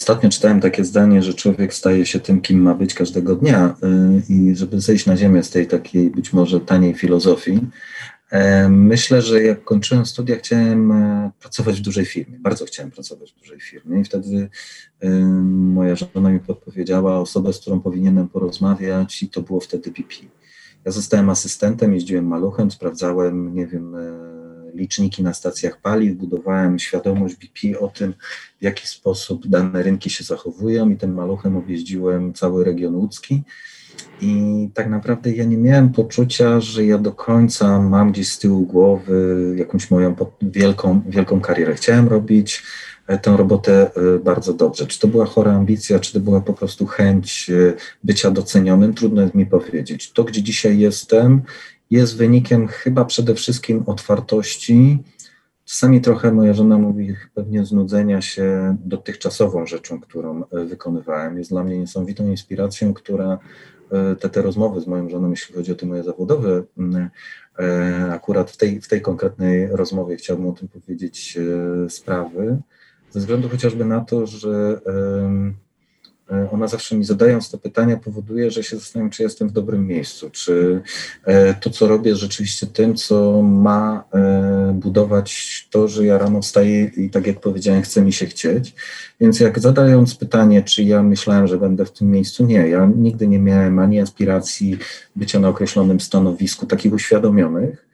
Ostatnio 0.00 0.30
czytałem 0.30 0.60
takie 0.60 0.84
zdanie, 0.84 1.22
że 1.22 1.34
człowiek 1.34 1.74
staje 1.74 2.06
się 2.06 2.20
tym, 2.20 2.40
kim 2.40 2.62
ma 2.62 2.74
być 2.74 2.94
każdego 2.94 3.36
dnia 3.36 3.74
y, 4.28 4.32
i 4.32 4.56
żeby 4.56 4.80
zejść 4.80 5.06
na 5.06 5.16
ziemię 5.16 5.42
z 5.42 5.50
tej 5.50 5.66
takiej 5.66 6.10
być 6.10 6.32
może 6.32 6.60
taniej 6.60 6.94
filozofii, 6.94 7.60
myślę, 8.68 9.22
że 9.22 9.42
jak 9.42 9.64
kończyłem 9.64 10.06
studia, 10.06 10.36
chciałem 10.36 10.92
e, 10.92 11.30
pracować 11.40 11.80
w 11.80 11.82
dużej 11.82 12.06
firmie. 12.06 12.38
Bardzo 12.38 12.64
chciałem 12.64 12.90
pracować 12.90 13.32
w 13.32 13.40
dużej 13.40 13.60
firmie 13.60 14.00
i 14.00 14.04
wtedy 14.04 14.48
y, 15.04 15.08
moja 15.50 15.96
żona 15.96 16.30
mi 16.30 16.40
podpowiedziała 16.40 17.20
osobę, 17.20 17.52
z 17.52 17.58
którą 17.58 17.80
powinienem 17.80 18.28
porozmawiać 18.28 19.22
i 19.22 19.28
to 19.28 19.42
było 19.42 19.60
wtedy 19.60 19.90
BP. 19.90 20.14
Ja 20.84 20.92
zostałem 20.92 21.30
asystentem, 21.30 21.94
jeździłem 21.94 22.26
maluchem, 22.26 22.70
sprawdzałem, 22.70 23.54
nie 23.54 23.66
wiem, 23.66 23.94
e, 23.94 24.00
liczniki 24.74 25.22
na 25.22 25.34
stacjach 25.34 25.80
paliw, 25.80 26.16
budowałem 26.16 26.78
świadomość 26.78 27.36
BP 27.36 27.80
o 27.80 27.88
tym, 27.88 28.14
w 28.60 28.62
jaki 28.64 28.86
sposób 28.86 29.46
dane 29.46 29.82
rynki 29.82 30.10
się 30.10 30.24
zachowują 30.24 30.90
i 30.90 30.96
tym 30.96 31.14
maluchem 31.14 31.56
objeździłem 31.56 32.32
cały 32.32 32.64
region 32.64 32.94
łódzki. 32.94 33.42
I 34.20 34.68
tak 34.74 34.90
naprawdę 34.90 35.32
ja 35.32 35.44
nie 35.44 35.56
miałem 35.56 35.92
poczucia, 35.92 36.60
że 36.60 36.84
ja 36.84 36.98
do 36.98 37.12
końca 37.12 37.82
mam 37.82 38.12
gdzieś 38.12 38.32
z 38.32 38.38
tyłu 38.38 38.66
głowy 38.66 39.54
jakąś 39.56 39.90
moją 39.90 40.14
wielką, 40.42 41.00
wielką 41.08 41.40
karierę. 41.40 41.74
Chciałem 41.74 42.08
robić 42.08 42.62
E, 43.06 43.18
tę 43.18 43.36
robotę 43.36 43.90
e, 43.94 44.18
bardzo 44.18 44.54
dobrze. 44.54 44.86
Czy 44.86 45.00
to 45.00 45.08
była 45.08 45.26
chora 45.26 45.52
ambicja, 45.52 45.98
czy 45.98 46.12
to 46.12 46.20
była 46.20 46.40
po 46.40 46.52
prostu 46.52 46.86
chęć 46.86 47.50
e, 47.50 47.72
bycia 48.04 48.30
docenionym, 48.30 48.94
trudno 48.94 49.22
jest 49.22 49.34
mi 49.34 49.46
powiedzieć. 49.46 50.12
To, 50.12 50.24
gdzie 50.24 50.42
dzisiaj 50.42 50.78
jestem, 50.78 51.42
jest 51.90 52.16
wynikiem 52.16 52.68
chyba 52.68 53.04
przede 53.04 53.34
wszystkim 53.34 53.82
otwartości. 53.86 54.98
Czasami 55.64 56.00
trochę 56.00 56.32
moja 56.32 56.54
żona 56.54 56.78
mówi 56.78 57.14
pewnie 57.34 57.66
znudzenia 57.66 58.22
się 58.22 58.76
dotychczasową 58.84 59.66
rzeczą, 59.66 60.00
którą 60.00 60.42
wykonywałem. 60.52 61.38
Jest 61.38 61.50
dla 61.50 61.64
mnie 61.64 61.78
niesamowitą 61.78 62.26
inspiracją, 62.26 62.94
która 62.94 63.38
te, 64.20 64.28
te 64.28 64.42
rozmowy 64.42 64.80
z 64.80 64.86
moją 64.86 65.08
żoną, 65.08 65.30
jeśli 65.30 65.54
chodzi 65.54 65.72
o 65.72 65.74
te 65.74 65.86
moje 65.86 66.02
zawodowe, 66.02 66.62
akurat 68.10 68.50
w 68.50 68.56
tej, 68.56 68.80
w 68.80 68.88
tej 68.88 69.00
konkretnej 69.00 69.68
rozmowie 69.68 70.16
chciałbym 70.16 70.46
o 70.46 70.52
tym 70.52 70.68
powiedzieć 70.68 71.38
sprawy 71.88 72.58
ze 73.12 73.20
względu 73.20 73.48
chociażby 73.48 73.84
na 73.84 74.00
to, 74.00 74.26
że 74.26 74.80
e, 74.86 75.52
ona 76.52 76.68
zawsze 76.68 76.96
mi 76.96 77.04
zadając 77.04 77.50
te 77.50 77.58
pytania 77.58 77.96
powoduje, 77.96 78.50
że 78.50 78.62
się 78.62 78.76
zastanawiam, 78.76 79.10
czy 79.10 79.22
jestem 79.22 79.48
w 79.48 79.52
dobrym 79.52 79.86
miejscu, 79.86 80.30
czy 80.30 80.82
e, 81.24 81.54
to, 81.54 81.70
co 81.70 81.86
robię, 81.88 82.16
rzeczywiście 82.16 82.66
tym, 82.66 82.94
co 82.94 83.42
ma 83.42 84.04
e, 84.14 84.72
budować 84.74 85.68
to, 85.70 85.88
że 85.88 86.06
ja 86.06 86.18
rano 86.18 86.42
wstaję 86.42 86.84
i 86.84 87.10
tak 87.10 87.26
jak 87.26 87.40
powiedziałem, 87.40 87.82
chce 87.82 88.02
mi 88.02 88.12
się 88.12 88.26
chcieć. 88.26 88.74
Więc 89.20 89.40
jak 89.40 89.58
zadając 89.58 90.14
pytanie, 90.14 90.62
czy 90.62 90.82
ja 90.82 91.02
myślałem, 91.02 91.46
że 91.46 91.58
będę 91.58 91.84
w 91.84 91.92
tym 91.92 92.10
miejscu, 92.10 92.46
nie, 92.46 92.68
ja 92.68 92.90
nigdy 92.96 93.26
nie 93.26 93.38
miałem 93.38 93.78
ani 93.78 94.00
aspiracji 94.00 94.78
bycia 95.16 95.40
na 95.40 95.48
określonym 95.48 96.00
stanowisku, 96.00 96.66
takich 96.66 96.92
uświadomionych. 96.92 97.86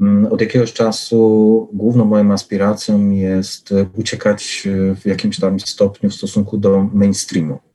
Mm, 0.00 0.32
od 0.32 0.40
jakiegoś 0.40 0.72
czasu 0.72 1.68
główną 1.72 2.04
moją 2.04 2.32
aspiracją 2.32 3.10
jest 3.10 3.74
uciekać 3.96 4.68
w 5.00 5.06
jakimś 5.06 5.40
tam 5.40 5.60
stopniu 5.60 6.10
w 6.10 6.14
stosunku 6.14 6.58
do 6.58 6.88
mainstreamu. 6.94 7.69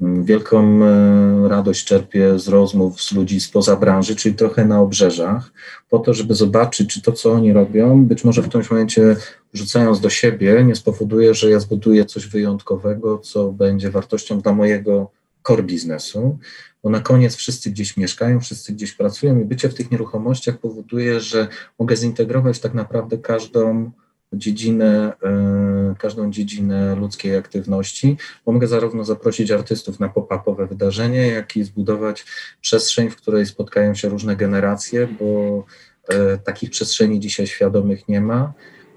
Wielką 0.00 0.84
e, 0.84 1.48
radość 1.48 1.84
czerpię 1.84 2.38
z 2.38 2.48
rozmów 2.48 3.02
z 3.02 3.12
ludzi 3.12 3.40
spoza 3.40 3.76
branży, 3.76 4.16
czyli 4.16 4.34
trochę 4.34 4.64
na 4.64 4.80
obrzeżach, 4.80 5.52
po 5.90 5.98
to, 5.98 6.14
żeby 6.14 6.34
zobaczyć, 6.34 6.94
czy 6.94 7.02
to, 7.02 7.12
co 7.12 7.32
oni 7.32 7.52
robią, 7.52 8.04
być 8.04 8.24
może 8.24 8.42
w 8.42 8.48
którymś 8.48 8.70
momencie 8.70 9.16
rzucając 9.52 10.00
do 10.00 10.10
siebie, 10.10 10.64
nie 10.64 10.76
spowoduje, 10.76 11.34
że 11.34 11.50
ja 11.50 11.60
zbuduję 11.60 12.04
coś 12.04 12.26
wyjątkowego, 12.26 13.18
co 13.18 13.52
będzie 13.52 13.90
wartością 13.90 14.40
dla 14.40 14.52
mojego 14.52 15.10
core 15.46 15.62
biznesu, 15.62 16.38
bo 16.82 16.90
na 16.90 17.00
koniec 17.00 17.36
wszyscy 17.36 17.70
gdzieś 17.70 17.96
mieszkają, 17.96 18.40
wszyscy 18.40 18.72
gdzieś 18.72 18.92
pracują 18.92 19.40
i 19.40 19.44
bycie 19.44 19.68
w 19.68 19.74
tych 19.74 19.90
nieruchomościach 19.90 20.58
powoduje, 20.58 21.20
że 21.20 21.48
mogę 21.78 21.96
zintegrować 21.96 22.60
tak 22.60 22.74
naprawdę 22.74 23.18
każdą 23.18 23.90
dziedzinę, 24.32 25.12
e, 25.22 25.65
każdą 25.96 26.30
dziedzinę 26.30 26.94
ludzkiej 26.94 27.36
aktywności, 27.36 28.16
bo 28.46 28.52
mogę 28.52 28.66
zarówno 28.66 29.04
zaprosić 29.04 29.50
artystów 29.50 30.00
na 30.00 30.08
pop-upowe 30.08 30.68
wydarzenie, 30.68 31.26
jak 31.26 31.56
i 31.56 31.64
zbudować 31.64 32.24
przestrzeń, 32.60 33.10
w 33.10 33.16
której 33.16 33.46
spotkają 33.46 33.94
się 33.94 34.08
różne 34.08 34.36
generacje, 34.36 35.08
bo 35.20 35.64
e, 36.08 36.38
takich 36.38 36.70
przestrzeni 36.70 37.20
dzisiaj 37.20 37.46
świadomych 37.46 38.08
nie 38.08 38.20
ma. 38.20 38.52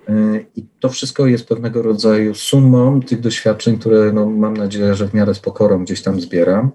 E, 0.09 0.13
I 0.55 0.65
to 0.79 0.89
wszystko 0.89 1.27
jest 1.27 1.47
pewnego 1.47 1.81
rodzaju 1.81 2.35
sumą 2.35 3.01
tych 3.01 3.19
doświadczeń, 3.19 3.77
które 3.77 4.13
no, 4.13 4.29
mam 4.29 4.57
nadzieję, 4.57 4.95
że 4.95 5.07
w 5.07 5.13
miarę 5.13 5.35
z 5.35 5.39
pokorą 5.39 5.83
gdzieś 5.83 6.01
tam 6.01 6.21
zbieram. 6.21 6.71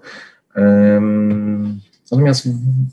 Natomiast 2.11 2.47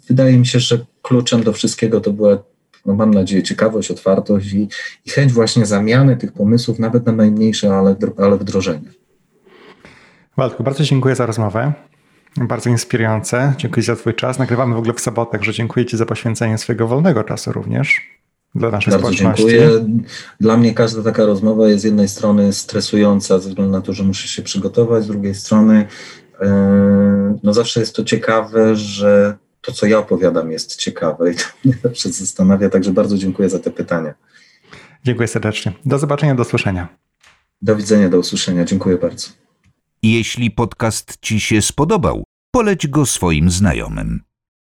wydaje 0.08 0.38
mi 0.38 0.46
się, 0.46 0.60
że 0.60 0.78
kluczem 1.02 1.42
do 1.42 1.52
wszystkiego 1.52 2.00
to 2.00 2.12
była, 2.12 2.44
no 2.86 2.94
mam 2.94 3.14
nadzieję, 3.14 3.42
ciekawość, 3.42 3.90
otwartość 3.90 4.52
i, 4.52 4.68
i 5.06 5.10
chęć 5.10 5.32
właśnie 5.32 5.66
zamiany 5.66 6.16
tych 6.16 6.32
pomysłów, 6.32 6.78
nawet 6.78 7.06
na 7.06 7.12
najmniejsze, 7.12 7.74
ale, 7.74 7.96
ale 8.18 8.36
wdrożenie. 8.36 8.88
Waldku, 10.36 10.62
bardzo 10.62 10.84
dziękuję 10.84 11.14
za 11.14 11.26
rozmowę. 11.26 11.72
Bardzo 12.36 12.70
inspirujące. 12.70 13.54
Dziękuję 13.56 13.84
za 13.84 13.96
Twój 13.96 14.14
czas. 14.14 14.38
Nagrywamy 14.38 14.74
w 14.74 14.78
ogóle 14.78 14.94
w 14.94 15.00
sobotę, 15.00 15.32
także 15.32 15.52
dziękuję 15.52 15.86
Ci 15.86 15.96
za 15.96 16.06
poświęcenie 16.06 16.58
swojego 16.58 16.88
wolnego 16.88 17.24
czasu 17.24 17.52
również 17.52 18.00
dla 18.54 18.70
naszej 18.70 18.92
Bardzo. 18.92 19.10
Dziękuję. 19.10 19.70
Dla 20.40 20.56
mnie 20.56 20.74
każda 20.74 21.02
taka 21.02 21.26
rozmowa 21.26 21.68
jest 21.68 21.82
z 21.82 21.84
jednej 21.84 22.08
strony 22.08 22.52
stresująca 22.52 23.38
ze 23.38 23.48
względu 23.48 23.72
na 23.72 23.80
to, 23.80 23.92
że 23.92 24.04
muszę 24.04 24.28
się 24.28 24.42
przygotować, 24.42 25.04
z 25.04 25.06
drugiej 25.06 25.34
strony 25.34 25.86
Yy, 26.42 27.38
no 27.42 27.52
zawsze 27.52 27.80
jest 27.80 27.96
to 27.96 28.04
ciekawe, 28.04 28.76
że 28.76 29.36
to, 29.62 29.72
co 29.72 29.86
ja 29.86 29.98
opowiadam, 29.98 30.50
jest 30.50 30.76
ciekawe 30.76 31.32
i 31.32 31.36
to 31.36 31.44
mnie 31.64 31.74
zawsze 31.82 32.12
zastanawia, 32.12 32.70
także 32.70 32.92
bardzo 32.92 33.18
dziękuję 33.18 33.48
za 33.48 33.58
te 33.58 33.70
pytania. 33.70 34.14
Dziękuję 35.04 35.28
serdecznie. 35.28 35.72
Do 35.84 35.98
zobaczenia, 35.98 36.34
do 36.34 36.42
usłyszenia. 36.42 36.88
Do 37.62 37.76
widzenia, 37.76 38.08
do 38.08 38.18
usłyszenia. 38.18 38.64
Dziękuję 38.64 38.98
bardzo. 38.98 39.28
Jeśli 40.02 40.50
podcast 40.50 41.16
Ci 41.20 41.40
się 41.40 41.62
spodobał, 41.62 42.24
poleć 42.50 42.88
go 42.88 43.06
swoim 43.06 43.50
znajomym. 43.50 44.20